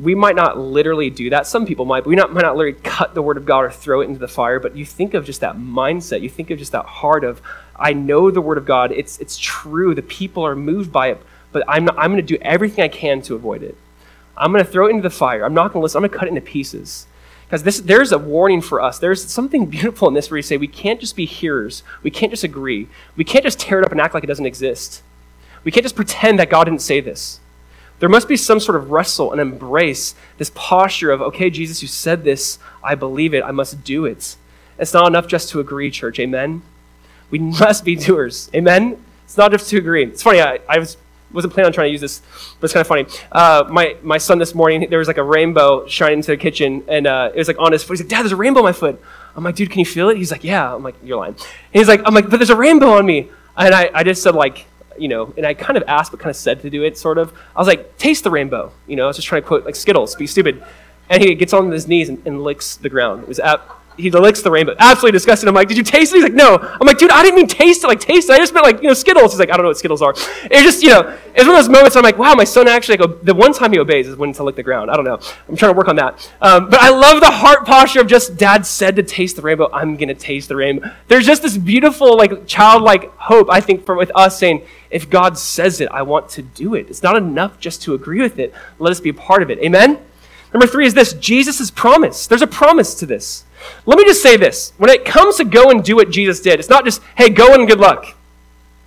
we 0.01 0.15
might 0.15 0.35
not 0.35 0.57
literally 0.57 1.09
do 1.09 1.29
that. 1.29 1.45
Some 1.45 1.65
people 1.65 1.85
might, 1.85 2.01
but 2.01 2.09
we 2.09 2.15
not, 2.15 2.33
might 2.33 2.41
not 2.41 2.57
literally 2.57 2.79
cut 2.83 3.13
the 3.13 3.21
word 3.21 3.37
of 3.37 3.45
God 3.45 3.59
or 3.59 3.71
throw 3.71 4.01
it 4.01 4.05
into 4.05 4.19
the 4.19 4.27
fire. 4.27 4.59
But 4.59 4.75
you 4.75 4.85
think 4.85 5.13
of 5.13 5.23
just 5.23 5.41
that 5.41 5.55
mindset. 5.55 6.21
You 6.21 6.29
think 6.29 6.49
of 6.49 6.57
just 6.57 6.71
that 6.71 6.85
heart 6.85 7.23
of, 7.23 7.41
I 7.75 7.93
know 7.93 8.31
the 8.31 8.41
Word 8.41 8.57
of 8.57 8.65
God. 8.65 8.91
It's, 8.91 9.19
it's 9.19 9.37
true. 9.37 9.95
The 9.95 10.01
people 10.01 10.45
are 10.45 10.55
moved 10.55 10.91
by 10.91 11.07
it, 11.09 11.21
but 11.51 11.63
I'm, 11.67 11.89
I'm 11.91 12.11
going 12.11 12.17
to 12.17 12.21
do 12.21 12.37
everything 12.41 12.83
I 12.83 12.87
can 12.87 13.21
to 13.23 13.35
avoid 13.35 13.63
it. 13.63 13.77
I'm 14.35 14.51
going 14.51 14.63
to 14.63 14.69
throw 14.69 14.87
it 14.87 14.91
into 14.91 15.03
the 15.03 15.09
fire. 15.09 15.45
I'm 15.45 15.53
not 15.53 15.73
going 15.73 15.81
to 15.81 15.83
listen. 15.83 15.97
I'm 15.97 16.01
going 16.01 16.11
to 16.11 16.17
cut 16.17 16.27
it 16.27 16.29
into 16.29 16.41
pieces. 16.41 17.07
Because 17.53 17.61
this, 17.61 17.81
there's 17.81 18.11
a 18.11 18.17
warning 18.17 18.61
for 18.61 18.81
us. 18.81 18.97
There's 18.97 19.23
something 19.23 19.65
beautiful 19.67 20.07
in 20.07 20.15
this 20.15 20.31
where 20.31 20.39
you 20.39 20.41
say 20.41 20.57
we 20.57 20.67
can't 20.67 20.99
just 20.99 21.15
be 21.15 21.25
hearers. 21.25 21.83
We 22.01 22.09
can't 22.09 22.31
just 22.31 22.43
agree. 22.43 22.87
We 23.15 23.23
can't 23.23 23.43
just 23.43 23.59
tear 23.59 23.77
it 23.77 23.85
up 23.85 23.91
and 23.91 24.01
act 24.01 24.15
like 24.15 24.23
it 24.23 24.27
doesn't 24.27 24.47
exist. 24.47 25.03
We 25.63 25.71
can't 25.71 25.83
just 25.83 25.95
pretend 25.95 26.39
that 26.39 26.49
God 26.49 26.63
didn't 26.63 26.81
say 26.81 26.99
this. 26.99 27.39
There 27.99 28.09
must 28.09 28.27
be 28.27 28.37
some 28.37 28.59
sort 28.59 28.75
of 28.75 28.89
wrestle 28.89 29.31
and 29.31 29.39
embrace 29.39 30.15
this 30.39 30.51
posture 30.55 31.11
of, 31.11 31.21
okay, 31.21 31.51
Jesus, 31.51 31.83
you 31.83 31.87
said 31.87 32.23
this. 32.23 32.57
I 32.83 32.95
believe 32.95 33.35
it. 33.35 33.43
I 33.43 33.51
must 33.51 33.83
do 33.83 34.05
it. 34.05 34.35
It's 34.79 34.93
not 34.95 35.05
enough 35.05 35.27
just 35.27 35.49
to 35.49 35.59
agree, 35.59 35.91
church. 35.91 36.17
Amen? 36.17 36.63
We 37.29 37.37
must 37.59 37.85
be 37.85 37.95
doers. 37.95 38.49
Amen? 38.55 38.99
It's 39.25 39.37
not 39.37 39.51
just 39.51 39.69
to 39.69 39.77
agree. 39.77 40.05
It's 40.05 40.23
funny. 40.23 40.41
I, 40.41 40.59
I 40.67 40.79
was 40.79 40.97
wasn't 41.33 41.53
planning 41.53 41.67
on 41.67 41.73
trying 41.73 41.87
to 41.87 41.91
use 41.91 42.01
this, 42.01 42.21
but 42.59 42.65
it's 42.65 42.73
kind 42.73 42.81
of 42.81 42.87
funny. 42.87 43.05
Uh, 43.31 43.65
my, 43.69 43.97
my 44.03 44.17
son 44.17 44.37
this 44.37 44.53
morning, 44.53 44.89
there 44.89 44.99
was 44.99 45.07
like 45.07 45.17
a 45.17 45.23
rainbow 45.23 45.87
shining 45.87 46.19
into 46.19 46.31
the 46.31 46.37
kitchen, 46.37 46.83
and 46.87 47.07
uh, 47.07 47.31
it 47.33 47.37
was 47.37 47.47
like 47.47 47.59
on 47.59 47.71
his 47.71 47.83
foot. 47.83 47.93
He's 47.93 48.01
like, 48.01 48.09
Dad, 48.09 48.21
there's 48.21 48.31
a 48.31 48.37
rainbow 48.37 48.59
on 48.59 48.65
my 48.65 48.73
foot. 48.73 49.01
I'm 49.35 49.43
like, 49.43 49.55
dude, 49.55 49.71
can 49.71 49.79
you 49.79 49.85
feel 49.85 50.09
it? 50.09 50.17
He's 50.17 50.31
like, 50.31 50.43
yeah. 50.43 50.73
I'm 50.73 50.83
like, 50.83 50.95
you're 51.03 51.17
lying. 51.17 51.33
And 51.33 51.45
he's 51.71 51.87
like, 51.87 52.01
I'm 52.05 52.13
like, 52.13 52.29
but 52.29 52.37
there's 52.37 52.49
a 52.49 52.55
rainbow 52.55 52.91
on 52.91 53.05
me. 53.05 53.29
And 53.57 53.73
I, 53.73 53.89
I 53.93 54.03
just 54.03 54.21
said 54.21 54.35
like, 54.35 54.67
you 54.97 55.07
know, 55.07 55.33
and 55.37 55.45
I 55.45 55.53
kind 55.53 55.77
of 55.77 55.83
asked, 55.87 56.11
but 56.11 56.19
kind 56.19 56.29
of 56.29 56.35
said 56.35 56.61
to 56.61 56.69
do 56.69 56.83
it, 56.83 56.97
sort 56.97 57.17
of. 57.17 57.33
I 57.55 57.59
was 57.59 57.67
like, 57.67 57.97
taste 57.97 58.23
the 58.23 58.31
rainbow. 58.31 58.71
You 58.87 58.95
know, 58.95 59.05
I 59.05 59.07
was 59.07 59.15
just 59.15 59.27
trying 59.27 59.41
to 59.41 59.47
quote 59.47 59.65
like 59.65 59.75
Skittles, 59.75 60.15
be 60.15 60.27
stupid. 60.27 60.63
And 61.09 61.21
he 61.21 61.35
gets 61.35 61.53
on 61.53 61.71
his 61.71 61.87
knees 61.87 62.09
and, 62.09 62.25
and 62.25 62.43
licks 62.43 62.77
the 62.77 62.89
ground. 62.89 63.23
It 63.23 63.27
was 63.27 63.39
at, 63.39 63.61
he 63.97 64.09
licks 64.09 64.41
the 64.41 64.51
rainbow. 64.51 64.75
Absolutely 64.79 65.11
disgusting. 65.11 65.47
I'm 65.47 65.55
like, 65.55 65.67
did 65.67 65.77
you 65.77 65.83
taste 65.83 66.13
it? 66.13 66.17
He's 66.17 66.23
like, 66.23 66.33
no. 66.33 66.57
I'm 66.57 66.85
like, 66.87 66.97
dude, 66.97 67.11
I 67.11 67.21
didn't 67.23 67.35
mean 67.35 67.47
taste 67.47 67.83
it, 67.83 67.87
like 67.87 67.99
taste 67.99 68.29
it. 68.29 68.33
I 68.33 68.37
just 68.37 68.53
meant 68.53 68.65
like, 68.65 68.81
you 68.81 68.87
know, 68.87 68.93
Skittles. 68.93 69.33
He's 69.33 69.39
like, 69.39 69.49
I 69.49 69.57
don't 69.57 69.63
know 69.63 69.69
what 69.69 69.77
Skittles 69.77 70.01
are. 70.01 70.13
It's 70.15 70.63
just, 70.63 70.83
you 70.83 70.89
know, 70.89 71.17
it's 71.35 71.45
one 71.45 71.55
of 71.55 71.63
those 71.63 71.69
moments 71.69 71.95
I'm 71.95 72.03
like, 72.03 72.17
wow, 72.17 72.33
my 72.33 72.43
son 72.43 72.67
actually, 72.67 72.97
like, 72.97 73.21
the 73.21 73.33
one 73.33 73.53
time 73.53 73.71
he 73.71 73.79
obeys 73.79 74.07
is 74.07 74.15
when 74.15 74.33
to 74.33 74.43
lick 74.43 74.55
the 74.55 74.63
ground. 74.63 74.91
I 74.91 74.95
don't 74.95 75.05
know. 75.05 75.19
I'm 75.47 75.55
trying 75.55 75.73
to 75.73 75.77
work 75.77 75.87
on 75.87 75.95
that. 75.97 76.29
Um, 76.41 76.69
but 76.69 76.79
I 76.79 76.89
love 76.89 77.19
the 77.21 77.31
heart 77.31 77.65
posture 77.65 78.01
of 78.01 78.07
just 78.07 78.37
dad 78.37 78.65
said 78.65 78.95
to 78.95 79.03
taste 79.03 79.35
the 79.35 79.41
rainbow. 79.41 79.69
I'm 79.71 79.95
going 79.95 80.09
to 80.09 80.15
taste 80.15 80.49
the 80.49 80.55
rainbow. 80.55 80.91
There's 81.07 81.25
just 81.25 81.41
this 81.41 81.57
beautiful, 81.57 82.17
like, 82.17 82.47
childlike 82.47 83.15
hope, 83.17 83.47
I 83.49 83.61
think, 83.61 83.85
for 83.85 83.95
with 83.95 84.11
us 84.15 84.37
saying, 84.37 84.65
if 84.89 85.09
God 85.09 85.37
says 85.37 85.81
it, 85.81 85.89
I 85.89 86.03
want 86.03 86.29
to 86.29 86.41
do 86.41 86.75
it. 86.75 86.87
It's 86.89 87.03
not 87.03 87.15
enough 87.15 87.59
just 87.59 87.81
to 87.83 87.93
agree 87.93 88.21
with 88.21 88.37
it. 88.37 88.53
Let 88.79 88.91
us 88.91 88.99
be 88.99 89.09
a 89.09 89.13
part 89.13 89.41
of 89.41 89.49
it. 89.49 89.59
Amen? 89.59 89.99
Number 90.53 90.67
three 90.67 90.85
is 90.85 90.93
this 90.93 91.13
Jesus' 91.13 91.71
promise. 91.71 92.27
There's 92.27 92.43
a 92.43 92.47
promise 92.47 92.93
to 92.95 93.07
this. 93.07 93.43
Let 93.85 93.97
me 93.97 94.05
just 94.05 94.21
say 94.21 94.37
this. 94.37 94.73
When 94.77 94.89
it 94.89 95.05
comes 95.05 95.37
to 95.37 95.45
go 95.45 95.69
and 95.69 95.83
do 95.83 95.95
what 95.95 96.09
Jesus 96.09 96.39
did, 96.39 96.59
it's 96.59 96.69
not 96.69 96.85
just, 96.85 97.01
hey, 97.17 97.29
go 97.29 97.53
and 97.53 97.67
good 97.67 97.79
luck. 97.79 98.15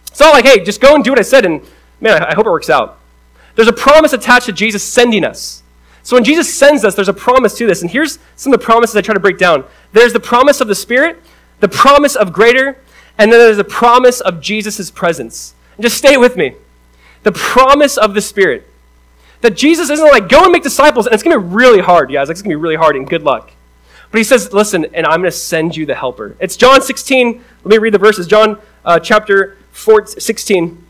It's 0.07 0.21
not 0.21 0.33
like, 0.33 0.45
hey, 0.45 0.65
just 0.65 0.81
go 0.81 0.95
and 0.95 1.05
do 1.05 1.11
what 1.11 1.19
I 1.19 1.23
said, 1.23 1.45
and 1.45 1.61
man, 2.01 2.23
I 2.23 2.35
hope 2.35 2.47
it 2.47 2.51
works 2.51 2.71
out. 2.71 2.99
There's 3.55 3.69
a 3.69 3.73
promise 3.73 4.13
attached 4.13 4.47
to 4.47 4.53
Jesus 4.53 4.83
sending 4.83 5.25
us. 5.25 5.63
So 6.03 6.15
when 6.15 6.25
Jesus 6.25 6.55
sends 6.55 6.85
us, 6.85 6.95
there's 6.95 7.09
a 7.09 7.13
promise 7.13 7.57
to 7.59 7.67
this. 7.67 7.83
And 7.83 7.91
here's 7.91 8.19
some 8.37 8.53
of 8.53 8.61
the 8.61 8.65
promises 8.65 8.95
I 8.95 9.01
try 9.01 9.15
to 9.15 9.21
break 9.21 9.39
down 9.39 9.65
there's 9.93 10.13
the 10.13 10.21
promise 10.21 10.61
of 10.61 10.69
the 10.69 10.75
Spirit, 10.75 11.21
the 11.61 11.69
promise 11.69 12.15
of 12.15 12.33
greater, 12.33 12.79
and 13.19 13.33
then 13.33 13.41
there's 13.41 13.57
the 13.57 13.65
promise 13.65 14.21
of 14.21 14.41
Jesus' 14.41 14.91
presence. 14.91 15.55
And 15.77 15.83
just 15.83 15.97
stay 15.97 16.17
with 16.17 16.37
me. 16.37 16.55
The 17.23 17.33
promise 17.33 17.97
of 17.97 18.15
the 18.15 18.21
Spirit. 18.21 18.69
That 19.41 19.57
Jesus 19.57 19.91
isn't 19.91 20.07
like, 20.07 20.29
go 20.29 20.45
and 20.45 20.53
make 20.53 20.63
disciples, 20.63 21.07
and 21.07 21.15
it's 21.15 21.23
going 21.23 21.37
to 21.37 21.47
be 21.47 21.55
really 21.55 21.81
hard, 21.81 22.13
guys. 22.13 22.31
It's 22.31 22.41
going 22.41 22.51
to 22.51 22.57
be 22.57 22.63
really 22.63 22.77
hard, 22.77 22.95
and 22.95 23.09
good 23.09 23.23
luck. 23.23 23.53
But 24.11 24.19
he 24.19 24.25
says, 24.25 24.53
listen, 24.53 24.87
and 24.95 25.07
I'm 25.07 25.21
going 25.21 25.31
to 25.31 25.37
send 25.37 25.77
you 25.77 25.87
the 25.87 25.95
helper. 25.95 26.37
It's 26.41 26.57
John 26.57 26.81
16. 26.81 27.43
Let 27.65 27.71
me 27.71 27.79
read 27.79 27.95
the 27.95 27.99
verses. 27.99 28.27
John 28.27 28.59
uh, 28.85 28.99
chapter 29.01 29.59
14, 29.73 30.21
16, 30.21 30.85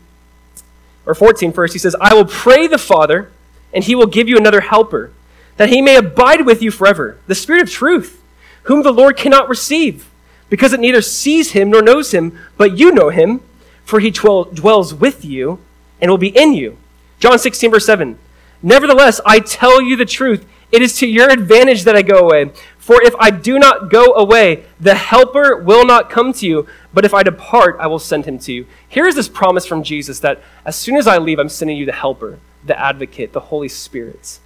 or 1.05 1.15
14 1.15 1.51
first. 1.51 1.73
He 1.73 1.79
says, 1.79 1.95
I 1.99 2.13
will 2.13 2.25
pray 2.25 2.67
the 2.67 2.77
Father, 2.77 3.31
and 3.73 3.83
he 3.83 3.95
will 3.95 4.05
give 4.05 4.29
you 4.29 4.37
another 4.37 4.61
helper, 4.61 5.11
that 5.57 5.69
he 5.69 5.81
may 5.81 5.95
abide 5.95 6.45
with 6.45 6.61
you 6.61 6.71
forever, 6.71 7.17
the 7.27 7.35
Spirit 7.35 7.63
of 7.63 7.71
truth, 7.71 8.21
whom 8.63 8.83
the 8.83 8.91
Lord 8.91 9.17
cannot 9.17 9.49
receive, 9.49 10.09
because 10.49 10.73
it 10.73 10.79
neither 10.79 11.01
sees 11.01 11.51
him 11.51 11.71
nor 11.71 11.81
knows 11.81 12.13
him, 12.13 12.37
but 12.55 12.77
you 12.77 12.91
know 12.91 13.09
him, 13.09 13.41
for 13.83 13.99
he 13.99 14.11
dwells 14.11 14.93
with 14.93 15.25
you 15.25 15.59
and 15.99 16.11
will 16.11 16.17
be 16.17 16.37
in 16.37 16.53
you. 16.53 16.77
John 17.19 17.39
16, 17.39 17.71
verse 17.71 17.85
7. 17.85 18.19
Nevertheless, 18.61 19.21
I 19.25 19.39
tell 19.39 19.81
you 19.81 19.95
the 19.95 20.05
truth. 20.05 20.45
It 20.71 20.81
is 20.81 20.97
to 20.97 21.07
your 21.07 21.29
advantage 21.29 21.83
that 21.83 21.95
I 21.95 22.01
go 22.01 22.17
away. 22.17 22.51
For 22.87 23.01
if 23.03 23.13
I 23.19 23.31
do 23.31 23.59
not 23.59 23.89
go 23.89 24.13
away, 24.13 24.63
the 24.79 24.95
Helper 24.95 25.57
will 25.57 25.85
not 25.85 26.09
come 26.09 26.31
to 26.31 26.47
you. 26.47 26.67
But 26.93 27.03
if 27.03 27.13
I 27.13 27.21
depart, 27.21 27.75
I 27.81 27.87
will 27.87 27.99
send 27.99 28.23
him 28.23 28.39
to 28.39 28.53
you. 28.53 28.65
Here 28.87 29.05
is 29.05 29.13
this 29.13 29.27
promise 29.27 29.65
from 29.65 29.83
Jesus 29.83 30.21
that 30.21 30.41
as 30.63 30.77
soon 30.77 30.95
as 30.95 31.05
I 31.05 31.17
leave, 31.17 31.37
I'm 31.37 31.49
sending 31.49 31.75
you 31.75 31.85
the 31.85 31.91
Helper, 31.91 32.39
the 32.63 32.79
Advocate, 32.79 33.33
the 33.33 33.41
Holy 33.41 33.67
Spirit. 33.67 34.39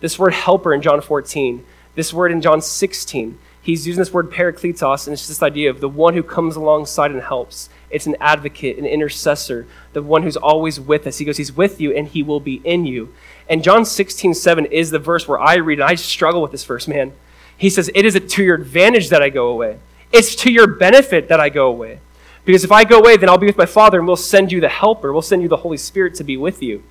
This 0.00 0.18
word 0.18 0.34
helper 0.34 0.74
in 0.74 0.82
John 0.82 1.00
14, 1.00 1.64
this 1.94 2.12
word 2.12 2.32
in 2.32 2.42
John 2.42 2.60
16, 2.60 3.38
he's 3.62 3.86
using 3.86 4.00
this 4.02 4.12
word 4.12 4.30
parakletos, 4.30 5.06
and 5.06 5.14
it's 5.14 5.26
this 5.26 5.42
idea 5.42 5.70
of 5.70 5.80
the 5.80 5.88
one 5.88 6.12
who 6.12 6.22
comes 6.22 6.54
alongside 6.54 7.12
and 7.12 7.22
helps. 7.22 7.70
It's 7.88 8.06
an 8.06 8.16
advocate, 8.20 8.76
an 8.76 8.84
intercessor, 8.84 9.66
the 9.94 10.02
one 10.02 10.22
who's 10.22 10.36
always 10.36 10.78
with 10.78 11.06
us. 11.06 11.16
He 11.16 11.24
goes, 11.24 11.38
He's 11.38 11.56
with 11.56 11.80
you 11.80 11.94
and 11.94 12.08
he 12.08 12.22
will 12.22 12.40
be 12.40 12.60
in 12.62 12.84
you. 12.84 13.14
And 13.48 13.64
John 13.64 13.86
16, 13.86 14.34
7 14.34 14.66
is 14.66 14.90
the 14.90 14.98
verse 14.98 15.26
where 15.26 15.40
I 15.40 15.54
read, 15.54 15.80
and 15.80 15.88
I 15.88 15.94
struggle 15.94 16.42
with 16.42 16.52
this 16.52 16.66
verse, 16.66 16.86
man. 16.86 17.14
He 17.56 17.70
says, 17.70 17.90
It 17.94 18.04
is 18.04 18.20
to 18.20 18.44
your 18.44 18.56
advantage 18.56 19.08
that 19.10 19.22
I 19.22 19.30
go 19.30 19.48
away. 19.48 19.78
It's 20.12 20.34
to 20.36 20.50
your 20.50 20.66
benefit 20.66 21.28
that 21.28 21.40
I 21.40 21.48
go 21.48 21.68
away. 21.68 22.00
Because 22.44 22.64
if 22.64 22.70
I 22.70 22.84
go 22.84 22.98
away, 22.98 23.16
then 23.16 23.28
I'll 23.28 23.38
be 23.38 23.46
with 23.46 23.58
my 23.58 23.66
Father 23.66 23.98
and 23.98 24.06
we'll 24.06 24.16
send 24.16 24.52
you 24.52 24.60
the 24.60 24.68
Helper. 24.68 25.12
We'll 25.12 25.22
send 25.22 25.42
you 25.42 25.48
the 25.48 25.56
Holy 25.56 25.76
Spirit 25.76 26.14
to 26.16 26.24
be 26.24 26.36
with 26.36 26.62
you. 26.62 26.82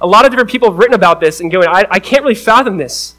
A 0.00 0.06
lot 0.06 0.24
of 0.24 0.30
different 0.30 0.50
people 0.50 0.68
have 0.70 0.78
written 0.78 0.94
about 0.94 1.20
this 1.20 1.40
and 1.40 1.50
going, 1.50 1.68
I, 1.68 1.86
I 1.90 1.98
can't 1.98 2.22
really 2.22 2.34
fathom 2.34 2.76
this. 2.76 3.14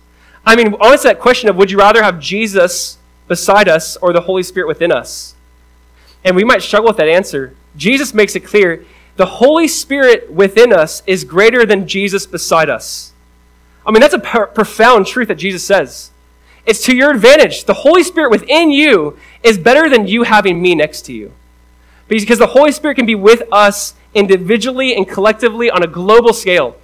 I 0.46 0.56
mean, 0.56 0.76
honestly, 0.80 1.10
that 1.10 1.20
question 1.20 1.50
of 1.50 1.56
would 1.56 1.72
you 1.72 1.78
rather 1.78 2.04
have 2.04 2.20
Jesus 2.20 2.98
beside 3.28 3.68
us 3.68 3.98
or 3.98 4.14
the 4.14 4.22
Holy 4.22 4.44
Spirit 4.44 4.68
within 4.68 4.92
us? 4.92 5.36
And 6.24 6.36
we 6.36 6.44
might 6.44 6.62
struggle 6.62 6.90
with 6.90 6.98
that 6.98 7.08
answer. 7.08 7.56
Jesus 7.76 8.14
makes 8.14 8.36
it 8.36 8.42
clear 8.42 8.86
the 9.18 9.26
Holy 9.26 9.68
Spirit 9.68 10.32
within 10.32 10.72
us 10.72 11.04
is 11.06 11.24
greater 11.24 11.66
than 11.66 11.88
Jesus 11.88 12.26
beside 12.26 12.70
us. 12.70 13.12
I 13.86 13.92
mean, 13.92 14.02
that's 14.02 14.14
a 14.14 14.20
profound 14.20 15.08
truth 15.08 15.28
that 15.28 15.36
Jesus 15.36 15.64
says. 15.64 16.11
It's 16.66 16.84
to 16.86 16.96
your 16.96 17.12
advantage. 17.12 17.66
The 17.66 17.74
Holy 17.74 18.04
Spirit 18.04 18.32
within 18.32 18.72
you 18.72 19.18
is 19.44 19.58
better 19.58 19.90
than 19.90 20.08
you 20.08 20.24
having 20.24 20.62
me 20.62 20.76
next 20.76 21.04
to 21.04 21.14
you. 21.14 21.34
Because 22.08 22.40
the 22.40 22.48
Holy 22.48 22.72
Spirit 22.72 22.96
can 22.96 23.06
be 23.06 23.16
with 23.16 23.44
us 23.52 23.94
individually 24.14 24.96
and 24.96 25.08
collectively 25.08 25.72
on 25.72 25.82
a 25.82 25.88
global 25.88 26.34
scale. 26.34 26.76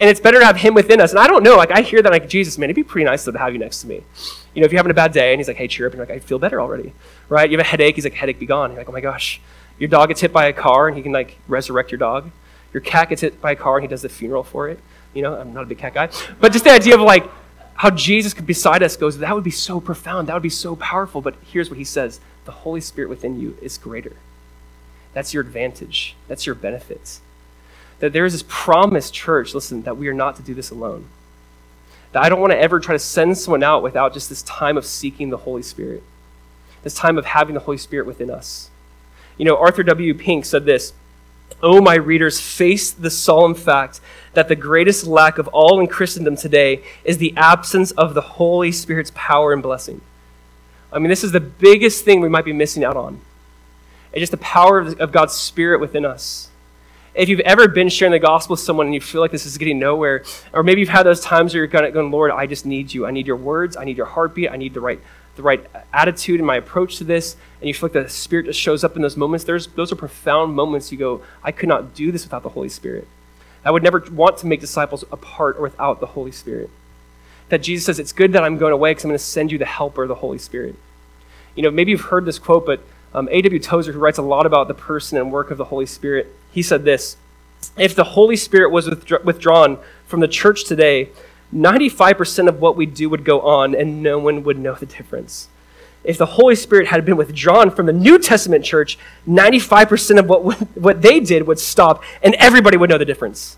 And 0.00 0.08
it's 0.08 0.20
better 0.20 0.38
to 0.38 0.46
have 0.46 0.56
Him 0.56 0.74
within 0.74 1.00
us. 1.00 1.10
And 1.10 1.18
I 1.18 1.26
don't 1.26 1.42
know, 1.42 1.56
like 1.56 1.70
I 1.70 1.82
hear 1.82 2.02
that, 2.02 2.12
like, 2.12 2.28
Jesus, 2.28 2.56
man, 2.56 2.66
it'd 2.66 2.76
be 2.76 2.84
pretty 2.84 3.04
nice 3.04 3.24
to 3.24 3.32
have 3.32 3.52
you 3.52 3.58
next 3.58 3.82
to 3.82 3.88
me. 3.88 4.02
You 4.54 4.62
know, 4.62 4.64
if 4.64 4.72
you're 4.72 4.78
having 4.78 4.90
a 4.90 4.94
bad 4.94 5.12
day 5.12 5.32
and 5.32 5.40
He's 5.40 5.48
like, 5.48 5.56
hey, 5.56 5.68
cheer 5.68 5.86
up, 5.86 5.92
and 5.92 5.98
you're 5.98 6.06
like, 6.06 6.16
I 6.16 6.20
feel 6.20 6.38
better 6.38 6.60
already. 6.60 6.92
Right? 7.28 7.50
You 7.50 7.58
have 7.58 7.66
a 7.66 7.68
headache, 7.68 7.96
He's 7.96 8.04
like, 8.04 8.14
headache 8.14 8.38
be 8.38 8.46
gone. 8.46 8.70
You're 8.70 8.78
like, 8.78 8.88
oh 8.88 8.92
my 8.92 9.00
gosh. 9.00 9.40
Your 9.78 9.88
dog 9.88 10.08
gets 10.08 10.20
hit 10.20 10.32
by 10.32 10.46
a 10.46 10.52
car 10.52 10.88
and 10.88 10.96
He 10.96 11.02
can, 11.02 11.12
like, 11.12 11.36
resurrect 11.46 11.90
your 11.90 11.98
dog. 11.98 12.30
Your 12.72 12.80
cat 12.80 13.08
gets 13.08 13.22
hit 13.22 13.40
by 13.40 13.52
a 13.52 13.56
car 13.56 13.76
and 13.76 13.84
He 13.84 13.88
does 13.88 14.02
the 14.02 14.08
funeral 14.08 14.44
for 14.44 14.68
it. 14.68 14.80
You 15.14 15.22
know, 15.22 15.34
I'm 15.34 15.52
not 15.52 15.64
a 15.64 15.66
big 15.66 15.78
cat 15.78 15.94
guy. 15.94 16.10
But 16.40 16.52
just 16.52 16.64
the 16.64 16.70
idea 16.70 16.94
of, 16.94 17.00
like, 17.00 17.28
how 17.78 17.90
Jesus 17.90 18.34
could 18.34 18.46
beside 18.46 18.82
us 18.82 18.96
goes, 18.96 19.18
that 19.18 19.34
would 19.34 19.44
be 19.44 19.50
so 19.50 19.80
profound. 19.80 20.28
That 20.28 20.34
would 20.34 20.42
be 20.42 20.50
so 20.50 20.74
powerful. 20.76 21.20
But 21.20 21.36
here's 21.42 21.70
what 21.70 21.78
he 21.78 21.84
says 21.84 22.20
the 22.44 22.52
Holy 22.52 22.80
Spirit 22.80 23.08
within 23.08 23.40
you 23.40 23.56
is 23.62 23.78
greater. 23.78 24.16
That's 25.14 25.32
your 25.32 25.42
advantage, 25.42 26.16
that's 26.26 26.44
your 26.44 26.54
benefits. 26.54 27.20
That 28.00 28.12
there 28.12 28.24
is 28.24 28.32
this 28.32 28.44
promised 28.46 29.14
church, 29.14 29.54
listen, 29.54 29.82
that 29.82 29.96
we 29.96 30.08
are 30.08 30.14
not 30.14 30.36
to 30.36 30.42
do 30.42 30.54
this 30.54 30.70
alone. 30.70 31.06
That 32.12 32.22
I 32.22 32.28
don't 32.28 32.40
want 32.40 32.52
to 32.52 32.60
ever 32.60 32.80
try 32.80 32.94
to 32.94 32.98
send 32.98 33.38
someone 33.38 33.62
out 33.62 33.82
without 33.82 34.12
just 34.12 34.28
this 34.28 34.42
time 34.42 34.76
of 34.76 34.86
seeking 34.86 35.30
the 35.30 35.36
Holy 35.36 35.62
Spirit, 35.62 36.02
this 36.82 36.94
time 36.94 37.16
of 37.16 37.26
having 37.26 37.54
the 37.54 37.60
Holy 37.60 37.78
Spirit 37.78 38.06
within 38.06 38.30
us. 38.30 38.70
You 39.36 39.44
know, 39.44 39.56
Arthur 39.56 39.84
W. 39.84 40.14
Pink 40.14 40.44
said 40.44 40.64
this 40.64 40.92
Oh, 41.62 41.80
my 41.80 41.96
readers, 41.96 42.40
face 42.40 42.90
the 42.90 43.10
solemn 43.10 43.54
fact 43.54 44.00
that 44.34 44.48
the 44.48 44.54
greatest 44.54 45.06
lack 45.06 45.38
of 45.38 45.48
all 45.48 45.80
in 45.80 45.88
Christendom 45.88 46.36
today 46.36 46.84
is 47.04 47.18
the 47.18 47.34
absence 47.36 47.90
of 47.92 48.14
the 48.14 48.20
Holy 48.20 48.70
Spirit's 48.70 49.10
power 49.14 49.52
and 49.52 49.62
blessing. 49.62 50.00
I 50.92 50.98
mean, 50.98 51.08
this 51.08 51.24
is 51.24 51.32
the 51.32 51.40
biggest 51.40 52.04
thing 52.04 52.20
we 52.20 52.28
might 52.28 52.44
be 52.44 52.52
missing 52.52 52.84
out 52.84 52.96
on. 52.96 53.20
It's 54.12 54.20
just 54.20 54.30
the 54.30 54.38
power 54.38 54.78
of 54.78 55.12
God's 55.12 55.34
Spirit 55.34 55.80
within 55.80 56.04
us. 56.04 56.48
If 57.14 57.28
you've 57.28 57.40
ever 57.40 57.66
been 57.66 57.88
sharing 57.88 58.12
the 58.12 58.20
gospel 58.20 58.54
with 58.54 58.60
someone 58.60 58.86
and 58.86 58.94
you 58.94 59.00
feel 59.00 59.20
like 59.20 59.32
this 59.32 59.44
is 59.44 59.58
getting 59.58 59.80
nowhere, 59.80 60.24
or 60.52 60.62
maybe 60.62 60.80
you've 60.80 60.88
had 60.88 61.02
those 61.02 61.20
times 61.20 61.52
where 61.52 61.64
you're 61.64 61.66
going, 61.66 62.10
Lord, 62.12 62.30
I 62.30 62.46
just 62.46 62.64
need 62.64 62.94
you. 62.94 63.06
I 63.06 63.10
need 63.10 63.26
your 63.26 63.36
words. 63.36 63.76
I 63.76 63.84
need 63.84 63.96
your 63.96 64.06
heartbeat. 64.06 64.50
I 64.50 64.56
need 64.56 64.72
the 64.72 64.80
right 64.80 65.00
the 65.38 65.42
right 65.44 65.64
attitude 65.92 66.40
and 66.40 66.46
my 66.46 66.56
approach 66.56 66.98
to 66.98 67.04
this, 67.04 67.36
and 67.60 67.68
you 67.68 67.72
feel 67.72 67.88
like 67.88 67.92
the 67.92 68.08
Spirit 68.08 68.46
just 68.46 68.60
shows 68.60 68.84
up 68.84 68.96
in 68.96 69.02
those 69.02 69.16
moments, 69.16 69.44
there's, 69.44 69.68
those 69.68 69.90
are 69.92 69.96
profound 69.96 70.54
moments 70.54 70.92
you 70.92 70.98
go, 70.98 71.22
I 71.42 71.52
could 71.52 71.68
not 71.68 71.94
do 71.94 72.12
this 72.12 72.24
without 72.24 72.42
the 72.42 72.50
Holy 72.50 72.68
Spirit. 72.68 73.06
I 73.64 73.70
would 73.70 73.82
never 73.82 74.04
want 74.10 74.38
to 74.38 74.46
make 74.46 74.60
disciples 74.60 75.04
apart 75.12 75.56
or 75.56 75.62
without 75.62 76.00
the 76.00 76.06
Holy 76.06 76.32
Spirit. 76.32 76.70
That 77.50 77.62
Jesus 77.62 77.86
says, 77.86 77.98
It's 77.98 78.12
good 78.12 78.32
that 78.32 78.42
I'm 78.42 78.58
going 78.58 78.72
away 78.72 78.90
because 78.90 79.04
I'm 79.04 79.10
going 79.10 79.18
to 79.18 79.24
send 79.24 79.52
you 79.52 79.58
the 79.58 79.64
helper, 79.64 80.06
the 80.06 80.16
Holy 80.16 80.38
Spirit. 80.38 80.74
You 81.54 81.62
know, 81.62 81.70
maybe 81.70 81.92
you've 81.92 82.00
heard 82.02 82.24
this 82.24 82.38
quote, 82.38 82.66
but 82.66 82.80
Um, 83.14 83.28
A.W. 83.30 83.58
Tozer, 83.58 83.92
who 83.92 83.98
writes 83.98 84.18
a 84.18 84.22
lot 84.22 84.44
about 84.44 84.68
the 84.68 84.74
person 84.74 85.16
and 85.16 85.32
work 85.32 85.50
of 85.50 85.56
the 85.56 85.64
Holy 85.64 85.86
Spirit, 85.86 86.26
he 86.50 86.62
said 86.62 86.84
this 86.84 87.16
If 87.76 87.94
the 87.94 88.04
Holy 88.04 88.36
Spirit 88.36 88.70
was 88.70 88.86
withdrawn 89.24 89.78
from 90.06 90.20
the 90.20 90.28
church 90.28 90.64
today, 90.64 91.08
95% 91.54 92.48
of 92.48 92.60
what 92.60 92.76
we 92.76 92.86
do 92.86 93.08
would 93.08 93.24
go 93.24 93.40
on 93.40 93.74
and 93.74 94.02
no 94.02 94.18
one 94.18 94.42
would 94.44 94.58
know 94.58 94.74
the 94.74 94.86
difference. 94.86 95.48
If 96.04 96.18
the 96.18 96.26
Holy 96.26 96.54
Spirit 96.54 96.88
had 96.88 97.04
been 97.04 97.16
withdrawn 97.16 97.70
from 97.70 97.86
the 97.86 97.92
New 97.92 98.18
Testament 98.18 98.64
church, 98.64 98.98
95% 99.26 100.18
of 100.18 100.26
what, 100.28 100.60
what 100.76 101.02
they 101.02 101.20
did 101.20 101.46
would 101.46 101.58
stop 101.58 102.02
and 102.22 102.34
everybody 102.34 102.76
would 102.76 102.90
know 102.90 102.98
the 102.98 103.04
difference. 103.04 103.56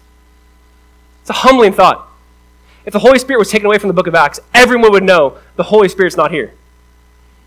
It's 1.20 1.30
a 1.30 1.34
humbling 1.34 1.72
thought. 1.72 2.08
If 2.86 2.92
the 2.92 2.98
Holy 3.00 3.18
Spirit 3.18 3.38
was 3.38 3.50
taken 3.50 3.66
away 3.66 3.78
from 3.78 3.88
the 3.88 3.94
book 3.94 4.06
of 4.06 4.14
Acts, 4.14 4.40
everyone 4.54 4.92
would 4.92 5.04
know 5.04 5.38
the 5.56 5.64
Holy 5.64 5.88
Spirit's 5.88 6.16
not 6.16 6.30
here. 6.30 6.54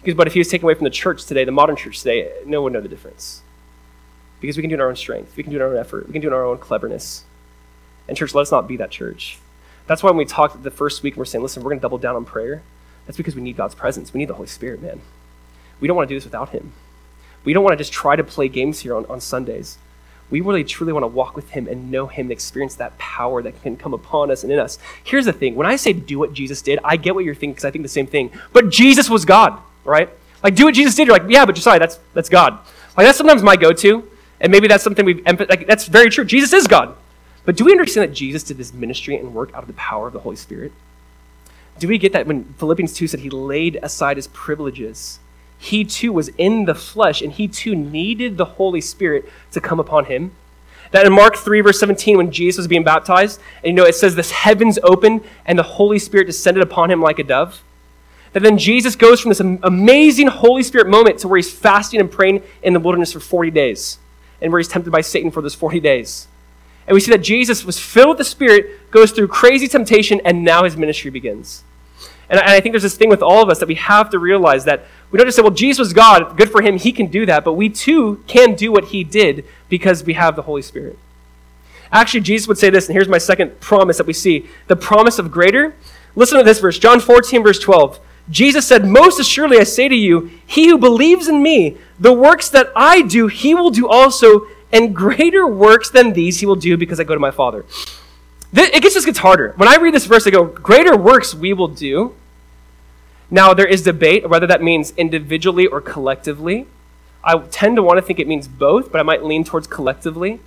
Because, 0.01 0.15
but 0.15 0.27
if 0.27 0.33
he 0.33 0.39
was 0.39 0.49
taken 0.49 0.65
away 0.65 0.75
from 0.75 0.83
the 0.83 0.89
church 0.89 1.25
today, 1.25 1.43
the 1.43 1.51
modern 1.51 1.75
church 1.75 1.99
today, 1.99 2.31
no 2.45 2.61
one 2.61 2.71
would 2.71 2.73
know 2.73 2.81
the 2.81 2.89
difference. 2.89 3.41
Because 4.41 4.57
we 4.57 4.63
can 4.63 4.69
do 4.69 4.75
it 4.75 4.77
in 4.77 4.81
our 4.81 4.89
own 4.89 4.95
strength, 4.95 5.35
we 5.35 5.43
can 5.43 5.51
do 5.51 5.57
it 5.57 5.61
in 5.61 5.65
our 5.65 5.73
own 5.73 5.79
effort, 5.79 6.07
we 6.07 6.13
can 6.13 6.21
do 6.21 6.27
it 6.27 6.31
in 6.31 6.33
our 6.33 6.45
own 6.45 6.57
cleverness. 6.57 7.23
And, 8.07 8.17
church, 8.17 8.35
let 8.35 8.41
us 8.41 8.51
not 8.51 8.67
be 8.67 8.77
that 8.77 8.91
church. 8.91 9.39
That's 9.87 10.01
why 10.01 10.09
when 10.09 10.17
we 10.17 10.25
talked 10.25 10.63
the 10.63 10.71
first 10.71 11.03
week 11.03 11.17
we're 11.17 11.25
saying, 11.25 11.41
listen, 11.41 11.63
we're 11.63 11.71
going 11.71 11.79
to 11.79 11.81
double 11.81 11.97
down 11.97 12.15
on 12.15 12.25
prayer, 12.25 12.61
that's 13.05 13.17
because 13.17 13.35
we 13.35 13.41
need 13.41 13.57
God's 13.57 13.75
presence. 13.75 14.13
We 14.13 14.19
need 14.19 14.29
the 14.29 14.35
Holy 14.35 14.47
Spirit, 14.47 14.81
man. 14.81 15.01
We 15.79 15.87
don't 15.87 15.97
want 15.97 16.07
to 16.07 16.13
do 16.13 16.17
this 16.17 16.23
without 16.23 16.49
Him. 16.49 16.71
We 17.43 17.53
don't 17.53 17.63
want 17.63 17.73
to 17.73 17.77
just 17.77 17.91
try 17.91 18.15
to 18.15 18.23
play 18.23 18.47
games 18.47 18.79
here 18.79 18.95
on, 18.95 19.05
on 19.07 19.19
Sundays. 19.19 19.77
We 20.29 20.39
really 20.41 20.63
truly 20.63 20.93
want 20.93 21.03
to 21.03 21.07
walk 21.07 21.35
with 21.35 21.49
Him 21.49 21.67
and 21.67 21.91
know 21.91 22.07
Him 22.07 22.27
and 22.27 22.31
experience 22.31 22.75
that 22.75 22.97
power 22.97 23.41
that 23.41 23.61
can 23.61 23.75
come 23.75 23.93
upon 23.93 24.31
us 24.31 24.43
and 24.43 24.51
in 24.51 24.59
us. 24.59 24.79
Here's 25.03 25.25
the 25.25 25.33
thing 25.33 25.55
when 25.55 25.67
I 25.67 25.75
say 25.75 25.91
do 25.91 26.17
what 26.17 26.33
Jesus 26.33 26.61
did, 26.61 26.79
I 26.83 26.95
get 26.95 27.13
what 27.13 27.25
you're 27.25 27.35
thinking 27.35 27.53
because 27.53 27.65
I 27.65 27.71
think 27.71 27.83
the 27.83 27.89
same 27.89 28.07
thing. 28.07 28.31
But 28.53 28.69
Jesus 28.69 29.09
was 29.09 29.25
God, 29.25 29.59
right? 29.83 30.09
Like, 30.41 30.55
do 30.55 30.65
what 30.65 30.73
Jesus 30.73 30.95
did. 30.95 31.07
You're 31.07 31.17
like, 31.17 31.29
yeah, 31.29 31.45
but 31.45 31.55
Josiah, 31.55 31.79
that's, 31.79 31.99
that's 32.13 32.29
God. 32.29 32.59
Like, 32.97 33.05
that's 33.05 33.17
sometimes 33.17 33.43
my 33.43 33.55
go 33.55 33.71
to. 33.73 34.09
And 34.39 34.51
maybe 34.51 34.67
that's 34.67 34.83
something 34.83 35.05
we've, 35.05 35.25
like, 35.25 35.67
that's 35.67 35.87
very 35.87 36.09
true. 36.09 36.25
Jesus 36.25 36.51
is 36.51 36.67
God. 36.67 36.97
But 37.45 37.57
do 37.57 37.65
we 37.65 37.71
understand 37.71 38.09
that 38.09 38.15
Jesus 38.15 38.43
did 38.43 38.57
this 38.57 38.73
ministry 38.73 39.15
and 39.15 39.33
work 39.33 39.53
out 39.53 39.63
of 39.63 39.67
the 39.67 39.73
power 39.73 40.07
of 40.07 40.13
the 40.13 40.19
Holy 40.19 40.35
Spirit? 40.35 40.71
Do 41.79 41.87
we 41.87 41.97
get 41.97 42.13
that 42.13 42.27
when 42.27 42.45
Philippians 42.57 42.93
2 42.93 43.07
said 43.07 43.21
he 43.21 43.29
laid 43.29 43.79
aside 43.81 44.17
his 44.17 44.27
privileges? 44.27 45.19
He 45.57 45.83
too 45.85 46.13
was 46.13 46.29
in 46.37 46.65
the 46.65 46.75
flesh, 46.75 47.21
and 47.21 47.31
he 47.31 47.47
too 47.47 47.75
needed 47.75 48.37
the 48.37 48.45
Holy 48.45 48.81
Spirit 48.81 49.29
to 49.51 49.61
come 49.61 49.79
upon 49.79 50.05
him. 50.05 50.31
That 50.91 51.05
in 51.05 51.13
Mark 51.13 51.37
3, 51.37 51.61
verse 51.61 51.79
17, 51.79 52.17
when 52.17 52.31
Jesus 52.31 52.57
was 52.57 52.67
being 52.67 52.83
baptized, 52.83 53.39
and 53.63 53.67
you 53.67 53.73
know, 53.73 53.85
it 53.85 53.95
says, 53.95 54.15
This 54.15 54.31
heavens 54.31 54.77
opened, 54.83 55.23
and 55.45 55.57
the 55.57 55.63
Holy 55.63 55.99
Spirit 55.99 56.25
descended 56.25 56.61
upon 56.61 56.91
him 56.91 57.01
like 57.01 57.17
a 57.17 57.23
dove. 57.23 57.63
That 58.33 58.43
then 58.43 58.57
Jesus 58.57 58.95
goes 58.95 59.19
from 59.19 59.29
this 59.29 59.39
amazing 59.39 60.27
Holy 60.27 60.63
Spirit 60.63 60.87
moment 60.87 61.19
to 61.19 61.27
where 61.27 61.37
he's 61.37 61.53
fasting 61.53 61.99
and 61.99 62.11
praying 62.11 62.43
in 62.61 62.73
the 62.73 62.79
wilderness 62.79 63.13
for 63.13 63.19
40 63.19 63.51
days, 63.51 63.99
and 64.41 64.51
where 64.51 64.59
he's 64.59 64.67
tempted 64.67 64.91
by 64.91 65.01
Satan 65.01 65.31
for 65.31 65.41
those 65.41 65.55
40 65.55 65.79
days. 65.79 66.27
And 66.87 66.93
we 66.93 66.99
see 66.99 67.11
that 67.11 67.19
Jesus 67.19 67.63
was 67.63 67.79
filled 67.79 68.09
with 68.09 68.17
the 68.17 68.25
Spirit, 68.25 68.91
goes 68.91 69.11
through 69.11 69.29
crazy 69.29 69.67
temptation, 69.67 70.21
and 70.25 70.43
now 70.43 70.63
his 70.63 70.75
ministry 70.75 71.09
begins. 71.09 71.63
And 72.29 72.39
I 72.39 72.59
think 72.59 72.73
there's 72.73 72.83
this 72.83 72.97
thing 72.97 73.09
with 73.09 73.21
all 73.21 73.43
of 73.43 73.49
us 73.49 73.59
that 73.59 73.67
we 73.67 73.75
have 73.75 74.09
to 74.09 74.19
realize 74.19 74.65
that 74.65 74.85
we 75.11 75.17
don't 75.17 75.27
just 75.27 75.35
say, 75.35 75.41
well, 75.41 75.51
Jesus 75.51 75.79
was 75.79 75.93
God, 75.93 76.35
good 76.37 76.49
for 76.49 76.61
him, 76.61 76.77
he 76.77 76.91
can 76.91 77.07
do 77.07 77.25
that, 77.25 77.43
but 77.43 77.53
we 77.53 77.69
too 77.69 78.23
can 78.27 78.55
do 78.55 78.71
what 78.71 78.85
he 78.85 79.03
did 79.03 79.45
because 79.69 80.03
we 80.03 80.13
have 80.13 80.35
the 80.35 80.41
Holy 80.41 80.61
Spirit. 80.61 80.97
Actually, 81.91 82.21
Jesus 82.21 82.47
would 82.47 82.57
say 82.57 82.71
this, 82.71 82.87
and 82.87 82.95
here's 82.95 83.07
my 83.07 83.19
second 83.19 83.59
promise 83.59 83.97
that 83.97 84.07
we 84.07 84.13
see 84.13 84.47
the 84.67 84.75
promise 84.75 85.19
of 85.19 85.31
greater. 85.31 85.75
Listen 86.15 86.39
to 86.39 86.43
this 86.43 86.59
verse, 86.59 86.79
John 86.79 86.99
14, 86.99 87.43
verse 87.43 87.59
12. 87.59 87.99
Jesus 88.29 88.65
said, 88.65 88.85
Most 88.85 89.19
assuredly 89.19 89.59
I 89.59 89.63
say 89.63 89.87
to 89.87 89.95
you, 89.95 90.31
he 90.45 90.69
who 90.69 90.77
believes 90.77 91.27
in 91.27 91.43
me, 91.43 91.77
the 91.99 92.13
works 92.13 92.49
that 92.49 92.71
I 92.75 93.01
do, 93.01 93.27
he 93.27 93.53
will 93.53 93.69
do 93.69 93.87
also, 93.87 94.47
and 94.73 94.95
greater 94.95 95.47
works 95.47 95.89
than 95.89 96.13
these 96.13 96.39
he 96.39 96.45
will 96.45 96.57
do 96.57 96.75
because 96.75 96.99
I 96.99 97.03
go 97.03 97.13
to 97.13 97.19
my 97.19 97.31
Father. 97.31 97.63
It 98.55 98.83
just 98.83 99.05
gets 99.05 99.19
harder. 99.19 99.53
When 99.55 99.69
I 99.69 99.77
read 99.77 99.93
this 99.93 100.05
verse, 100.05 100.27
I 100.27 100.31
go, 100.31 100.45
Greater 100.45 100.97
works 100.97 101.33
we 101.33 101.53
will 101.53 101.69
do. 101.69 102.15
Now, 103.31 103.53
there 103.53 103.65
is 103.65 103.81
debate 103.81 104.29
whether 104.29 104.45
that 104.45 104.61
means 104.61 104.91
individually 104.97 105.65
or 105.65 105.81
collectively. 105.81 106.67
I 107.23 107.37
tend 107.37 107.77
to 107.77 107.83
want 107.83 107.97
to 107.97 108.01
think 108.01 108.19
it 108.19 108.27
means 108.27 108.47
both, 108.47 108.91
but 108.91 108.99
I 108.99 109.03
might 109.03 109.23
lean 109.23 109.43
towards 109.43 109.65
collectively 109.65 110.39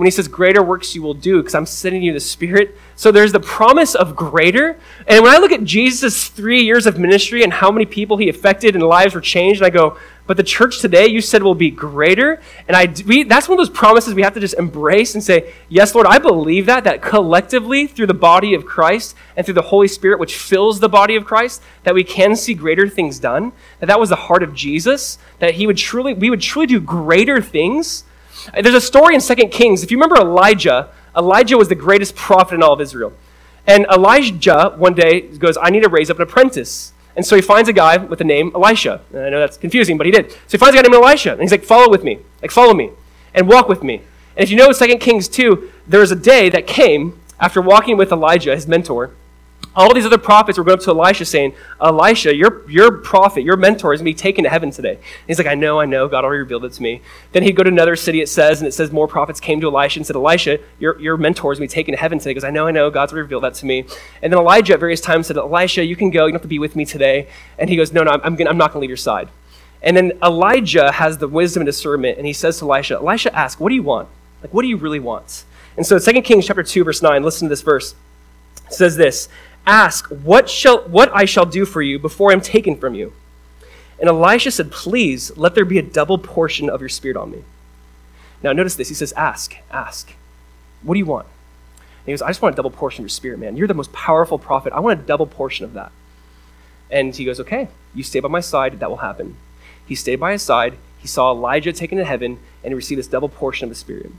when 0.00 0.06
he 0.06 0.10
says, 0.10 0.28
Greater 0.28 0.62
works 0.62 0.94
you 0.94 1.02
will 1.02 1.12
do, 1.12 1.42
because 1.42 1.54
I'm 1.54 1.66
sending 1.66 2.02
you 2.02 2.14
the 2.14 2.20
Spirit. 2.20 2.74
So 2.96 3.12
there's 3.12 3.32
the 3.32 3.40
promise 3.40 3.94
of 3.94 4.16
greater. 4.16 4.78
And 5.06 5.22
when 5.22 5.30
I 5.30 5.36
look 5.36 5.52
at 5.52 5.62
Jesus' 5.62 6.28
three 6.28 6.62
years 6.62 6.86
of 6.86 6.98
ministry 6.98 7.42
and 7.42 7.52
how 7.52 7.70
many 7.70 7.84
people 7.84 8.16
he 8.16 8.30
affected 8.30 8.74
and 8.74 8.82
lives 8.82 9.14
were 9.14 9.20
changed, 9.20 9.62
I 9.62 9.68
go, 9.68 9.98
But 10.26 10.38
the 10.38 10.42
church 10.42 10.78
today, 10.78 11.06
you 11.06 11.20
said, 11.20 11.42
will 11.42 11.54
be 11.54 11.70
greater. 11.70 12.40
And 12.66 12.78
I, 12.78 12.94
we, 13.06 13.24
that's 13.24 13.46
one 13.46 13.60
of 13.60 13.66
those 13.66 13.76
promises 13.76 14.14
we 14.14 14.22
have 14.22 14.32
to 14.32 14.40
just 14.40 14.54
embrace 14.54 15.12
and 15.12 15.22
say, 15.22 15.52
Yes, 15.68 15.94
Lord, 15.94 16.06
I 16.06 16.16
believe 16.16 16.64
that, 16.64 16.84
that 16.84 17.02
collectively 17.02 17.86
through 17.86 18.06
the 18.06 18.14
body 18.14 18.54
of 18.54 18.64
Christ 18.64 19.14
and 19.36 19.44
through 19.44 19.56
the 19.56 19.60
Holy 19.60 19.86
Spirit, 19.86 20.18
which 20.18 20.38
fills 20.38 20.80
the 20.80 20.88
body 20.88 21.14
of 21.14 21.26
Christ, 21.26 21.60
that 21.82 21.92
we 21.92 22.04
can 22.04 22.34
see 22.34 22.54
greater 22.54 22.88
things 22.88 23.18
done. 23.18 23.52
That 23.80 23.86
that 23.88 24.00
was 24.00 24.08
the 24.08 24.16
heart 24.16 24.42
of 24.42 24.54
Jesus, 24.54 25.18
that 25.40 25.56
he 25.56 25.66
would 25.66 25.76
truly, 25.76 26.14
we 26.14 26.30
would 26.30 26.40
truly 26.40 26.66
do 26.66 26.80
greater 26.80 27.42
things 27.42 28.04
there's 28.54 28.74
a 28.74 28.80
story 28.80 29.14
in 29.14 29.20
2 29.20 29.34
Kings. 29.48 29.82
If 29.82 29.90
you 29.90 29.96
remember 29.96 30.16
Elijah, 30.16 30.92
Elijah 31.16 31.56
was 31.56 31.68
the 31.68 31.74
greatest 31.74 32.14
prophet 32.14 32.54
in 32.54 32.62
all 32.62 32.72
of 32.72 32.80
Israel. 32.80 33.12
And 33.66 33.86
Elijah 33.86 34.74
one 34.76 34.94
day 34.94 35.20
goes, 35.20 35.56
I 35.60 35.70
need 35.70 35.82
to 35.82 35.88
raise 35.88 36.10
up 36.10 36.16
an 36.16 36.22
apprentice. 36.22 36.92
And 37.16 37.26
so 37.26 37.36
he 37.36 37.42
finds 37.42 37.68
a 37.68 37.72
guy 37.72 37.96
with 37.96 38.18
the 38.18 38.24
name 38.24 38.52
Elisha. 38.54 39.00
And 39.12 39.22
I 39.24 39.28
know 39.30 39.40
that's 39.40 39.56
confusing, 39.56 39.96
but 39.98 40.06
he 40.06 40.12
did. 40.12 40.30
So 40.32 40.38
he 40.52 40.58
finds 40.58 40.74
a 40.74 40.82
guy 40.82 40.88
named 40.88 40.94
Elisha. 40.94 41.32
And 41.32 41.40
he's 41.40 41.50
like, 41.50 41.64
follow 41.64 41.90
with 41.90 42.04
me. 42.04 42.18
Like, 42.40 42.50
follow 42.50 42.74
me. 42.74 42.90
And 43.34 43.48
walk 43.48 43.68
with 43.68 43.82
me. 43.82 43.96
And 44.36 44.44
if 44.44 44.50
you 44.50 44.56
know 44.56 44.72
2 44.72 44.96
Kings 44.98 45.28
2, 45.28 45.70
there 45.86 46.00
was 46.00 46.12
a 46.12 46.16
day 46.16 46.48
that 46.50 46.66
came 46.66 47.20
after 47.38 47.60
walking 47.60 47.96
with 47.96 48.12
Elijah, 48.12 48.54
his 48.54 48.66
mentor, 48.66 49.10
all 49.74 49.94
these 49.94 50.06
other 50.06 50.18
prophets 50.18 50.58
were 50.58 50.64
going 50.64 50.78
up 50.78 50.84
to 50.84 50.90
Elisha 50.90 51.24
saying, 51.24 51.54
Elisha, 51.80 52.34
your, 52.34 52.68
your 52.68 52.98
prophet, 52.98 53.42
your 53.42 53.56
mentor 53.56 53.94
is 53.94 54.00
going 54.00 54.12
to 54.12 54.16
be 54.16 54.20
taken 54.20 54.44
to 54.44 54.50
heaven 54.50 54.70
today. 54.70 54.94
And 54.94 55.26
he's 55.26 55.38
like, 55.38 55.46
I 55.46 55.54
know, 55.54 55.80
I 55.80 55.86
know. 55.86 56.08
God 56.08 56.24
already 56.24 56.40
revealed 56.40 56.64
it 56.64 56.72
to 56.72 56.82
me. 56.82 57.02
Then 57.32 57.42
he'd 57.42 57.54
go 57.54 57.62
to 57.62 57.68
another 57.68 57.94
city, 57.94 58.20
it 58.20 58.28
says, 58.28 58.60
and 58.60 58.66
it 58.66 58.72
says 58.72 58.90
more 58.90 59.06
prophets 59.06 59.38
came 59.38 59.60
to 59.60 59.68
Elisha 59.68 60.00
and 60.00 60.06
said, 60.06 60.16
Elisha, 60.16 60.58
your, 60.78 61.00
your 61.00 61.16
mentor 61.16 61.52
is 61.52 61.58
going 61.58 61.68
to 61.68 61.72
be 61.72 61.74
taken 61.74 61.92
to 61.94 62.00
heaven 62.00 62.18
today. 62.18 62.30
Because 62.30 62.44
I 62.44 62.50
know, 62.50 62.66
I 62.66 62.72
know. 62.72 62.90
God's 62.90 63.12
already 63.12 63.22
revealed 63.22 63.44
that 63.44 63.54
to 63.54 63.66
me. 63.66 63.84
And 64.22 64.32
then 64.32 64.40
Elijah 64.40 64.74
at 64.74 64.80
various 64.80 65.00
times 65.00 65.28
said, 65.28 65.36
Elisha, 65.36 65.84
you 65.84 65.94
can 65.94 66.10
go. 66.10 66.26
You 66.26 66.32
don't 66.32 66.40
have 66.40 66.42
to 66.42 66.48
be 66.48 66.58
with 66.58 66.74
me 66.74 66.84
today. 66.84 67.28
And 67.58 67.70
he 67.70 67.76
goes, 67.76 67.92
No, 67.92 68.02
no, 68.02 68.10
I'm, 68.10 68.34
gonna, 68.34 68.50
I'm 68.50 68.58
not 68.58 68.72
going 68.72 68.78
to 68.78 68.80
leave 68.80 68.90
your 68.90 68.96
side. 68.96 69.28
And 69.82 69.96
then 69.96 70.12
Elijah 70.22 70.92
has 70.92 71.18
the 71.18 71.28
wisdom 71.28 71.62
and 71.62 71.66
discernment, 71.66 72.18
and 72.18 72.26
he 72.26 72.32
says 72.32 72.58
to 72.58 72.70
Elisha, 72.70 72.96
Elisha, 72.96 73.34
ask, 73.34 73.60
what 73.60 73.70
do 73.70 73.74
you 73.74 73.82
want? 73.82 74.08
Like, 74.42 74.52
what 74.52 74.62
do 74.62 74.68
you 74.68 74.76
really 74.76 75.00
want? 75.00 75.44
And 75.76 75.86
so 75.86 75.98
2 75.98 76.22
Kings 76.22 76.46
chapter 76.46 76.62
2, 76.62 76.84
verse 76.84 77.02
9, 77.02 77.22
listen 77.22 77.48
to 77.48 77.50
this 77.50 77.62
verse. 77.62 77.94
It 78.66 78.74
says 78.74 78.96
this 78.96 79.28
Ask, 79.70 80.08
what, 80.08 80.50
shall, 80.50 80.88
what 80.88 81.12
I 81.14 81.26
shall 81.26 81.46
do 81.46 81.64
for 81.64 81.80
you 81.80 82.00
before 82.00 82.32
I'm 82.32 82.40
taken 82.40 82.76
from 82.76 82.96
you. 82.96 83.12
And 84.00 84.08
Elisha 84.08 84.50
said, 84.50 84.72
Please, 84.72 85.36
let 85.36 85.54
there 85.54 85.64
be 85.64 85.78
a 85.78 85.82
double 85.82 86.18
portion 86.18 86.68
of 86.68 86.80
your 86.80 86.88
spirit 86.88 87.16
on 87.16 87.30
me. 87.30 87.44
Now, 88.42 88.52
notice 88.52 88.74
this. 88.74 88.88
He 88.88 88.96
says, 88.96 89.12
Ask, 89.12 89.54
ask. 89.70 90.12
What 90.82 90.94
do 90.94 90.98
you 90.98 91.06
want? 91.06 91.26
And 91.28 92.06
he 92.06 92.12
goes, 92.12 92.20
I 92.20 92.30
just 92.30 92.42
want 92.42 92.54
a 92.54 92.56
double 92.56 92.72
portion 92.72 93.02
of 93.02 93.04
your 93.04 93.10
spirit, 93.10 93.38
man. 93.38 93.56
You're 93.56 93.68
the 93.68 93.74
most 93.74 93.92
powerful 93.92 94.40
prophet. 94.40 94.72
I 94.72 94.80
want 94.80 94.98
a 94.98 95.04
double 95.04 95.26
portion 95.26 95.64
of 95.64 95.74
that. 95.74 95.92
And 96.90 97.14
he 97.14 97.24
goes, 97.24 97.38
Okay, 97.38 97.68
you 97.94 98.02
stay 98.02 98.18
by 98.18 98.28
my 98.28 98.40
side, 98.40 98.80
that 98.80 98.90
will 98.90 98.96
happen. 98.96 99.36
He 99.86 99.94
stayed 99.94 100.16
by 100.16 100.32
his 100.32 100.42
side. 100.42 100.78
He 100.98 101.06
saw 101.06 101.30
Elijah 101.30 101.72
taken 101.72 101.96
to 101.98 102.04
heaven, 102.04 102.40
and 102.64 102.72
he 102.72 102.74
received 102.74 102.98
this 102.98 103.06
double 103.06 103.28
portion 103.28 103.66
of 103.66 103.68
the 103.68 103.76
Spirit. 103.76 104.10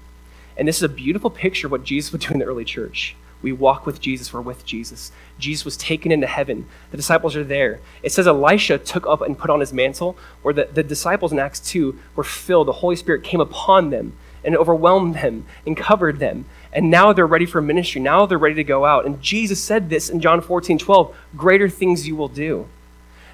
And 0.55 0.65
this 0.65 0.77
is 0.77 0.83
a 0.83 0.89
beautiful 0.89 1.29
picture 1.29 1.67
of 1.67 1.71
what 1.71 1.83
Jesus 1.83 2.13
would 2.13 2.21
do 2.21 2.31
in 2.31 2.39
the 2.39 2.45
early 2.45 2.63
church. 2.63 3.17
We 3.41 3.51
walk 3.51 3.85
with 3.85 3.99
Jesus, 3.99 4.31
we're 4.31 4.41
with 4.41 4.65
Jesus. 4.65 5.11
Jesus 5.39 5.65
was 5.65 5.77
taken 5.77 6.11
into 6.11 6.27
heaven. 6.27 6.67
The 6.91 6.97
disciples 6.97 7.35
are 7.35 7.43
there. 7.43 7.79
It 8.03 8.11
says 8.11 8.27
Elisha 8.27 8.77
took 8.77 9.07
up 9.07 9.21
and 9.21 9.37
put 9.37 9.49
on 9.49 9.59
his 9.59 9.73
mantle, 9.73 10.17
or 10.43 10.53
the, 10.53 10.65
the 10.65 10.83
disciples 10.83 11.31
in 11.31 11.39
Acts 11.39 11.59
2 11.59 11.97
were 12.15 12.23
filled. 12.23 12.67
The 12.67 12.73
Holy 12.73 12.95
Spirit 12.95 13.23
came 13.23 13.41
upon 13.41 13.89
them 13.89 14.13
and 14.43 14.55
overwhelmed 14.55 15.15
them 15.15 15.45
and 15.65 15.77
covered 15.77 16.19
them. 16.19 16.45
And 16.73 16.89
now 16.89 17.13
they're 17.13 17.27
ready 17.27 17.45
for 17.45 17.61
ministry. 17.61 18.01
Now 18.01 18.25
they're 18.25 18.37
ready 18.37 18.55
to 18.55 18.63
go 18.63 18.85
out. 18.85 19.05
And 19.05 19.21
Jesus 19.21 19.61
said 19.61 19.89
this 19.89 20.09
in 20.09 20.19
John 20.19 20.41
14, 20.41 20.77
12 20.77 21.15
greater 21.35 21.69
things 21.69 22.07
you 22.07 22.15
will 22.15 22.27
do. 22.27 22.67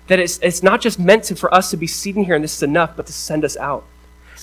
That 0.07 0.19
it's, 0.19 0.39
it's 0.39 0.63
not 0.63 0.81
just 0.81 0.99
meant 0.99 1.25
to, 1.25 1.35
for 1.35 1.53
us 1.53 1.69
to 1.71 1.77
be 1.77 1.87
seated 1.87 2.25
here 2.25 2.35
and 2.35 2.43
this 2.43 2.55
is 2.55 2.63
enough, 2.63 2.95
but 2.95 3.05
to 3.07 3.13
send 3.13 3.43
us 3.43 3.57
out. 3.57 3.85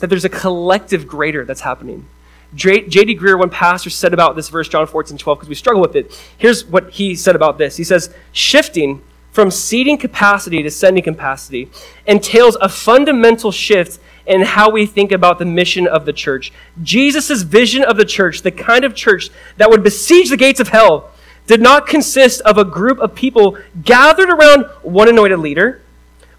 That 0.01 0.09
there's 0.09 0.25
a 0.25 0.31
collective 0.31 1.07
greater 1.07 1.45
that's 1.45 1.61
happening. 1.61 2.07
J.D. 2.55 3.17
Greear, 3.17 3.39
one 3.39 3.51
pastor, 3.51 3.91
said 3.91 4.15
about 4.15 4.37
this 4.37 4.49
verse, 4.49 4.69
John 4.69 4.87
14, 4.87 5.19
12, 5.19 5.39
because 5.39 5.49
we 5.49 5.55
struggle 5.55 5.83
with 5.83 5.97
it. 5.97 6.13
Here's 6.37 6.65
what 6.65 6.91
he 6.91 7.15
said 7.15 7.37
about 7.37 7.59
this. 7.59 7.77
He 7.77 7.85
says, 7.85 8.15
shifting 8.33 9.03
from 9.33 9.51
seating 9.51 9.99
capacity 9.99 10.63
to 10.63 10.71
sending 10.71 11.03
capacity 11.03 11.69
entails 12.07 12.57
a 12.61 12.69
fundamental 12.69 13.51
shift 13.51 13.99
in 14.27 14.43
how 14.43 14.71
we 14.71 14.87
think 14.87 15.11
about 15.11 15.39
the 15.39 15.45
mission 15.45 15.89
of 15.89 16.07
the 16.07 16.13
church. 16.13 16.53
Jesus' 16.83 17.43
vision 17.43 17.83
of 17.83 17.97
the 17.97 18.05
church, 18.05 18.43
the 18.43 18.53
kind 18.53 18.85
of 18.85 18.95
church 18.95 19.31
that 19.57 19.69
would 19.69 19.83
besiege 19.83 20.31
the 20.31 20.37
gates 20.37 20.61
of 20.61 20.69
hell, 20.69 21.11
did 21.47 21.61
not 21.61 21.87
consist 21.87 22.41
of 22.43 22.57
a 22.57 22.65
group 22.65 22.99
of 23.01 23.15
people 23.15 23.59
gathered 23.83 24.31
around 24.31 24.65
one 24.83 25.09
anointed 25.09 25.41
leader, 25.41 25.83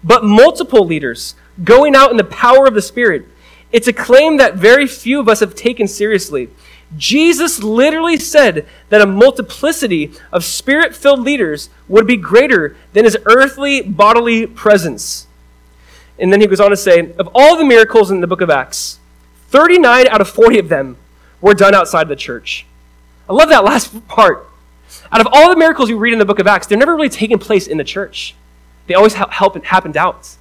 but 0.02 0.24
multiple 0.24 0.84
leaders 0.84 1.34
going 1.62 1.94
out 1.94 2.10
in 2.10 2.16
the 2.16 2.24
power 2.24 2.66
of 2.66 2.74
the 2.74 2.82
Spirit. 2.82 3.26
It's 3.76 3.88
a 3.88 3.92
claim 3.92 4.38
that 4.38 4.54
very 4.54 4.86
few 4.86 5.20
of 5.20 5.28
us 5.28 5.40
have 5.40 5.54
taken 5.54 5.86
seriously. 5.86 6.48
Jesus 6.96 7.62
literally 7.62 8.16
said 8.16 8.66
that 8.88 9.02
a 9.02 9.06
multiplicity 9.06 10.14
of 10.32 10.46
spirit 10.46 10.96
filled 10.96 11.20
leaders 11.20 11.68
would 11.86 12.06
be 12.06 12.16
greater 12.16 12.74
than 12.94 13.04
his 13.04 13.18
earthly 13.26 13.82
bodily 13.82 14.46
presence. 14.46 15.26
And 16.18 16.32
then 16.32 16.40
he 16.40 16.46
goes 16.46 16.58
on 16.58 16.70
to 16.70 16.76
say 16.78 17.12
of 17.18 17.28
all 17.34 17.58
the 17.58 17.66
miracles 17.66 18.10
in 18.10 18.22
the 18.22 18.26
book 18.26 18.40
of 18.40 18.48
Acts, 18.48 18.98
39 19.48 20.08
out 20.08 20.22
of 20.22 20.30
40 20.30 20.58
of 20.58 20.70
them 20.70 20.96
were 21.42 21.52
done 21.52 21.74
outside 21.74 22.08
the 22.08 22.16
church. 22.16 22.64
I 23.28 23.34
love 23.34 23.50
that 23.50 23.62
last 23.62 24.08
part. 24.08 24.48
Out 25.12 25.20
of 25.20 25.28
all 25.30 25.50
the 25.50 25.56
miracles 25.56 25.90
you 25.90 25.98
read 25.98 26.14
in 26.14 26.18
the 26.18 26.24
book 26.24 26.38
of 26.38 26.46
Acts, 26.46 26.66
they're 26.66 26.78
never 26.78 26.96
really 26.96 27.10
taking 27.10 27.38
place 27.38 27.66
in 27.66 27.76
the 27.76 27.84
church. 27.84 28.34
They 28.86 28.94
always 28.94 29.12
help 29.12 29.62
happened 29.66 29.98
out. 29.98 30.34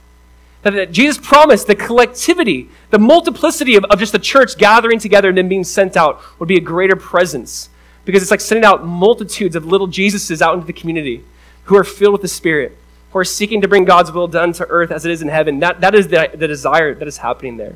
That 0.65 0.91
Jesus 0.91 1.19
promised 1.19 1.67
the 1.67 1.75
collectivity, 1.75 2.69
the 2.89 2.97
multiplicity 2.97 3.75
of, 3.75 3.85
of 3.85 3.99
just 3.99 4.13
the 4.13 4.19
church 4.19 4.57
gathering 4.57 4.97
together 4.97 5.29
and 5.29 5.37
then 5.37 5.47
being 5.47 5.63
sent 5.63 5.95
out 5.95 6.19
would 6.39 6.47
be 6.47 6.57
a 6.57 6.61
greater 6.61 6.95
presence. 6.95 7.69
Because 8.03 8.23
it's 8.23 8.31
like 8.31 8.41
sending 8.41 8.65
out 8.65 8.83
multitudes 8.83 9.55
of 9.55 9.63
little 9.65 9.87
Jesuses 9.87 10.41
out 10.41 10.55
into 10.55 10.65
the 10.65 10.73
community 10.73 11.23
who 11.65 11.75
are 11.75 11.83
filled 11.83 12.13
with 12.13 12.23
the 12.23 12.27
Spirit, 12.27 12.75
who 13.11 13.19
are 13.19 13.23
seeking 13.23 13.61
to 13.61 13.67
bring 13.67 13.85
God's 13.85 14.11
will 14.11 14.27
done 14.27 14.53
to 14.53 14.65
earth 14.67 14.89
as 14.89 15.05
it 15.05 15.11
is 15.11 15.21
in 15.21 15.27
heaven. 15.27 15.59
That, 15.59 15.81
that 15.81 15.93
is 15.93 16.07
the, 16.07 16.31
the 16.33 16.47
desire 16.47 16.95
that 16.95 17.07
is 17.07 17.17
happening 17.17 17.57
there. 17.57 17.75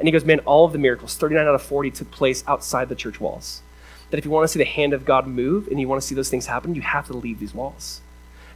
And 0.00 0.08
he 0.08 0.12
goes, 0.12 0.24
Man, 0.24 0.40
all 0.40 0.64
of 0.64 0.72
the 0.72 0.78
miracles, 0.78 1.16
39 1.16 1.46
out 1.46 1.54
of 1.54 1.62
40, 1.62 1.92
took 1.92 2.10
place 2.10 2.42
outside 2.48 2.88
the 2.88 2.96
church 2.96 3.20
walls. 3.20 3.62
That 4.10 4.18
if 4.18 4.24
you 4.24 4.32
want 4.32 4.42
to 4.44 4.48
see 4.48 4.58
the 4.58 4.64
hand 4.64 4.92
of 4.92 5.04
God 5.04 5.28
move 5.28 5.68
and 5.68 5.78
you 5.78 5.86
want 5.86 6.02
to 6.02 6.06
see 6.06 6.16
those 6.16 6.30
things 6.30 6.46
happen, 6.46 6.74
you 6.74 6.82
have 6.82 7.06
to 7.06 7.16
leave 7.16 7.38
these 7.38 7.54
walls. 7.54 8.00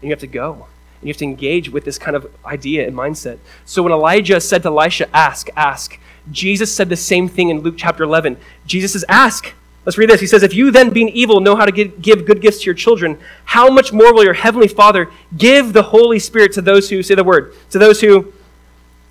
And 0.01 0.09
you 0.09 0.11
have 0.11 0.21
to 0.21 0.27
go. 0.27 0.67
And 1.01 1.09
you 1.09 1.13
have 1.13 1.19
to 1.19 1.25
engage 1.25 1.71
with 1.71 1.85
this 1.85 1.99
kind 1.99 2.17
of 2.17 2.31
idea 2.45 2.87
and 2.87 2.97
mindset. 2.97 3.39
So 3.65 3.83
when 3.83 3.93
Elijah 3.93 4.41
said 4.41 4.63
to 4.63 4.69
Elisha, 4.69 5.09
Ask, 5.15 5.49
ask, 5.57 5.99
Jesus 6.31 6.75
said 6.75 6.89
the 6.89 6.97
same 6.97 7.29
thing 7.29 7.51
in 7.51 7.61
Luke 7.61 7.77
chapter 7.77 8.03
11. 8.03 8.37
Jesus 8.67 8.93
says, 8.93 9.05
Ask. 9.09 9.55
Let's 9.85 9.97
read 9.97 10.11
this. 10.11 10.21
He 10.21 10.27
says, 10.27 10.43
If 10.43 10.53
you 10.53 10.71
then, 10.71 10.91
being 10.91 11.09
evil, 11.09 11.41
know 11.41 11.57
how 11.57 11.65
to 11.65 11.73
give, 11.73 12.27
good 12.27 12.43
gifts 12.43 12.61
to 12.61 12.65
your 12.67 12.75
children, 12.75 13.19
how 13.45 13.71
much 13.71 13.93
more 13.93 14.13
will 14.13 14.25
your 14.25 14.35
heavenly 14.35 14.69
Father 14.69 15.11
give 15.37 15.73
the 15.73 15.83
Holy 15.83 16.19
Spirit 16.19 16.53
to 16.53 16.63
those 16.63 16.91
who, 16.91 17.03
say 17.03 17.15
the 17.15 17.25
word, 17.25 17.55
to 17.71 17.79
those 17.79 18.01
who, 18.01 18.33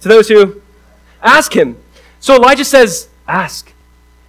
to 0.01 0.07
those 0.07 0.27
who 0.27 0.61
ask 1.21 1.55
him? 1.55 1.77
So 2.19 2.35
Elijah 2.35 2.65
says, 2.65 3.09
Ask. 3.27 3.73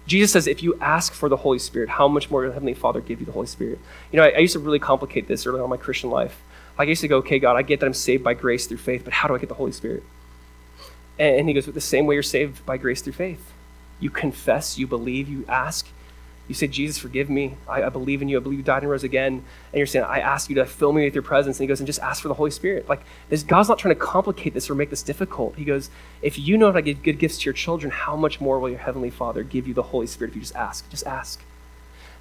Jesus 0.09 0.31
says, 0.31 0.47
if 0.47 0.63
you 0.63 0.75
ask 0.81 1.13
for 1.13 1.29
the 1.29 1.37
Holy 1.37 1.59
Spirit, 1.59 1.87
how 1.87 2.07
much 2.07 2.31
more 2.31 2.41
will 2.41 2.51
Heavenly 2.51 2.73
Father 2.73 2.99
give 2.99 3.19
you 3.19 3.27
the 3.27 3.31
Holy 3.31 3.45
Spirit? 3.45 3.77
You 4.11 4.17
know, 4.17 4.23
I, 4.23 4.29
I 4.29 4.37
used 4.39 4.53
to 4.53 4.59
really 4.59 4.79
complicate 4.79 5.27
this 5.27 5.45
early 5.45 5.59
on 5.59 5.65
in 5.65 5.69
my 5.69 5.77
Christian 5.77 6.09
life. 6.09 6.41
Like 6.79 6.87
I 6.87 6.89
used 6.89 7.01
to 7.01 7.09
go, 7.09 7.17
okay, 7.17 7.39
God, 7.39 7.57
I 7.57 7.61
get 7.61 7.81
that 7.81 7.85
I'm 7.85 7.93
saved 7.93 8.23
by 8.23 8.33
grace 8.33 8.65
through 8.65 8.77
faith, 8.77 9.03
but 9.03 9.11
how 9.11 9.27
do 9.27 9.35
I 9.35 9.37
get 9.37 9.49
the 9.49 9.55
Holy 9.55 9.73
Spirit? 9.73 10.01
And, 11.19 11.49
he 11.49 11.53
goes, 11.53 11.65
the 11.65 11.81
same 11.81 12.05
way 12.05 12.15
you're 12.15 12.23
saved 12.23 12.65
by 12.65 12.77
grace 12.77 13.01
through 13.01 13.13
faith. 13.13 13.51
You 13.99 14.09
confess, 14.09 14.77
you 14.77 14.87
believe, 14.87 15.27
you 15.27 15.43
ask, 15.49 15.89
you 16.47 16.55
say, 16.55 16.67
Jesus, 16.67 16.97
forgive 16.97 17.29
me. 17.29 17.57
I, 17.67 17.83
I, 17.83 17.89
believe 17.89 18.21
in 18.21 18.29
you. 18.29 18.37
I 18.37 18.39
believe 18.39 18.59
you 18.59 18.63
died 18.63 18.81
and 18.83 18.89
rose 18.89 19.03
again. 19.03 19.33
And 19.33 19.77
you're 19.77 19.85
saying, 19.85 20.05
I 20.05 20.19
ask 20.19 20.49
you 20.49 20.55
to 20.55 20.65
fill 20.65 20.93
me 20.93 21.03
with 21.03 21.13
your 21.13 21.21
presence. 21.21 21.59
And 21.59 21.65
he 21.65 21.67
goes, 21.67 21.81
and 21.81 21.85
just 21.85 21.99
ask 21.99 22.21
for 22.21 22.29
the 22.29 22.33
Holy 22.33 22.49
Spirit. 22.49 22.87
Like, 22.87 23.01
this, 23.27 23.43
God's 23.43 23.67
not 23.67 23.77
trying 23.77 23.93
to 23.93 23.99
complicate 23.99 24.53
this 24.53 24.69
or 24.69 24.73
make 24.73 24.89
this 24.89 25.03
difficult. 25.03 25.57
He 25.57 25.65
goes, 25.65 25.89
if 26.21 26.39
you 26.39 26.57
know 26.57 26.67
how 26.67 26.77
to 26.77 26.81
give 26.81 27.03
good 27.03 27.19
gifts 27.19 27.39
to 27.39 27.45
your 27.45 27.53
children, 27.53 27.91
how 27.91 28.15
much 28.15 28.39
more 28.39 28.57
will 28.57 28.69
your 28.69 28.79
Heavenly 28.79 29.09
Father 29.09 29.43
give 29.43 29.67
you 29.67 29.73
the 29.73 29.83
Holy 29.83 30.07
Spirit 30.07 30.29
if 30.29 30.35
you 30.37 30.41
just 30.41 30.55
ask? 30.55 30.89
Just 30.89 31.05
ask. 31.05 31.43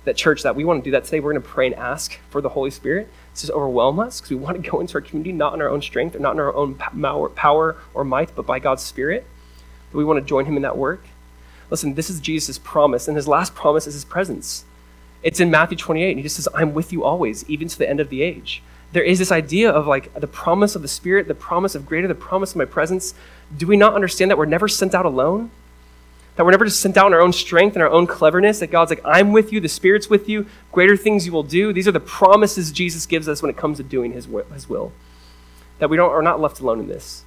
That 0.04 0.16
church, 0.16 0.42
that 0.42 0.56
we 0.56 0.64
want 0.64 0.82
to 0.82 0.84
do 0.84 0.92
that 0.92 1.04
today. 1.04 1.20
We're 1.20 1.32
going 1.32 1.42
to 1.42 1.48
pray 1.48 1.66
and 1.66 1.74
ask 1.74 2.18
for 2.30 2.40
the 2.40 2.50
Holy 2.50 2.70
Spirit 2.70 3.08
to 3.34 3.40
just 3.40 3.52
overwhelm 3.52 4.00
us 4.00 4.20
because 4.20 4.30
we 4.30 4.36
want 4.36 4.62
to 4.62 4.70
go 4.70 4.80
into 4.80 4.94
our 4.94 5.00
community 5.00 5.32
not 5.32 5.54
in 5.54 5.60
our 5.60 5.68
own 5.68 5.82
strength 5.82 6.16
or 6.16 6.18
not 6.18 6.32
in 6.32 6.40
our 6.40 6.54
own 6.54 6.74
power 6.74 7.76
or 7.92 8.04
might, 8.04 8.34
but 8.34 8.46
by 8.46 8.58
God's 8.58 8.82
Spirit. 8.82 9.26
we 9.92 10.04
want 10.04 10.18
to 10.18 10.24
join 10.24 10.46
Him 10.46 10.56
in 10.56 10.62
that 10.62 10.78
work. 10.78 11.02
Listen, 11.70 11.94
this 11.94 12.08
is 12.08 12.20
Jesus' 12.20 12.58
promise, 12.58 13.08
and 13.08 13.16
his 13.16 13.28
last 13.28 13.54
promise 13.54 13.86
is 13.86 13.94
his 13.94 14.04
presence. 14.04 14.64
It's 15.22 15.40
in 15.40 15.50
Matthew 15.50 15.76
28, 15.76 16.10
and 16.10 16.18
he 16.18 16.22
just 16.22 16.36
says, 16.36 16.48
I'm 16.54 16.72
with 16.72 16.92
you 16.92 17.04
always, 17.04 17.48
even 17.48 17.68
to 17.68 17.78
the 17.78 17.88
end 17.88 18.00
of 18.00 18.08
the 18.08 18.22
age. 18.22 18.62
There 18.92 19.02
is 19.02 19.18
this 19.18 19.30
idea 19.30 19.70
of 19.70 19.86
like 19.86 20.14
the 20.14 20.26
promise 20.26 20.74
of 20.74 20.82
the 20.82 20.88
Spirit, 20.88 21.28
the 21.28 21.34
promise 21.34 21.74
of 21.74 21.84
greater, 21.84 22.08
the 22.08 22.14
promise 22.14 22.52
of 22.52 22.56
my 22.56 22.64
presence. 22.64 23.12
Do 23.54 23.66
we 23.66 23.76
not 23.76 23.94
understand 23.94 24.30
that 24.30 24.38
we're 24.38 24.46
never 24.46 24.66
sent 24.66 24.94
out 24.94 25.04
alone? 25.04 25.50
That 26.38 26.44
we're 26.44 26.52
never 26.52 26.66
just 26.66 26.78
sent 26.78 26.96
out 26.96 27.08
in 27.08 27.14
our 27.14 27.20
own 27.20 27.32
strength 27.32 27.74
and 27.74 27.82
our 27.82 27.90
own 27.90 28.06
cleverness, 28.06 28.60
that 28.60 28.68
God's 28.68 28.92
like, 28.92 29.00
I'm 29.04 29.32
with 29.32 29.52
you, 29.52 29.58
the 29.58 29.68
Spirit's 29.68 30.08
with 30.08 30.28
you, 30.28 30.46
greater 30.70 30.96
things 30.96 31.26
you 31.26 31.32
will 31.32 31.42
do. 31.42 31.72
These 31.72 31.88
are 31.88 31.92
the 31.92 31.98
promises 31.98 32.70
Jesus 32.70 33.06
gives 33.06 33.28
us 33.28 33.42
when 33.42 33.50
it 33.50 33.56
comes 33.56 33.78
to 33.78 33.82
doing 33.82 34.12
his, 34.12 34.28
his 34.54 34.68
will. 34.68 34.92
That 35.80 35.90
we 35.90 35.96
don't, 35.96 36.12
are 36.12 36.22
not 36.22 36.40
left 36.40 36.60
alone 36.60 36.78
in 36.78 36.86
this. 36.86 37.24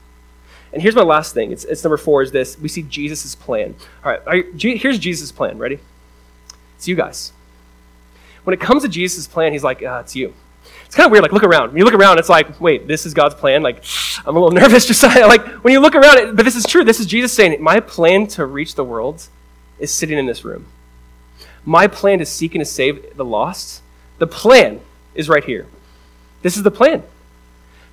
And 0.72 0.82
here's 0.82 0.96
my 0.96 1.04
last 1.04 1.34
thing. 1.34 1.52
It's, 1.52 1.66
it's 1.66 1.84
number 1.84 1.98
four 1.98 2.22
is 2.22 2.32
this. 2.32 2.58
We 2.58 2.70
see 2.70 2.84
Jesus' 2.84 3.36
plan. 3.36 3.76
All 4.06 4.14
right, 4.14 4.46
you, 4.64 4.78
here's 4.78 4.98
Jesus' 4.98 5.30
plan. 5.30 5.58
Ready? 5.58 5.80
It's 6.78 6.88
you 6.88 6.96
guys. 6.96 7.34
When 8.46 8.54
it 8.54 8.62
comes 8.62 8.84
to 8.84 8.88
Jesus' 8.88 9.28
plan, 9.28 9.52
he's 9.52 9.62
like, 9.62 9.84
uh, 9.84 10.04
it's 10.06 10.16
you. 10.16 10.34
It's 10.86 10.96
kind 10.96 11.06
of 11.06 11.12
weird. 11.12 11.22
Like, 11.22 11.32
look 11.32 11.44
around. 11.44 11.70
When 11.70 11.78
you 11.78 11.86
look 11.86 11.94
around, 11.94 12.20
it's 12.20 12.30
like, 12.30 12.60
wait, 12.60 12.88
this 12.88 13.06
is 13.06 13.14
God's 13.14 13.36
plan. 13.36 13.62
Like, 13.62 13.84
I'm 14.26 14.36
a 14.36 14.40
little 14.40 14.52
nervous. 14.62 14.86
Just 14.86 15.04
like, 15.04 15.46
when 15.64 15.74
you 15.74 15.80
look 15.80 15.96
around, 15.96 16.18
it, 16.18 16.36
but 16.36 16.44
this 16.44 16.56
is 16.56 16.66
true. 16.66 16.84
This 16.84 17.00
is 17.00 17.06
Jesus 17.06 17.34
saying, 17.34 17.62
my 17.62 17.80
plan 17.80 18.28
to 18.28 18.46
reach 18.46 18.76
the 18.76 18.84
world 18.84 19.28
is 19.80 19.92
sitting 19.92 20.18
in 20.18 20.26
this 20.26 20.44
room. 20.44 20.68
My 21.64 21.88
plan 21.88 22.20
to 22.20 22.26
seek 22.26 22.56
and 22.56 22.62
to 22.62 22.66
save 22.66 23.16
the 23.16 23.26
lost, 23.26 23.82
the 24.18 24.28
plan 24.28 24.82
is 25.16 25.30
right 25.30 25.44
here. 25.44 25.68
This 26.42 26.58
is 26.58 26.64
the 26.64 26.72
plan 26.72 27.04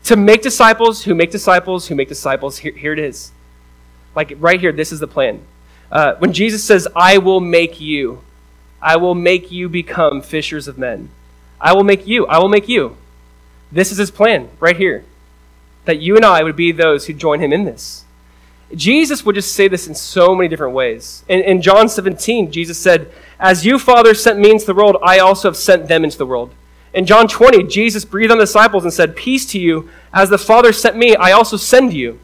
to 0.05 0.17
make 0.17 0.43
disciples 0.43 1.05
who 1.05 1.15
make 1.15 1.31
disciples 1.31 1.87
who 1.89 1.95
make 1.95 2.09
disciples. 2.09 2.59
Here, 2.59 2.73
here 2.73 2.93
it 2.93 2.99
is. 2.99 3.31
Like 4.15 4.33
right 4.39 4.59
here, 4.59 4.73
this 4.73 4.91
is 4.91 5.01
the 5.01 5.07
plan. 5.07 5.45
Uh, 5.93 6.15
when 6.17 6.33
Jesus 6.33 6.65
says, 6.65 6.89
I 6.97 7.19
will 7.19 7.41
make 7.41 7.81
you, 7.81 8.23
I 8.81 8.97
will 8.97 9.15
make 9.15 9.51
you 9.51 9.69
become 9.69 10.23
fishers 10.23 10.69
of 10.69 10.79
men. 10.79 11.11
I 11.61 11.75
will 11.75 11.85
make 11.85 12.07
you, 12.07 12.27
I 12.27 12.39
will 12.39 12.49
make 12.49 12.69
you. 12.69 12.97
This 13.71 13.93
is 13.93 13.99
his 13.99 14.11
plan 14.11 14.49
right 14.61 14.77
here. 14.77 15.05
That 15.85 16.01
you 16.01 16.17
and 16.17 16.25
I 16.25 16.43
would 16.43 16.57
be 16.57 16.73
those 16.73 17.07
who 17.07 17.13
join 17.13 17.41
him 17.41 17.53
in 17.53 17.65
this. 17.65 18.05
Jesus 18.75 19.25
would 19.25 19.35
just 19.35 19.55
say 19.55 19.67
this 19.69 19.87
in 19.87 19.95
so 19.95 20.35
many 20.35 20.49
different 20.49 20.75
ways. 20.75 21.25
In, 21.29 21.41
in 21.41 21.63
John 21.63 21.89
17, 21.89 22.53
Jesus 22.53 22.79
said, 22.79 23.11
As 23.41 23.65
you, 23.65 23.79
Father, 23.79 24.13
sent 24.15 24.39
me 24.39 24.51
into 24.51 24.67
the 24.67 24.75
world, 24.75 24.99
I 25.03 25.19
also 25.19 25.49
have 25.49 25.57
sent 25.57 25.89
them 25.89 26.05
into 26.05 26.19
the 26.19 26.27
world. 26.27 26.53
In 26.93 27.07
John 27.07 27.29
20, 27.29 27.65
Jesus 27.65 28.05
breathed 28.05 28.33
on 28.33 28.39
the 28.39 28.45
disciples 28.45 28.85
and 28.85 28.93
said, 28.93 29.17
Peace 29.17 29.47
to 29.47 29.59
you. 29.59 29.89
As 30.13 30.29
the 30.29 30.39
Father 30.39 30.73
sent 30.73 30.97
me, 30.97 31.17
I 31.17 31.33
also 31.33 31.57
send 31.57 31.93
you. 31.93 32.19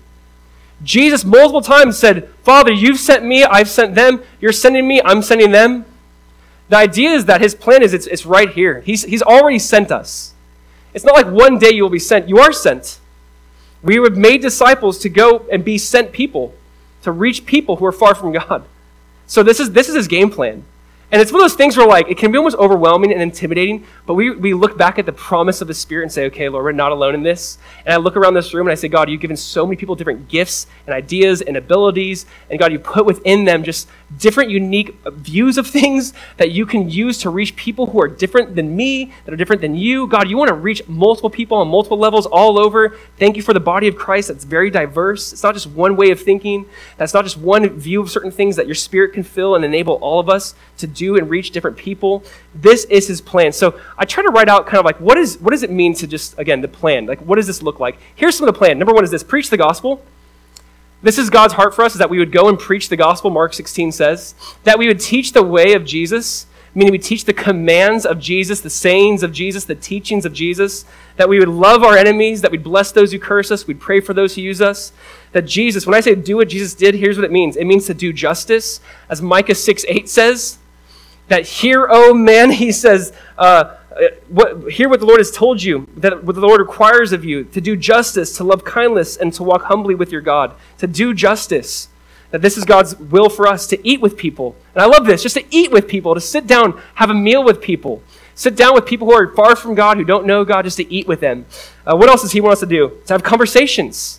Jesus 0.82 1.24
multiple 1.24 1.62
times 1.62 1.99
said, 1.99 2.28
Father, 2.43 2.72
you've 2.72 2.99
sent 2.99 3.24
me, 3.24 3.45
I've 3.45 3.70
sent 3.70 3.95
them. 3.95 4.22
You're 4.41 4.53
sending 4.53 4.87
me, 4.87 5.01
I'm 5.03 5.22
sending 5.22 5.51
them. 5.51 5.87
The 6.69 6.77
idea 6.77 7.11
is 7.11 7.27
that 7.27 7.41
his 7.41 7.55
plan 7.55 7.83
is 7.83 7.93
it's, 7.93 8.07
it's 8.07 8.25
right 8.25 8.49
here. 8.49 8.81
He's, 8.81 9.05
he's 9.05 9.23
already 9.23 9.59
sent 9.59 9.93
us. 9.93 10.33
It's 10.95 11.05
not 11.05 11.15
like 11.15 11.27
one 11.27 11.59
day 11.59 11.73
you 11.73 11.83
will 11.83 11.91
be 11.91 11.99
sent. 11.99 12.29
You 12.29 12.39
are 12.39 12.53
sent. 12.53 13.01
We 13.83 13.99
were 13.99 14.11
made 14.11 14.41
disciples 14.41 14.99
to 15.01 15.09
go 15.09 15.47
and 15.53 15.65
be 15.65 15.77
sent 15.77 16.12
people, 16.12 16.55
to 17.03 17.12
reach 17.12 17.45
people 17.45 17.77
who 17.77 17.85
are 17.85 17.93
far 17.93 18.15
from 18.15 18.33
God. 18.33 18.65
So 19.27 19.43
this 19.43 19.61
is, 19.61 19.73
this 19.73 19.89
is 19.89 19.95
his 19.95 20.09
game 20.09 20.31
plan. 20.31 20.65
And 21.12 21.21
it's 21.21 21.31
one 21.31 21.43
of 21.43 21.45
those 21.45 21.57
things 21.57 21.77
where, 21.77 21.87
like, 21.87 22.09
it 22.09 22.19
can 22.19 22.33
be 22.33 22.39
almost 22.39 22.57
overwhelming 22.57 23.12
and 23.12 23.23
intimidating, 23.23 23.87
but 24.07 24.15
we, 24.15 24.31
we 24.31 24.55
look 24.55 24.77
back 24.77 24.99
at 24.99 25.07
the 25.07 25.12
promise 25.12 25.61
of 25.61 25.69
the 25.69 25.75
Spirit 25.75 26.05
and 26.05 26.12
say, 26.12 26.25
okay, 26.27 26.49
Lord, 26.49 26.65
we're 26.65 26.73
not 26.73 26.93
alone 26.93 27.15
in 27.15 27.23
this. 27.23 27.59
And 27.85 27.93
I 27.93 27.99
look 27.99 28.17
around 28.17 28.35
this 28.35 28.53
room 28.55 28.67
and 28.67 28.73
I 28.73 28.75
say, 28.75 28.89
God, 28.89 29.09
you've 29.09 29.21
given 29.21 29.37
so 29.37 29.67
many 29.67 29.77
people 29.77 29.95
different 29.95 30.29
gifts 30.29 30.67
and 30.87 30.95
ideas 30.95 31.41
and 31.43 31.57
abilities. 31.57 32.26
And 32.51 32.59
God, 32.59 32.72
you 32.72 32.78
put 32.78 33.07
within 33.07 33.45
them 33.45 33.62
just 33.62 33.89
different, 34.18 34.51
unique 34.51 34.97
views 35.07 35.59
of 35.59 35.66
things 35.66 36.12
that 36.37 36.51
you 36.51 36.66
can 36.66 36.89
use 36.89 37.18
to 37.18 37.30
reach 37.30 37.57
people 37.57 37.87
who 37.87 38.01
are 38.01 38.09
different 38.09 38.55
than 38.55 38.74
me, 38.76 39.12
that 39.24 39.32
are 39.32 39.37
different 39.37 39.62
than 39.62 39.74
you. 39.74 40.07
God, 40.07 40.28
you 40.28 40.37
want 40.37 40.49
to 40.49 40.55
reach 40.55 40.87
multiple 40.89 41.30
people 41.30 41.57
on 41.59 41.68
multiple 41.68 41.99
levels 41.99 42.26
all 42.26 42.59
over. 42.59 42.97
Thank 43.18 43.37
you 43.37 43.43
for 43.43 43.53
the 43.53 43.61
body 43.61 43.89
of 43.89 43.97
Christ 43.97 44.28
that's 44.28 44.45
very 44.45 44.70
diverse. 44.70 45.32
It's 45.32 45.43
not 45.43 45.55
just 45.55 45.66
one 45.66 45.97
way 45.97 46.11
of 46.11 46.20
thinking, 46.20 46.66
that's 46.97 47.14
not 47.14 47.24
just 47.24 47.37
one 47.37 47.68
view 47.68 48.01
of 48.01 48.11
certain 48.11 48.30
things 48.30 48.57
that 48.57 48.66
your 48.66 48.74
Spirit 48.74 49.12
can 49.12 49.22
fill 49.22 49.55
and 49.55 49.64
enable 49.64 49.95
all 49.95 50.20
of 50.20 50.28
us 50.28 50.55
to 50.78 50.87
do 50.87 51.16
and 51.16 51.30
reach 51.30 51.51
different 51.51 51.76
people. 51.76 52.24
This 52.55 52.85
is 52.85 53.09
his 53.09 53.20
plan. 53.20 53.53
So 53.53 53.80
I 53.99 54.05
try 54.05 54.22
to 54.22 54.30
write 54.30 54.49
out 54.49 54.66
kind 54.66 54.78
of 54.78 54.85
like 54.85 55.01
what 55.01 55.16
is 55.16 55.39
what 55.39 55.51
does 55.51 55.62
it 55.62 55.70
mean 55.70 55.95
to 55.95 56.07
just 56.07 56.39
again 56.39 56.61
the 56.61 56.68
plan? 56.68 57.07
Like 57.07 57.20
what 57.20 57.37
does 57.37 57.47
this 57.47 57.62
look 57.62 57.80
like? 57.80 57.99
Here's 58.14 58.37
some 58.37 58.49
of 58.49 58.55
the 58.55 58.59
plan. 58.59 58.78
Number 58.78 58.93
one 58.93 59.05
is 59.05 59.11
this: 59.11 59.22
preach 59.22 59.51
the 59.51 59.57
gospel. 59.57 60.03
This 61.05 61.19
is 61.19 61.31
God's 61.31 61.55
heart 61.55 61.75
for 61.75 61.85
us: 61.85 61.93
is 61.93 62.01
that 62.01 62.11
we 62.11 62.19
would 62.19 62.33
go 62.33 62.49
and 62.49 62.59
preach 62.59 62.89
the 62.89 62.97
gospel. 62.97 63.31
Mark 63.31 63.55
16 63.55 63.93
says 63.93 64.35
that 64.65 64.79
we 64.79 64.89
would 64.89 65.01
teach 65.01 65.33
the 65.33 65.43
way 65.43 65.75
of 65.75 65.85
Jesus 65.85 66.47
meaning 66.75 66.91
we 66.91 66.99
teach 66.99 67.25
the 67.25 67.33
commands 67.33 68.05
of 68.05 68.19
Jesus, 68.19 68.61
the 68.61 68.71
sayings 68.71 69.23
of 69.23 69.33
Jesus, 69.33 69.65
the 69.65 69.75
teachings 69.75 70.27
of 70.27 70.33
Jesus, 70.33 70.85
that 71.17 71.29
we 71.29 71.39
would 71.39 71.49
love 71.49 71.85
our 71.85 71.97
enemies, 71.97 72.43
that 72.43 72.51
we'd 72.51 72.65
bless 72.65 72.91
those 72.91 73.13
who 73.13 73.19
curse 73.19 73.51
us, 73.51 73.67
we'd 73.67 73.81
pray 73.81 74.01
for 74.01 74.13
those 74.13 74.35
who 74.35 74.43
use 74.43 74.61
us. 74.61 74.93
That 75.33 75.43
Jesus, 75.43 75.87
when 75.87 75.95
I 75.95 76.01
say 76.01 76.15
do 76.15 76.37
what 76.37 76.49
Jesus 76.49 76.75
did, 76.75 76.97
here's 76.97 77.17
what 77.17 77.25
it 77.25 77.33
means 77.33 77.57
it 77.57 77.65
means 77.65 77.87
to 77.87 77.95
do 77.95 78.13
justice. 78.13 78.81
As 79.09 79.23
Micah 79.23 79.55
6 79.55 79.85
8 79.89 80.09
says, 80.09 80.59
that 81.29 81.47
hear, 81.47 81.89
O 81.91 82.13
man, 82.13 82.51
he 82.63 82.73
says, 82.73 83.13
Uh, 83.39 83.77
what, 84.29 84.73
hear 84.73 84.89
what 84.89 85.01
the 85.01 85.07
Lord 85.07 85.21
has 85.21 85.31
told 85.31 85.63
you, 85.63 85.89
that 85.97 86.25
what 86.25 86.35
the 86.35 86.41
Lord 86.41 86.61
requires 86.61 87.13
of 87.13 87.25
you 87.25 87.45
to 87.45 87.61
do 87.61 87.77
justice, 87.77 88.37
to 88.37 88.45
love 88.45 88.65
kindness, 88.65 89.17
and 89.17 89.33
to 89.35 89.43
walk 89.43 89.63
humbly 89.65 89.95
with 89.95 90.11
your 90.11 90.21
God, 90.21 90.55
to 90.79 90.87
do 90.87 91.15
justice. 91.15 91.89
That 92.31 92.43
this 92.43 92.57
is 92.57 92.65
God's 92.65 92.97
will 92.97 93.29
for 93.29 93.47
us 93.47 93.67
to 93.69 93.89
eat 93.89 94.01
with 94.01 94.17
people. 94.17 94.57
And 94.75 94.83
I 94.83 94.87
love 94.87 95.07
this 95.07 95.23
just 95.23 95.37
to 95.37 95.45
eat 95.55 95.71
with 95.71 95.87
people, 95.87 96.15
to 96.15 96.21
sit 96.21 96.49
down, 96.49 96.81
have 96.97 97.11
a 97.11 97.15
meal 97.15 97.45
with 97.45 97.61
people. 97.61 98.03
Sit 98.35 98.57
down 98.57 98.75
with 98.75 98.87
people 98.87 99.07
who 99.07 99.15
are 99.15 99.33
far 99.35 99.55
from 99.55 99.77
God, 99.77 99.97
who 99.97 100.05
don't 100.05 100.27
know 100.27 100.45
God, 100.45 100.65
just 100.65 100.79
to 100.79 100.93
eat 100.93 101.07
with 101.07 101.21
them. 101.21 101.47
Uh, 101.87 101.97
what 101.97 102.09
else 102.09 102.23
does 102.23 102.33
He 102.33 102.41
want 102.41 102.55
us 102.55 102.61
to 102.61 102.67
do? 102.67 103.01
To 103.07 103.15
have 103.15 103.23
conversations, 103.23 104.19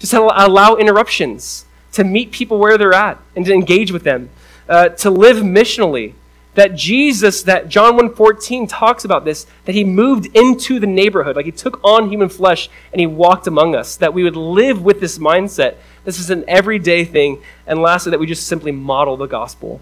just 0.00 0.10
to 0.10 0.20
allow 0.20 0.74
interruptions, 0.74 1.64
to 1.92 2.02
meet 2.02 2.32
people 2.32 2.58
where 2.58 2.76
they're 2.76 2.92
at, 2.92 3.18
and 3.36 3.46
to 3.46 3.52
engage 3.52 3.92
with 3.92 4.02
them, 4.02 4.30
uh, 4.68 4.88
to 4.88 5.10
live 5.10 5.36
missionally. 5.36 6.14
That 6.54 6.74
Jesus, 6.74 7.42
that 7.44 7.68
John 7.68 7.98
1.14 7.98 8.66
talks 8.68 9.04
about 9.04 9.24
this, 9.24 9.46
that 9.64 9.74
he 9.74 9.84
moved 9.84 10.36
into 10.36 10.78
the 10.78 10.86
neighborhood, 10.86 11.34
like 11.34 11.46
he 11.46 11.52
took 11.52 11.80
on 11.82 12.10
human 12.10 12.28
flesh 12.28 12.68
and 12.92 13.00
he 13.00 13.06
walked 13.06 13.46
among 13.46 13.74
us, 13.74 13.96
that 13.96 14.12
we 14.12 14.22
would 14.22 14.36
live 14.36 14.82
with 14.82 15.00
this 15.00 15.18
mindset. 15.18 15.76
This 16.04 16.18
is 16.18 16.28
an 16.28 16.44
everyday 16.46 17.04
thing. 17.06 17.42
And 17.66 17.80
lastly, 17.80 18.10
that 18.10 18.20
we 18.20 18.26
just 18.26 18.46
simply 18.46 18.70
model 18.70 19.16
the 19.16 19.26
gospel. 19.26 19.80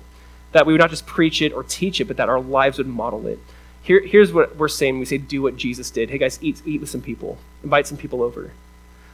That 0.53 0.65
we 0.65 0.73
would 0.73 0.81
not 0.81 0.91
just 0.91 1.07
preach 1.07 1.43
it 1.43 1.53
or 1.53 1.65
teach 1.65 2.01
it, 2.01 2.05
but 2.05 2.17
that 2.19 2.29
our 2.29 2.41
lives 2.41 2.79
would 2.79 2.87
model 2.87 3.27
it. 3.27 3.41
Here, 3.83 4.07
here's 4.07 4.33
what 4.33 4.57
we're 4.57 4.69
saying 4.69 4.99
we 4.99 5.07
say, 5.07 5.19
do 5.19 5.43
what 5.43 5.57
Jesus 5.57 5.91
did. 5.91 6.11
Hey 6.11 6.19
guys, 6.19 6.39
eat, 6.43 6.63
eat 6.65 6.81
with 6.81 6.91
some 6.91 7.01
people, 7.01 7.39
invite 7.65 7.87
some 7.87 7.99
people 7.99 8.23
over. 8.23 8.53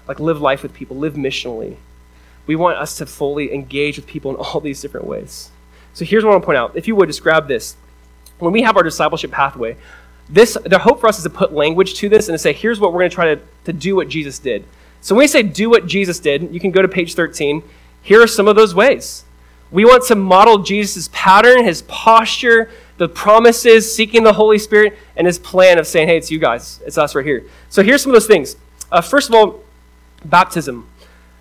Like 0.09 0.21
live 0.21 0.41
life 0.41 0.63
with 0.63 0.75
people, 0.75 0.97
live 0.97 1.15
missionally. 1.15 1.77
We 2.47 2.57
want 2.57 2.79
us 2.79 2.97
to 2.99 3.07
fully 3.07 3.53
engage 3.53 3.97
with 3.97 4.07
people 4.07 4.31
in 4.33 4.37
all 4.37 4.61
these 4.61 4.81
different 4.81 5.07
ways. 5.07 5.51
So 5.97 6.05
here's 6.05 6.25
what 6.25 6.33
I 6.33 6.35
want 6.35 6.43
to 6.43 6.47
point 6.47 6.59
out. 6.59 6.77
If 6.77 6.87
you 6.87 6.95
would 6.95 7.09
just 7.09 7.23
grab 7.23 7.49
this. 7.49 7.75
When 8.39 8.53
we 8.53 8.61
have 8.61 8.77
our 8.77 8.83
discipleship 8.83 9.31
pathway, 9.31 9.79
this 10.29 10.59
the 10.67 10.79
hope 10.79 11.01
for 11.01 11.07
us 11.07 11.17
is 11.17 11.25
to 11.25 11.31
put 11.31 11.55
language 11.55 11.95
to 11.95 12.11
this 12.11 12.29
and 12.29 12.35
to 12.35 12.39
say, 12.39 12.53
here's 12.53 12.79
what 12.79 12.93
we're 12.93 12.99
going 12.99 13.11
to 13.11 13.15
try 13.15 13.35
to, 13.35 13.41
to 13.65 13.73
do 13.73 13.97
what 13.97 14.11
Jesus 14.11 14.39
did. 14.39 14.67
So 15.01 15.15
when 15.15 15.23
we 15.23 15.27
say 15.27 15.43
do 15.43 15.71
what 15.71 15.87
Jesus 15.87 16.21
did, 16.21 16.53
you 16.53 16.61
can 16.61 16.71
go 16.71 16.83
to 16.83 16.89
page 16.89 17.15
13. 17.15 17.63
Here 18.03 18.23
are 18.23 18.27
some 18.27 18.47
of 18.47 18.57
those 18.57 18.75
ways. 18.75 19.25
We 19.71 19.87
want 19.87 20.05
to 20.09 20.17
model 20.17 20.59
Jesus' 20.59 21.09
pattern, 21.15 21.65
his 21.65 21.81
posture, 21.89 22.71
the 22.99 23.09
promises, 23.09 23.93
seeking 23.93 24.23
the 24.23 24.35
Holy 24.35 24.59
Spirit, 24.59 24.99
and 25.17 25.27
his 25.27 25.39
plan 25.39 25.79
of 25.79 25.87
saying, 25.87 26.09
hey, 26.09 26.19
it's 26.19 26.31
you 26.31 26.39
guys, 26.39 26.83
it's 26.85 26.99
us 26.99 27.15
right 27.15 27.25
here. 27.25 27.47
So 27.71 27.83
here's 27.83 28.03
some 28.03 28.11
of 28.11 28.17
those 28.17 28.27
things. 28.27 28.57
Uh, 28.93 29.01
first 29.01 29.31
of 29.31 29.35
all, 29.35 29.63
baptism. 30.27 30.87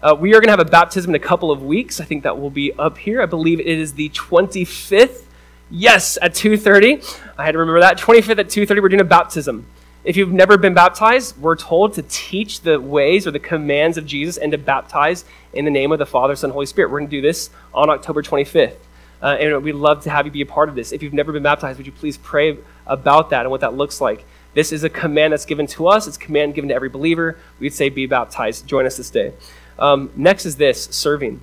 Uh, 0.06 0.14
we 0.14 0.36
are 0.36 0.40
going 0.40 0.44
to 0.44 0.52
have 0.52 0.60
a 0.60 0.66
baptism 0.66 1.10
in 1.10 1.16
a 1.16 1.26
couple 1.26 1.50
of 1.50 1.64
weeks. 1.64 2.00
I 2.00 2.06
think 2.06 2.22
that 2.22 2.40
will 2.40 2.52
be 2.52 2.72
up 2.74 2.96
here. 2.96 3.24
I 3.24 3.26
believe 3.26 3.60
it 3.60 3.66
is 3.66 3.96
the 3.96 4.10
25th. 4.10 5.24
Yes, 5.72 6.20
at 6.22 6.36
2.30. 6.36 7.22
I 7.40 7.44
had 7.44 7.54
to 7.54 7.58
remember 7.58 7.80
that. 7.80 7.98
25th 7.98 8.38
at 8.38 8.48
2.30, 8.50 8.84
we're 8.84 8.90
doing 8.90 9.02
a 9.02 9.04
baptism. 9.04 9.66
If 10.04 10.16
you've 10.16 10.32
never 10.32 10.60
been 10.60 10.76
baptized, 10.76 11.40
we're 11.40 11.56
told 11.56 11.94
to 11.94 12.04
teach 12.04 12.62
the 12.62 12.80
ways 12.80 13.26
or 13.26 13.32
the 13.32 13.40
commands 13.40 13.98
of 13.98 14.06
Jesus 14.06 14.38
and 14.38 14.52
to 14.52 14.60
baptize 14.60 15.26
in 15.54 15.66
the 15.66 15.72
name 15.72 15.92
of 15.92 15.98
the 15.98 16.06
Father, 16.06 16.36
Son, 16.36 16.52
and 16.52 16.54
Holy 16.54 16.68
Spirit. 16.68 16.92
We're 16.92 17.00
going 17.00 17.10
to 17.10 17.18
do 17.18 17.22
this 17.24 17.50
on 17.74 17.90
October 17.90 18.22
25th. 18.22 18.76
Uh, 19.24 19.38
and 19.40 19.64
we'd 19.64 19.74
love 19.74 20.04
to 20.04 20.12
have 20.12 20.28
you 20.28 20.32
be 20.32 20.42
a 20.42 20.46
part 20.46 20.70
of 20.70 20.76
this. 20.76 20.92
If 20.92 21.02
you've 21.02 21.14
never 21.14 21.32
been 21.32 21.42
baptized, 21.42 21.80
would 21.80 21.88
you 21.88 21.92
please 21.92 22.18
pray 22.18 22.60
about 22.86 23.32
that 23.32 23.42
and 23.42 23.50
what 23.50 23.62
that 23.62 23.74
looks 23.74 24.00
like? 24.00 24.24
This 24.54 24.72
is 24.72 24.84
a 24.84 24.90
command 24.90 25.34
that's 25.34 25.46
given 25.46 25.66
to 25.68 25.88
us. 25.88 26.06
It's 26.06 26.18
a 26.18 26.20
command 26.20 26.54
given 26.54 26.68
to 26.70 26.76
every 26.76 26.90
believer. 26.90 27.40
We'd 27.60 27.74
say 27.74 27.90
be 27.90 28.06
baptized. 28.06 28.68
Join 28.68 28.86
us 28.86 28.98
this 28.98 29.10
day. 29.10 29.34
Um, 29.78 30.12
next 30.16 30.46
is 30.46 30.56
this 30.56 30.86
serving. 30.86 31.42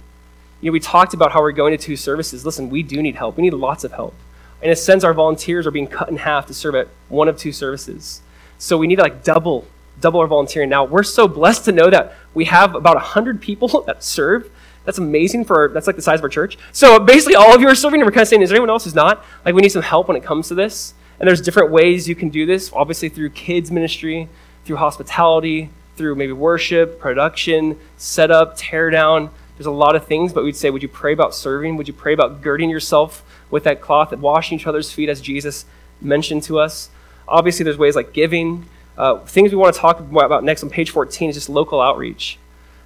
You 0.61 0.71
know, 0.71 0.73
we 0.73 0.81
talked 0.81 1.15
about 1.15 1.33
how 1.33 1.41
we're 1.41 1.53
going 1.53 1.77
to 1.77 1.83
two 1.83 1.97
services. 1.97 2.47
Listen, 2.47 2.71
we 2.71 2.83
do 2.83 3.03
need 3.03 3.17
help. 3.17 3.37
We 3.37 3.43
need 3.43 3.55
lots 3.55 3.85
of 3.85 3.93
help. 3.93 4.15
In 4.63 4.71
a 4.71 4.77
sense, 4.77 5.03
our 5.03 5.13
volunteers 5.13 5.67
are 5.67 5.73
being 5.73 5.89
cut 5.89 6.09
in 6.09 6.17
half 6.17 6.47
to 6.47 6.55
serve 6.55 6.75
at 6.77 6.89
one 7.09 7.29
of 7.29 7.37
two 7.37 7.53
services. 7.53 8.23
So 8.59 8.79
we 8.79 8.87
need 8.87 8.97
to 8.97 9.03
like 9.03 9.25
double, 9.25 9.67
double 10.01 10.21
our 10.21 10.27
volunteering. 10.27 10.69
Now, 10.69 10.85
we're 10.85 11.03
so 11.03 11.27
blessed 11.27 11.65
to 11.65 11.73
know 11.73 11.91
that 11.91 12.15
we 12.33 12.45
have 12.45 12.75
about 12.75 12.95
100 12.95 13.41
people 13.41 13.83
that 13.87 14.05
serve 14.05 14.51
that's 14.85 14.99
amazing 14.99 15.45
for, 15.45 15.71
that's 15.73 15.87
like 15.87 15.97
the 15.97 16.03
size 16.03 16.19
of 16.19 16.25
our 16.25 16.29
church. 16.29 16.59
So 16.73 16.99
basically, 16.99 17.37
all 17.37 17.55
of 17.55 17.61
you 17.61 17.69
are 17.69 17.75
serving, 17.75 18.01
and 18.01 18.07
we're 18.07 18.13
kind 18.13 18.23
of 18.23 18.29
saying, 18.29 18.43
is 18.43 18.49
there 18.49 18.57
anyone 18.57 18.71
else 18.71 18.85
who's 18.85 18.95
not? 18.95 19.25
Like, 19.45 19.55
we 19.55 19.63
need 19.63 19.71
some 19.71 19.83
help 19.83 20.09
when 20.09 20.17
it 20.17 20.25
comes 20.25 20.49
to 20.49 20.55
this. 20.55 20.95
And 21.21 21.29
there's 21.29 21.41
different 21.41 21.71
ways 21.71 22.09
you 22.09 22.17
can 22.17 22.31
do 22.31 22.47
this, 22.47 22.73
obviously 22.73 23.09
through 23.09 23.31
kids' 23.31 23.71
ministry, 23.71 24.29
through 24.65 24.77
hospitality, 24.77 25.71
through 25.97 26.15
maybe 26.15 26.33
worship, 26.33 26.99
production, 26.99 27.79
setup, 27.97 28.55
tear 28.57 28.91
down. 28.91 29.31
There's 29.57 29.67
a 29.67 29.71
lot 29.71 29.95
of 29.95 30.07
things, 30.07 30.33
but 30.33 30.45
we'd 30.45 30.57
say, 30.57 30.71
would 30.71 30.83
you 30.83 30.89
pray 30.89 31.13
about 31.13 31.35
serving? 31.35 31.77
Would 31.77 31.89
you 31.89 31.95
pray 31.95 32.15
about 32.15 32.41
girding 32.41 32.71
yourself 32.71 33.23
with 33.51 33.65
that 33.65 33.81
cloth 33.81 34.13
and 34.13 34.23
washing 34.23 34.59
each 34.59 34.67
other's 34.67 34.91
feet 34.91 35.09
as 35.09 35.21
Jesus 35.21 35.65
mentioned 36.01 36.43
to 36.45 36.59
us? 36.59 36.91
Obviously, 37.29 37.65
there's 37.65 37.79
ways 37.79 37.97
like 37.97 38.13
giving. 38.13 38.67
Uh, 38.97 39.19
things 39.21 39.53
we 39.53 39.57
want 39.57 39.75
to 39.75 39.81
talk 39.81 40.01
about 40.01 40.45
next 40.45 40.63
on 40.63 40.71
page 40.71 40.91
14 40.91 41.31
is 41.31 41.37
just 41.37 41.49
local 41.49 41.81
outreach. 41.81 42.39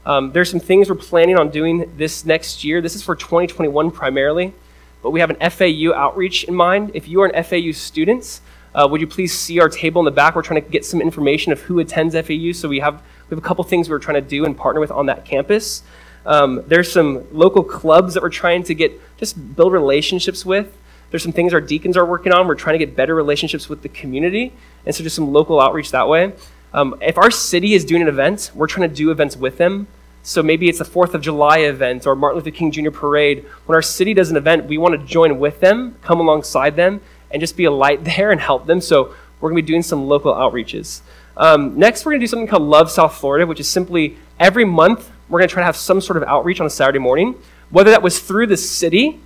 Um, 0.04 0.30
there's 0.30 0.50
some 0.50 0.60
things 0.60 0.88
we're 0.88 0.94
planning 0.94 1.36
on 1.36 1.50
doing 1.50 1.92
this 1.96 2.24
next 2.24 2.62
year. 2.62 2.80
This 2.80 2.94
is 2.94 3.02
for 3.02 3.16
2021 3.16 3.90
primarily, 3.90 4.52
but 5.02 5.10
we 5.10 5.18
have 5.18 5.30
an 5.30 5.50
FAU 5.50 5.92
outreach 5.92 6.44
in 6.44 6.54
mind. 6.54 6.92
If 6.94 7.08
you 7.08 7.22
are 7.22 7.26
an 7.26 7.42
FAU 7.42 7.72
student, 7.72 8.40
uh, 8.76 8.86
would 8.86 9.00
you 9.00 9.06
please 9.06 9.36
see 9.36 9.58
our 9.58 9.70
table 9.70 10.02
in 10.02 10.04
the 10.04 10.10
back? 10.10 10.36
We're 10.36 10.42
trying 10.42 10.62
to 10.62 10.70
get 10.70 10.84
some 10.84 11.00
information 11.00 11.50
of 11.50 11.60
who 11.62 11.78
attends 11.78 12.14
FAU, 12.14 12.52
so 12.52 12.68
we 12.68 12.78
have 12.80 13.02
we 13.28 13.34
have 13.34 13.38
a 13.38 13.46
couple 13.46 13.64
things 13.64 13.88
we're 13.88 13.98
trying 13.98 14.22
to 14.22 14.28
do 14.28 14.44
and 14.44 14.56
partner 14.56 14.80
with 14.80 14.90
on 14.90 15.06
that 15.06 15.24
campus. 15.24 15.82
Um, 16.26 16.62
there's 16.66 16.92
some 16.92 17.26
local 17.32 17.64
clubs 17.64 18.12
that 18.14 18.22
we're 18.22 18.28
trying 18.28 18.62
to 18.64 18.74
get 18.74 19.00
just 19.16 19.56
build 19.56 19.72
relationships 19.72 20.44
with. 20.44 20.76
There's 21.10 21.22
some 21.22 21.32
things 21.32 21.54
our 21.54 21.60
deacons 21.60 21.96
are 21.96 22.04
working 22.04 22.32
on. 22.32 22.46
We're 22.46 22.54
trying 22.54 22.78
to 22.78 22.84
get 22.84 22.94
better 22.94 23.14
relationships 23.14 23.68
with 23.68 23.80
the 23.80 23.88
community, 23.88 24.52
and 24.84 24.94
so 24.94 25.02
just 25.02 25.16
some 25.16 25.32
local 25.32 25.58
outreach 25.58 25.90
that 25.92 26.06
way. 26.06 26.34
Um, 26.74 26.98
if 27.00 27.16
our 27.16 27.30
city 27.30 27.72
is 27.72 27.82
doing 27.82 28.02
an 28.02 28.08
event, 28.08 28.50
we're 28.54 28.66
trying 28.66 28.90
to 28.90 28.94
do 28.94 29.10
events 29.10 29.38
with 29.38 29.56
them. 29.56 29.86
So 30.22 30.42
maybe 30.42 30.68
it's 30.68 30.80
a 30.80 30.84
4th 30.84 31.14
of 31.14 31.22
July 31.22 31.58
event 31.58 32.04
or 32.04 32.16
Martin 32.16 32.38
Luther 32.38 32.50
King 32.50 32.72
Jr. 32.72 32.90
parade. 32.90 33.46
When 33.66 33.76
our 33.76 33.80
city 33.80 34.12
does 34.12 34.28
an 34.28 34.36
event, 34.36 34.66
we 34.66 34.76
want 34.76 35.00
to 35.00 35.06
join 35.06 35.38
with 35.38 35.60
them, 35.60 35.94
come 36.02 36.18
alongside 36.18 36.74
them, 36.74 37.00
and 37.36 37.40
just 37.40 37.56
be 37.56 37.64
a 37.64 37.70
light 37.70 38.02
there 38.16 38.32
and 38.32 38.40
help 38.40 38.66
them. 38.66 38.80
So 38.80 39.14
we're 39.40 39.50
going 39.50 39.58
to 39.58 39.62
be 39.62 39.66
doing 39.66 39.82
some 39.82 40.06
local 40.06 40.32
outreaches. 40.32 41.02
Um, 41.36 41.78
next, 41.78 42.06
we're 42.06 42.12
going 42.12 42.20
to 42.20 42.26
do 42.26 42.30
something 42.30 42.48
called 42.48 42.62
Love 42.62 42.90
South 42.90 43.14
Florida, 43.14 43.46
which 43.46 43.60
is 43.60 43.68
simply 43.68 44.16
every 44.40 44.64
month 44.64 45.10
we're 45.28 45.38
going 45.38 45.48
to 45.48 45.52
try 45.52 45.60
to 45.60 45.66
have 45.66 45.76
some 45.76 46.00
sort 46.00 46.16
of 46.16 46.22
outreach 46.22 46.60
on 46.60 46.66
a 46.66 46.70
Saturday 46.70 46.98
morning. 46.98 47.34
Whether 47.68 47.90
that 47.90 48.02
was 48.02 48.20
through 48.20 48.46
the 48.46 48.56
city, 48.56 49.20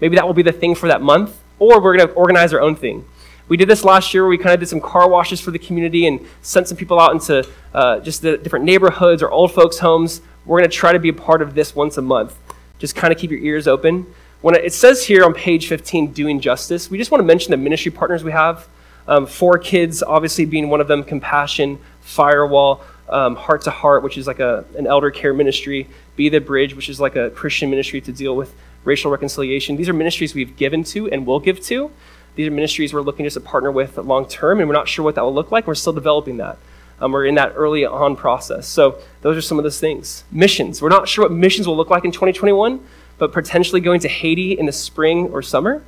maybe 0.00 0.16
that 0.16 0.26
will 0.26 0.34
be 0.34 0.42
the 0.42 0.52
thing 0.52 0.74
for 0.74 0.88
that 0.88 1.00
month, 1.00 1.40
or 1.58 1.80
we're 1.80 1.96
going 1.96 2.08
to 2.08 2.14
organize 2.14 2.52
our 2.52 2.60
own 2.60 2.76
thing. 2.76 3.06
We 3.48 3.56
did 3.56 3.68
this 3.68 3.84
last 3.84 4.12
year 4.12 4.24
where 4.24 4.30
we 4.30 4.38
kind 4.38 4.52
of 4.52 4.60
did 4.60 4.68
some 4.68 4.80
car 4.80 5.08
washes 5.08 5.40
for 5.40 5.50
the 5.52 5.58
community 5.58 6.06
and 6.06 6.20
sent 6.42 6.68
some 6.68 6.76
people 6.76 7.00
out 7.00 7.12
into 7.12 7.48
uh, 7.72 8.00
just 8.00 8.20
the 8.20 8.36
different 8.36 8.64
neighborhoods 8.64 9.22
or 9.22 9.30
old 9.30 9.52
folks' 9.52 9.78
homes 9.78 10.20
we're 10.46 10.58
going 10.58 10.70
to 10.70 10.76
try 10.76 10.92
to 10.92 10.98
be 10.98 11.08
a 11.08 11.14
part 11.14 11.42
of 11.42 11.54
this 11.54 11.74
once 11.74 11.96
a 11.96 12.02
month. 12.02 12.36
Just 12.78 12.94
kind 12.96 13.12
of 13.12 13.18
keep 13.18 13.30
your 13.30 13.40
ears 13.40 13.66
open. 13.66 14.06
When 14.44 14.54
it 14.54 14.74
says 14.74 15.02
here 15.02 15.24
on 15.24 15.32
page 15.32 15.68
15, 15.68 16.12
doing 16.12 16.38
justice, 16.38 16.90
we 16.90 16.98
just 16.98 17.10
want 17.10 17.20
to 17.22 17.24
mention 17.24 17.50
the 17.50 17.56
ministry 17.56 17.90
partners 17.90 18.22
we 18.22 18.32
have. 18.32 18.68
Um, 19.08 19.26
kids, 19.62 20.02
obviously 20.02 20.44
being 20.44 20.68
one 20.68 20.82
of 20.82 20.86
them, 20.86 21.02
Compassion, 21.02 21.78
Firewall, 22.02 22.82
um, 23.08 23.36
Heart 23.36 23.62
to 23.62 23.70
Heart, 23.70 24.02
which 24.02 24.18
is 24.18 24.26
like 24.26 24.40
a, 24.40 24.66
an 24.76 24.86
elder 24.86 25.10
care 25.10 25.32
ministry, 25.32 25.88
Be 26.14 26.28
the 26.28 26.40
Bridge, 26.40 26.76
which 26.76 26.90
is 26.90 27.00
like 27.00 27.16
a 27.16 27.30
Christian 27.30 27.70
ministry 27.70 28.02
to 28.02 28.12
deal 28.12 28.36
with 28.36 28.54
racial 28.84 29.10
reconciliation. 29.10 29.76
These 29.76 29.88
are 29.88 29.94
ministries 29.94 30.34
we've 30.34 30.54
given 30.56 30.84
to 30.92 31.10
and 31.10 31.24
will 31.24 31.40
give 31.40 31.58
to. 31.60 31.90
These 32.34 32.48
are 32.48 32.50
ministries 32.50 32.92
we're 32.92 33.00
looking 33.00 33.24
just 33.24 33.34
to 33.34 33.40
partner 33.40 33.72
with 33.72 33.96
long 33.96 34.28
term, 34.28 34.60
and 34.60 34.68
we're 34.68 34.74
not 34.74 34.88
sure 34.88 35.06
what 35.06 35.14
that 35.14 35.24
will 35.24 35.32
look 35.32 35.52
like. 35.52 35.66
We're 35.66 35.74
still 35.74 35.94
developing 35.94 36.36
that. 36.36 36.58
Um, 37.00 37.12
we're 37.12 37.24
in 37.24 37.36
that 37.36 37.54
early 37.56 37.86
on 37.86 38.14
process. 38.14 38.68
So 38.68 38.98
those 39.22 39.38
are 39.38 39.42
some 39.42 39.58
of 39.58 39.64
those 39.64 39.80
things. 39.80 40.24
Missions. 40.30 40.82
We're 40.82 40.90
not 40.90 41.08
sure 41.08 41.24
what 41.24 41.32
missions 41.32 41.66
will 41.66 41.78
look 41.78 41.88
like 41.88 42.04
in 42.04 42.12
2021, 42.12 42.80
but 43.18 43.32
potentially 43.32 43.80
going 43.80 44.00
to 44.00 44.08
Haiti 44.08 44.58
in 44.58 44.66
the 44.66 44.72
spring 44.72 45.28
or 45.28 45.42
summer. 45.42 45.82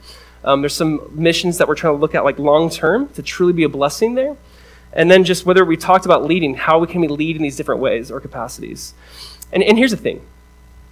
Um, 0.45 0.63
there's 0.63 0.75
some 0.75 1.11
missions 1.13 1.59
that 1.59 1.67
we're 1.67 1.75
trying 1.75 1.95
to 1.95 1.99
look 1.99 2.15
at 2.15 2.25
like 2.25 2.39
long 2.39 2.71
term 2.71 3.09
to 3.11 3.23
truly 3.23 3.53
be 3.53 3.65
a 3.65 3.69
blessing 3.69 4.15
there. 4.15 4.37
And 4.93 5.11
then 5.11 5.25
just 5.25 5.45
whether 5.45 5.65
we 5.65 5.77
talked 5.77 6.05
about 6.05 6.25
leading, 6.25 6.55
how 6.55 6.79
we 6.79 6.87
can 6.87 7.01
we 7.01 7.09
lead 7.09 7.37
in 7.37 7.43
these 7.43 7.57
different 7.57 7.81
ways 7.81 8.11
or 8.11 8.21
capacities. 8.21 8.95
And, 9.53 9.63
and 9.63 9.77
here's 9.77 9.91
the 9.91 9.97
thing. 9.97 10.25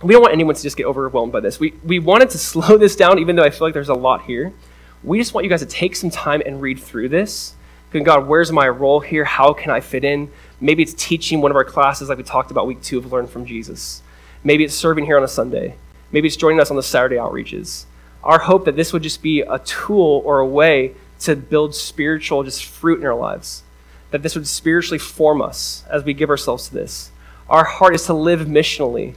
We 0.03 0.13
don't 0.13 0.23
want 0.23 0.35
anyone 0.35 0.55
to 0.55 0.63
just 0.63 0.77
get 0.77 0.87
overwhelmed 0.87 1.33
by 1.33 1.41
this. 1.41 1.59
We, 1.59 1.73
we 1.85 1.99
wanted 1.99 2.31
to 2.31 2.39
slow 2.51 2.77
this 2.77 2.97
down, 2.97 3.19
even 3.19 3.37
though 3.37 3.45
I 3.45 3.51
feel 3.51 3.67
like 3.67 3.75
there's 3.75 3.89
a 3.89 3.95
lot 3.95 4.23
here. 4.23 4.53
We 5.03 5.19
just 5.19 5.35
want 5.35 5.45
you 5.45 5.51
guys 5.51 5.61
to 5.61 5.67
take 5.67 5.97
some 5.97 6.11
time 6.11 6.43
and 6.45 6.61
read 6.61 6.79
through 6.79 7.11
this 7.11 7.55
God, 8.03 8.27
where's 8.27 8.51
my 8.51 8.69
role 8.69 8.99
here? 8.99 9.25
How 9.25 9.53
can 9.53 9.71
I 9.71 9.81
fit 9.81 10.05
in? 10.05 10.31
Maybe 10.61 10.83
it's 10.83 10.95
teaching 10.95 11.41
one 11.41 11.53
of 11.53 11.57
our 11.57 11.65
classes 11.65 12.09
like 12.09 12.19
we 12.19 12.25
talked 12.25 12.51
about 12.51 12.67
week 12.67 12.83
two 12.83 12.99
of 12.99 13.13
Learn 13.13 13.29
from 13.29 13.47
Jesus. 13.47 14.03
Maybe 14.43 14.65
it's 14.65 14.75
serving 14.75 15.05
here 15.05 15.17
on 15.17 15.23
a 15.23 15.29
Sunday. 15.29 15.77
Maybe 16.15 16.29
it's 16.29 16.37
joining 16.37 16.61
us 16.61 16.71
on 16.71 16.77
the 16.77 16.83
Saturday 16.85 17.17
outreaches. 17.17 17.87
Our 18.23 18.39
hope 18.39 18.67
that 18.67 18.77
this 18.77 18.93
would 18.93 19.03
just 19.03 19.21
be 19.21 19.41
a 19.41 19.59
tool 19.59 20.23
or 20.25 20.39
a 20.39 20.47
way 20.47 20.95
to 21.23 21.35
build 21.35 21.75
spiritual 21.75 22.45
just 22.45 22.65
fruit 22.65 23.01
in 23.01 23.07
our 23.07 23.17
lives. 23.17 23.65
That 24.13 24.23
this 24.23 24.37
would 24.37 24.47
spiritually 24.47 25.01
form 25.01 25.43
us 25.43 25.83
as 25.91 26.05
we 26.05 26.15
give 26.15 26.31
ourselves 26.31 26.69
to 26.69 26.75
this. 26.75 27.11
Our 27.49 27.65
heart 27.65 27.97
is 27.97 28.07
to 28.07 28.15
live 28.15 28.43
missionally, 28.43 29.17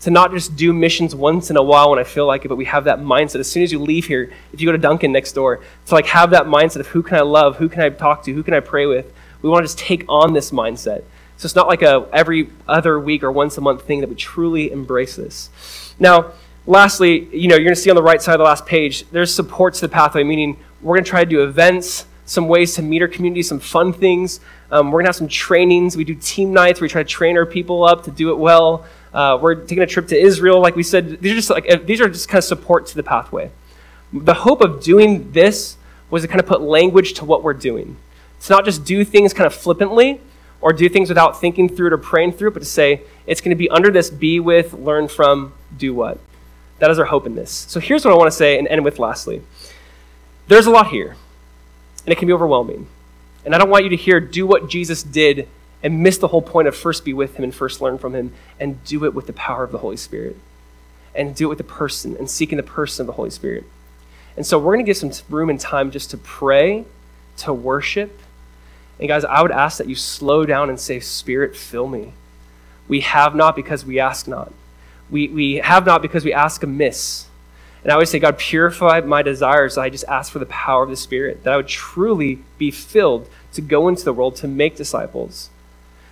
to 0.00 0.10
not 0.10 0.32
just 0.32 0.56
do 0.56 0.72
missions 0.72 1.14
once 1.14 1.50
in 1.50 1.58
a 1.58 1.62
while 1.62 1.90
when 1.90 1.98
I 1.98 2.04
feel 2.04 2.26
like 2.26 2.46
it, 2.46 2.48
but 2.48 2.56
we 2.56 2.64
have 2.64 2.84
that 2.84 3.00
mindset. 3.00 3.40
As 3.40 3.52
soon 3.52 3.62
as 3.62 3.70
you 3.70 3.78
leave 3.78 4.06
here, 4.06 4.32
if 4.54 4.58
you 4.58 4.66
go 4.66 4.72
to 4.72 4.78
Dunkin 4.78 5.12
next 5.12 5.32
door, 5.32 5.60
to 5.84 5.94
like 5.94 6.06
have 6.06 6.30
that 6.30 6.46
mindset 6.46 6.80
of 6.80 6.86
who 6.86 7.02
can 7.02 7.18
I 7.18 7.20
love, 7.20 7.58
who 7.58 7.68
can 7.68 7.82
I 7.82 7.90
talk 7.90 8.22
to, 8.22 8.32
who 8.32 8.42
can 8.42 8.54
I 8.54 8.60
pray 8.60 8.86
with. 8.86 9.12
We 9.42 9.50
want 9.50 9.64
to 9.64 9.66
just 9.66 9.78
take 9.78 10.06
on 10.08 10.32
this 10.32 10.50
mindset. 10.50 11.04
So 11.36 11.44
it's 11.44 11.54
not 11.54 11.68
like 11.68 11.82
a 11.82 12.08
every 12.10 12.48
other 12.66 12.98
week 12.98 13.22
or 13.22 13.30
once 13.30 13.58
a 13.58 13.60
month 13.60 13.82
thing 13.82 14.00
that 14.00 14.08
we 14.08 14.16
truly 14.16 14.72
embrace 14.72 15.14
this. 15.14 15.50
Now, 15.98 16.32
lastly, 16.66 17.28
you 17.34 17.48
know, 17.48 17.56
you're 17.56 17.64
going 17.64 17.74
to 17.74 17.80
see 17.80 17.90
on 17.90 17.96
the 17.96 18.02
right 18.02 18.20
side 18.20 18.34
of 18.34 18.38
the 18.38 18.44
last 18.44 18.66
page, 18.66 19.08
there's 19.10 19.34
support 19.34 19.74
to 19.74 19.80
the 19.82 19.88
pathway, 19.88 20.22
meaning 20.22 20.56
we're 20.80 20.94
going 20.96 21.04
to 21.04 21.10
try 21.10 21.24
to 21.24 21.30
do 21.30 21.42
events, 21.42 22.06
some 22.24 22.46
ways 22.46 22.74
to 22.74 22.82
meet 22.82 23.02
our 23.02 23.08
community, 23.08 23.42
some 23.42 23.58
fun 23.58 23.92
things. 23.92 24.40
Um, 24.70 24.88
we're 24.88 24.98
going 24.98 25.06
to 25.06 25.08
have 25.08 25.16
some 25.16 25.28
trainings. 25.28 25.96
We 25.96 26.04
do 26.04 26.14
team 26.14 26.52
nights 26.52 26.80
we 26.80 26.88
try 26.88 27.02
to 27.02 27.08
train 27.08 27.36
our 27.36 27.46
people 27.46 27.84
up 27.84 28.04
to 28.04 28.10
do 28.10 28.30
it 28.30 28.38
well. 28.38 28.86
Uh, 29.12 29.38
we're 29.40 29.54
taking 29.54 29.82
a 29.82 29.86
trip 29.86 30.06
to 30.08 30.18
Israel, 30.18 30.60
like 30.60 30.76
we 30.76 30.82
said. 30.82 31.20
These 31.20 31.32
are 31.32 31.36
just 31.36 31.50
like 31.50 31.86
these 31.86 32.00
are 32.00 32.08
just 32.08 32.28
kind 32.28 32.38
of 32.38 32.44
support 32.44 32.86
to 32.88 32.94
the 32.94 33.02
pathway. 33.02 33.50
The 34.12 34.34
hope 34.34 34.60
of 34.60 34.82
doing 34.82 35.32
this 35.32 35.78
was 36.10 36.22
to 36.22 36.28
kind 36.28 36.40
of 36.40 36.46
put 36.46 36.60
language 36.60 37.14
to 37.14 37.24
what 37.24 37.42
we're 37.42 37.54
doing. 37.54 37.96
It's 38.36 38.50
not 38.50 38.64
just 38.64 38.84
do 38.84 39.04
things 39.04 39.32
kind 39.32 39.46
of 39.46 39.54
flippantly 39.54 40.20
or 40.60 40.72
do 40.72 40.88
things 40.88 41.08
without 41.08 41.40
thinking 41.40 41.68
through 41.68 41.88
it 41.88 41.92
or 41.92 41.98
praying 41.98 42.32
through 42.32 42.48
it, 42.48 42.54
but 42.54 42.60
to 42.60 42.66
say 42.66 43.02
it's 43.26 43.40
going 43.40 43.50
to 43.50 43.56
be 43.56 43.68
under 43.70 43.90
this 43.90 44.10
be 44.10 44.40
with, 44.40 44.72
learn 44.72 45.08
from, 45.08 45.52
do 45.76 45.94
what. 45.94 46.18
That 46.78 46.90
is 46.90 46.98
our 46.98 47.06
hope 47.06 47.26
in 47.26 47.34
this. 47.34 47.50
So 47.50 47.80
here's 47.80 48.04
what 48.04 48.14
I 48.14 48.16
want 48.16 48.30
to 48.30 48.36
say 48.36 48.58
and 48.58 48.68
end 48.68 48.84
with 48.84 48.98
lastly. 48.98 49.42
There's 50.46 50.66
a 50.66 50.70
lot 50.70 50.88
here, 50.88 51.16
and 52.04 52.12
it 52.12 52.18
can 52.18 52.26
be 52.26 52.32
overwhelming. 52.32 52.86
And 53.44 53.54
I 53.54 53.58
don't 53.58 53.70
want 53.70 53.84
you 53.84 53.90
to 53.90 53.96
hear 53.96 54.20
do 54.20 54.46
what 54.46 54.68
Jesus 54.68 55.02
did 55.02 55.48
and 55.82 56.02
miss 56.02 56.18
the 56.18 56.28
whole 56.28 56.42
point 56.42 56.68
of 56.68 56.76
first 56.76 57.04
be 57.04 57.12
with 57.12 57.36
him 57.36 57.44
and 57.44 57.54
first 57.54 57.80
learn 57.80 57.98
from 57.98 58.14
him 58.14 58.32
and 58.58 58.82
do 58.84 59.04
it 59.04 59.14
with 59.14 59.26
the 59.26 59.32
power 59.32 59.64
of 59.64 59.72
the 59.72 59.78
Holy 59.78 59.96
Spirit 59.96 60.36
and 61.14 61.34
do 61.34 61.46
it 61.46 61.48
with 61.48 61.58
the 61.58 61.64
person 61.64 62.16
and 62.16 62.30
seeking 62.30 62.56
the 62.56 62.62
person 62.62 63.02
of 63.02 63.06
the 63.06 63.12
Holy 63.14 63.30
Spirit. 63.30 63.64
And 64.36 64.46
so 64.46 64.58
we're 64.58 64.74
going 64.74 64.84
to 64.84 64.88
give 64.88 64.96
some 64.96 65.12
room 65.28 65.50
and 65.50 65.58
time 65.58 65.90
just 65.90 66.10
to 66.10 66.16
pray, 66.16 66.84
to 67.38 67.52
worship. 67.52 68.20
And 68.98 69.08
guys, 69.08 69.24
I 69.24 69.42
would 69.42 69.50
ask 69.50 69.78
that 69.78 69.88
you 69.88 69.94
slow 69.94 70.46
down 70.46 70.68
and 70.68 70.78
say, 70.78 71.00
Spirit, 71.00 71.56
fill 71.56 71.88
me. 71.88 72.12
We 72.86 73.00
have 73.00 73.34
not 73.34 73.56
because 73.56 73.84
we 73.84 73.98
ask 73.98 74.28
not. 74.28 74.52
We, 75.10 75.28
we 75.28 75.54
have 75.56 75.86
not 75.86 76.02
because 76.02 76.24
we 76.24 76.32
ask 76.32 76.62
amiss. 76.62 77.26
And 77.82 77.92
I 77.92 77.94
always 77.94 78.10
say, 78.10 78.18
God, 78.18 78.38
purify 78.38 79.00
my 79.00 79.22
desires. 79.22 79.78
I 79.78 79.88
just 79.88 80.04
ask 80.04 80.32
for 80.32 80.38
the 80.38 80.46
power 80.46 80.82
of 80.82 80.90
the 80.90 80.96
Spirit, 80.96 81.44
that 81.44 81.52
I 81.52 81.56
would 81.56 81.68
truly 81.68 82.40
be 82.58 82.70
filled 82.70 83.28
to 83.52 83.60
go 83.60 83.88
into 83.88 84.04
the 84.04 84.12
world 84.12 84.36
to 84.36 84.48
make 84.48 84.76
disciples. 84.76 85.50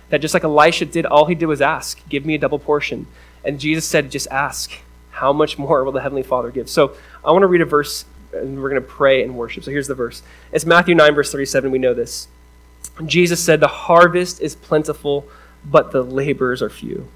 That 0.09 0.21
just 0.21 0.33
like 0.33 0.43
Elisha 0.43 0.85
did, 0.85 1.05
all 1.05 1.25
he 1.25 1.35
did 1.35 1.45
was 1.45 1.61
ask, 1.61 2.01
Give 2.09 2.25
me 2.25 2.35
a 2.35 2.37
double 2.37 2.59
portion. 2.59 3.07
And 3.43 3.59
Jesus 3.59 3.85
said, 3.85 4.09
Just 4.11 4.27
ask. 4.27 4.71
How 5.11 5.33
much 5.33 5.57
more 5.57 5.83
will 5.83 5.91
the 5.91 6.01
Heavenly 6.01 6.21
Father 6.21 6.51
give? 6.51 6.69
So 6.69 6.95
I 7.25 7.31
want 7.31 7.41
to 7.41 7.47
read 7.47 7.61
a 7.61 7.65
verse 7.65 8.05
and 8.33 8.61
we're 8.61 8.69
going 8.69 8.81
to 8.81 8.87
pray 8.87 9.23
and 9.23 9.35
worship. 9.35 9.63
So 9.63 9.71
here's 9.71 9.87
the 9.87 9.95
verse 9.95 10.21
it's 10.51 10.65
Matthew 10.65 10.95
9, 10.95 11.15
verse 11.15 11.31
37. 11.31 11.71
We 11.71 11.79
know 11.79 11.93
this. 11.93 12.27
Jesus 13.05 13.43
said, 13.43 13.59
The 13.59 13.67
harvest 13.67 14.41
is 14.41 14.55
plentiful, 14.55 15.27
but 15.65 15.91
the 15.91 16.03
laborers 16.03 16.61
are 16.61 16.69
few. 16.69 17.07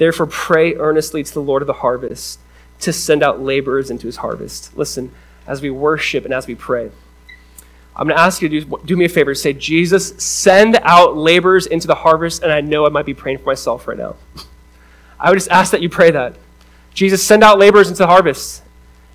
Therefore, 0.00 0.24
pray 0.24 0.76
earnestly 0.76 1.22
to 1.22 1.34
the 1.34 1.42
Lord 1.42 1.60
of 1.60 1.66
the 1.66 1.74
harvest 1.74 2.40
to 2.78 2.90
send 2.90 3.22
out 3.22 3.42
laborers 3.42 3.90
into 3.90 4.06
his 4.06 4.16
harvest. 4.16 4.74
Listen, 4.74 5.12
as 5.46 5.60
we 5.60 5.68
worship 5.68 6.24
and 6.24 6.32
as 6.32 6.46
we 6.46 6.54
pray, 6.54 6.90
I'm 7.94 8.06
going 8.06 8.16
to 8.16 8.22
ask 8.22 8.40
you 8.40 8.48
to 8.48 8.60
do, 8.62 8.80
do 8.86 8.96
me 8.96 9.04
a 9.04 9.08
favor. 9.10 9.34
Say, 9.34 9.52
Jesus, 9.52 10.14
send 10.16 10.76
out 10.84 11.18
laborers 11.18 11.66
into 11.66 11.86
the 11.86 11.96
harvest. 11.96 12.42
And 12.42 12.50
I 12.50 12.62
know 12.62 12.86
I 12.86 12.88
might 12.88 13.04
be 13.04 13.12
praying 13.12 13.40
for 13.40 13.44
myself 13.44 13.86
right 13.86 13.98
now. 13.98 14.16
I 15.18 15.28
would 15.28 15.36
just 15.36 15.50
ask 15.50 15.70
that 15.72 15.82
you 15.82 15.90
pray 15.90 16.10
that. 16.12 16.34
Jesus, 16.94 17.22
send 17.22 17.44
out 17.44 17.58
laborers 17.58 17.88
into 17.88 17.98
the 17.98 18.06
harvest. 18.06 18.62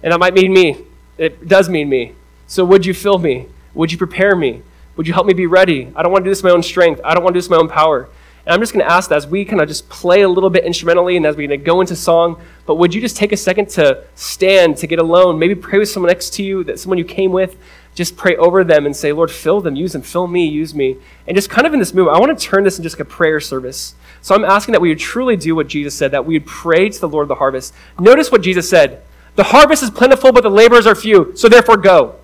And 0.03 0.13
that 0.13 0.19
might 0.19 0.35
mean 0.35 0.53
me. 0.53 0.85
It 1.17 1.47
does 1.47 1.67
mean 1.67 1.89
me. 1.89 2.13
So 2.45 2.63
would 2.63 2.85
you 2.85 2.93
fill 2.93 3.17
me? 3.17 3.47
Would 3.73 3.91
you 3.91 3.97
prepare 3.97 4.35
me? 4.35 4.61
Would 4.97 5.07
you 5.07 5.13
help 5.13 5.25
me 5.25 5.33
be 5.33 5.47
ready? 5.47 5.91
I 5.95 6.03
don't 6.03 6.11
want 6.11 6.25
to 6.25 6.29
do 6.29 6.31
this 6.31 6.43
my 6.43 6.51
own 6.51 6.61
strength. 6.61 7.01
I 7.03 7.15
don't 7.15 7.23
want 7.23 7.33
to 7.33 7.39
do 7.39 7.41
this 7.41 7.49
my 7.49 7.57
own 7.57 7.69
power. 7.69 8.07
And 8.45 8.53
I'm 8.53 8.59
just 8.59 8.73
going 8.73 8.85
to 8.85 8.91
ask 8.91 9.09
that 9.09 9.15
as 9.15 9.25
we 9.25 9.43
kind 9.43 9.59
of 9.59 9.67
just 9.67 9.89
play 9.89 10.21
a 10.21 10.29
little 10.29 10.51
bit 10.51 10.65
instrumentally 10.65 11.17
and 11.17 11.25
as 11.25 11.35
we 11.35 11.47
go 11.57 11.81
into 11.81 11.95
song, 11.95 12.39
but 12.67 12.75
would 12.75 12.93
you 12.93 13.01
just 13.01 13.17
take 13.17 13.31
a 13.31 13.37
second 13.37 13.69
to 13.69 14.03
stand, 14.13 14.77
to 14.77 14.87
get 14.87 14.99
alone, 14.99 15.39
maybe 15.39 15.55
pray 15.55 15.79
with 15.79 15.89
someone 15.89 16.09
next 16.09 16.33
to 16.35 16.43
you, 16.43 16.63
that 16.65 16.79
someone 16.79 16.99
you 16.99 17.05
came 17.05 17.31
with, 17.31 17.57
just 17.95 18.17
pray 18.17 18.35
over 18.35 18.63
them 18.63 18.85
and 18.85 18.95
say, 18.95 19.11
Lord, 19.13 19.31
fill 19.31 19.61
them, 19.61 19.75
use 19.75 19.93
them, 19.93 20.03
fill 20.03 20.27
me, 20.27 20.45
use 20.45 20.75
me. 20.75 20.97
And 21.27 21.35
just 21.35 21.49
kind 21.49 21.65
of 21.65 21.73
in 21.73 21.79
this 21.79 21.93
movement, 21.93 22.17
I 22.17 22.19
want 22.19 22.37
to 22.37 22.45
turn 22.45 22.63
this 22.63 22.77
into 22.77 22.89
just 22.89 22.99
a 22.99 23.05
prayer 23.05 23.39
service. 23.39 23.95
So 24.21 24.35
I'm 24.35 24.45
asking 24.45 24.73
that 24.73 24.81
we 24.81 24.89
would 24.89 24.99
truly 24.99 25.37
do 25.37 25.55
what 25.55 25.67
Jesus 25.67 25.95
said, 25.95 26.11
that 26.11 26.25
we 26.25 26.37
would 26.37 26.45
pray 26.45 26.89
to 26.89 26.99
the 26.99 27.07
Lord 27.07 27.23
of 27.23 27.29
the 27.29 27.35
harvest. 27.35 27.73
Notice 27.99 28.31
what 28.31 28.41
Jesus 28.41 28.69
said 28.69 29.01
The 29.35 29.43
harvest 29.43 29.81
is 29.81 29.89
plentiful, 29.89 30.31
but 30.31 30.43
the 30.43 30.49
laborers 30.49 30.85
are 30.85 30.95
few, 30.95 31.35
so 31.35 31.49
therefore 31.49 31.77
go. 31.77 32.15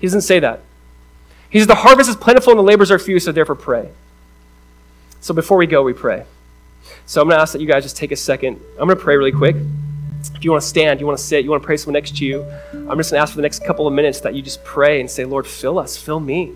He 0.00 0.06
doesn't 0.06 0.22
say 0.22 0.40
that. 0.40 0.60
He 1.50 1.58
says, 1.58 1.68
The 1.68 1.76
harvest 1.76 2.08
is 2.08 2.16
plentiful 2.16 2.52
and 2.52 2.58
the 2.58 2.64
laborers 2.64 2.90
are 2.90 2.98
few, 2.98 3.20
so 3.20 3.32
therefore 3.32 3.54
pray. 3.54 3.90
So 5.22 5.32
before 5.32 5.56
we 5.56 5.68
go, 5.68 5.84
we 5.84 5.92
pray. 5.92 6.24
So 7.06 7.22
I'm 7.22 7.28
going 7.28 7.38
to 7.38 7.42
ask 7.42 7.52
that 7.52 7.60
you 7.60 7.68
guys 7.68 7.84
just 7.84 7.96
take 7.96 8.10
a 8.10 8.16
second. 8.16 8.60
I'm 8.72 8.88
going 8.88 8.98
to 8.98 9.02
pray 9.02 9.16
really 9.16 9.30
quick. 9.30 9.54
If 10.34 10.44
you 10.44 10.50
want 10.50 10.62
to 10.62 10.68
stand, 10.68 10.98
you 10.98 11.06
want 11.06 11.16
to 11.16 11.22
sit, 11.22 11.44
you 11.44 11.50
want 11.50 11.62
to 11.62 11.66
pray 11.66 11.76
someone 11.76 11.94
next 11.94 12.16
to 12.16 12.24
you, 12.24 12.42
I'm 12.72 12.98
just 12.98 13.12
going 13.12 13.18
to 13.18 13.18
ask 13.18 13.30
for 13.30 13.36
the 13.36 13.42
next 13.42 13.64
couple 13.64 13.86
of 13.86 13.94
minutes 13.94 14.20
that 14.22 14.34
you 14.34 14.42
just 14.42 14.64
pray 14.64 15.00
and 15.00 15.08
say, 15.08 15.24
Lord, 15.24 15.46
fill 15.46 15.78
us, 15.78 15.96
fill 15.96 16.18
me. 16.18 16.52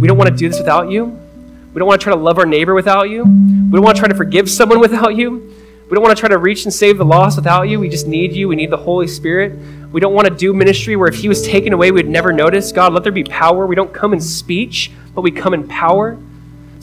We 0.00 0.08
don't 0.08 0.18
want 0.18 0.30
to 0.30 0.36
do 0.36 0.48
this 0.48 0.58
without 0.58 0.90
you. 0.90 1.04
We 1.04 1.78
don't 1.78 1.86
want 1.86 2.00
to 2.00 2.04
try 2.04 2.12
to 2.12 2.18
love 2.18 2.38
our 2.38 2.46
neighbor 2.46 2.74
without 2.74 3.08
you. 3.08 3.22
We 3.22 3.76
don't 3.76 3.84
want 3.84 3.96
to 3.96 4.00
try 4.00 4.08
to 4.08 4.16
forgive 4.16 4.50
someone 4.50 4.80
without 4.80 5.14
you. 5.14 5.54
We 5.88 5.94
don't 5.94 6.02
want 6.02 6.16
to 6.16 6.18
try 6.18 6.28
to 6.28 6.38
reach 6.38 6.64
and 6.64 6.74
save 6.74 6.98
the 6.98 7.04
lost 7.04 7.36
without 7.36 7.68
you. 7.68 7.78
We 7.78 7.88
just 7.88 8.08
need 8.08 8.32
you. 8.32 8.48
We 8.48 8.56
need 8.56 8.70
the 8.70 8.78
Holy 8.78 9.06
Spirit. 9.06 9.56
We 9.92 10.00
don't 10.00 10.12
want 10.12 10.26
to 10.26 10.34
do 10.34 10.52
ministry 10.52 10.96
where 10.96 11.06
if 11.06 11.14
He 11.14 11.28
was 11.28 11.46
taken 11.46 11.72
away, 11.72 11.92
we'd 11.92 12.08
never 12.08 12.32
notice. 12.32 12.72
God, 12.72 12.92
let 12.92 13.04
there 13.04 13.12
be 13.12 13.22
power. 13.22 13.64
We 13.64 13.76
don't 13.76 13.92
come 13.92 14.12
in 14.12 14.20
speech, 14.20 14.90
but 15.14 15.20
we 15.20 15.30
come 15.30 15.54
in 15.54 15.68
power. 15.68 16.18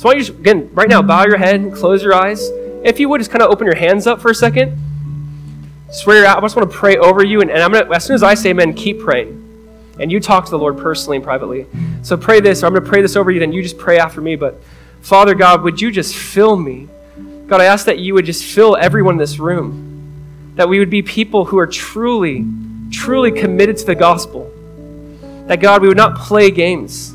So 0.03 0.09
why 0.09 0.15
don't 0.15 0.27
you 0.27 0.33
again, 0.33 0.69
right 0.73 0.89
now, 0.89 1.01
bow 1.01 1.23
your 1.23 1.37
head 1.37 1.73
close 1.73 2.03
your 2.03 2.13
eyes. 2.13 2.49
If 2.83 2.99
you 2.99 3.07
would, 3.07 3.19
just 3.19 3.31
kind 3.31 3.41
of 3.41 3.49
open 3.49 3.65
your 3.65 3.77
hands 3.77 4.05
up 4.05 4.19
for 4.19 4.31
a 4.31 4.35
second. 4.35 4.77
Swear 5.91 6.25
out. 6.25 6.39
I 6.39 6.41
just 6.41 6.57
want 6.57 6.69
to 6.69 6.77
pray 6.77 6.97
over 6.97 7.23
you, 7.23 7.39
and, 7.39 7.49
and 7.49 7.63
I'm 7.63 7.71
gonna, 7.71 7.89
as 7.89 8.03
soon 8.03 8.15
as 8.15 8.21
I 8.21 8.33
say 8.33 8.49
amen, 8.49 8.73
keep 8.73 8.99
praying. 8.99 9.39
And 10.01 10.11
you 10.11 10.19
talk 10.19 10.43
to 10.43 10.51
the 10.51 10.59
Lord 10.59 10.77
personally 10.77 11.15
and 11.15 11.23
privately. 11.23 11.67
So 12.01 12.17
pray 12.17 12.41
this, 12.41 12.63
or 12.63 12.65
I'm 12.65 12.73
going 12.73 12.83
to 12.83 12.89
pray 12.89 13.01
this 13.01 13.15
over 13.15 13.31
you, 13.31 13.39
then 13.39 13.53
you 13.53 13.63
just 13.63 13.77
pray 13.77 13.97
after 13.97 14.19
me. 14.19 14.35
But 14.35 14.61
Father 14.99 15.35
God, 15.35 15.61
would 15.61 15.79
you 15.79 15.89
just 15.89 16.17
fill 16.17 16.57
me? 16.57 16.89
God, 17.47 17.61
I 17.61 17.65
ask 17.65 17.85
that 17.85 17.99
you 17.99 18.13
would 18.13 18.25
just 18.25 18.43
fill 18.43 18.75
everyone 18.75 19.13
in 19.13 19.19
this 19.19 19.39
room. 19.39 20.51
That 20.55 20.67
we 20.67 20.79
would 20.79 20.89
be 20.89 21.01
people 21.01 21.45
who 21.45 21.57
are 21.59 21.67
truly, 21.67 22.45
truly 22.91 23.31
committed 23.31 23.77
to 23.77 23.85
the 23.85 23.95
gospel. 23.95 24.51
That 25.47 25.61
God, 25.61 25.81
we 25.81 25.87
would 25.87 25.95
not 25.95 26.17
play 26.17 26.51
games. 26.51 27.13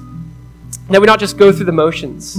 That 0.89 1.03
we 1.03 1.07
not 1.07 1.20
just 1.20 1.36
go 1.36 1.53
through 1.53 1.66
the 1.66 1.72
motions. 1.72 2.39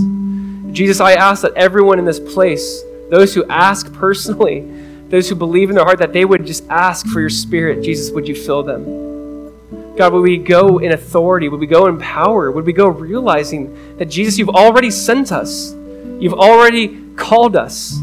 Jesus, 0.71 0.99
I 0.99 1.13
ask 1.13 1.41
that 1.41 1.53
everyone 1.55 1.99
in 1.99 2.05
this 2.05 2.19
place, 2.19 2.83
those 3.09 3.33
who 3.33 3.45
ask 3.45 3.91
personally, 3.93 4.61
those 5.09 5.27
who 5.27 5.35
believe 5.35 5.69
in 5.69 5.75
their 5.75 5.85
heart, 5.85 5.99
that 5.99 6.13
they 6.13 6.25
would 6.25 6.45
just 6.45 6.67
ask 6.69 7.07
for 7.07 7.19
your 7.19 7.29
spirit. 7.29 7.83
Jesus, 7.83 8.11
would 8.11 8.27
you 8.27 8.35
fill 8.35 8.63
them? 8.63 9.95
God, 9.97 10.13
would 10.13 10.21
we 10.21 10.37
go 10.37 10.77
in 10.77 10.91
authority? 10.91 11.49
Would 11.49 11.59
we 11.59 11.67
go 11.67 11.87
in 11.87 11.99
power? 11.99 12.51
Would 12.51 12.65
we 12.65 12.73
go 12.73 12.87
realizing 12.87 13.97
that 13.97 14.05
Jesus, 14.05 14.37
you've 14.37 14.49
already 14.49 14.91
sent 14.91 15.31
us? 15.31 15.73
You've 16.19 16.35
already 16.35 17.13
called 17.15 17.55
us. 17.55 17.99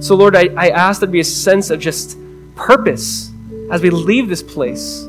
So, 0.00 0.16
Lord, 0.16 0.36
I, 0.36 0.48
I 0.56 0.68
ask 0.68 1.00
there 1.00 1.08
be 1.08 1.20
a 1.20 1.24
sense 1.24 1.70
of 1.70 1.80
just 1.80 2.18
purpose 2.56 3.30
as 3.70 3.80
we 3.80 3.90
leave 3.90 4.28
this 4.28 4.42
place, 4.42 5.06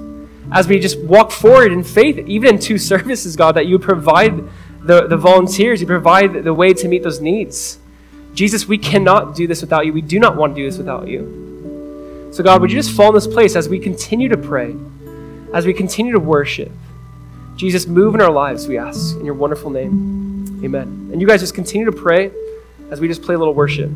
as 0.51 0.67
we 0.67 0.79
just 0.79 0.99
walk 0.99 1.31
forward 1.31 1.73
in 1.73 1.83
faith, 1.83 2.17
even 2.19 2.55
in 2.55 2.59
two 2.59 2.77
services, 2.91 3.35
God, 3.35 3.55
that 3.55 3.65
you 3.65 3.79
provide 3.79 4.47
the, 4.85 5.07
the 5.07 5.17
volunteers, 5.17 5.81
you 5.81 5.87
provide 5.87 6.43
the 6.43 6.53
way 6.53 6.73
to 6.73 6.87
meet 6.87 7.03
those 7.03 7.19
needs. 7.19 7.79
Jesus, 8.33 8.67
we 8.67 8.77
cannot 8.77 9.35
do 9.35 9.47
this 9.47 9.61
without 9.61 9.85
you. 9.85 9.93
We 9.93 10.01
do 10.01 10.19
not 10.19 10.35
want 10.35 10.55
to 10.55 10.61
do 10.61 10.69
this 10.69 10.77
without 10.77 11.07
you. 11.07 12.29
So, 12.31 12.43
God, 12.43 12.61
would 12.61 12.71
you 12.71 12.77
just 12.77 12.95
fall 12.95 13.09
in 13.09 13.15
this 13.15 13.27
place 13.27 13.55
as 13.55 13.69
we 13.69 13.79
continue 13.79 14.29
to 14.29 14.37
pray, 14.37 14.75
as 15.53 15.65
we 15.65 15.73
continue 15.73 16.11
to 16.11 16.19
worship? 16.19 16.71
Jesus, 17.55 17.87
move 17.87 18.13
in 18.13 18.21
our 18.21 18.31
lives, 18.31 18.67
we 18.67 18.77
ask, 18.77 19.15
in 19.15 19.25
your 19.25 19.35
wonderful 19.35 19.69
name. 19.69 20.61
Amen. 20.63 21.09
And 21.11 21.21
you 21.21 21.27
guys 21.27 21.39
just 21.39 21.55
continue 21.55 21.85
to 21.85 21.93
pray 21.93 22.31
as 22.91 22.99
we 22.99 23.07
just 23.07 23.21
play 23.21 23.35
a 23.35 23.37
little 23.37 23.53
worship. 23.53 23.89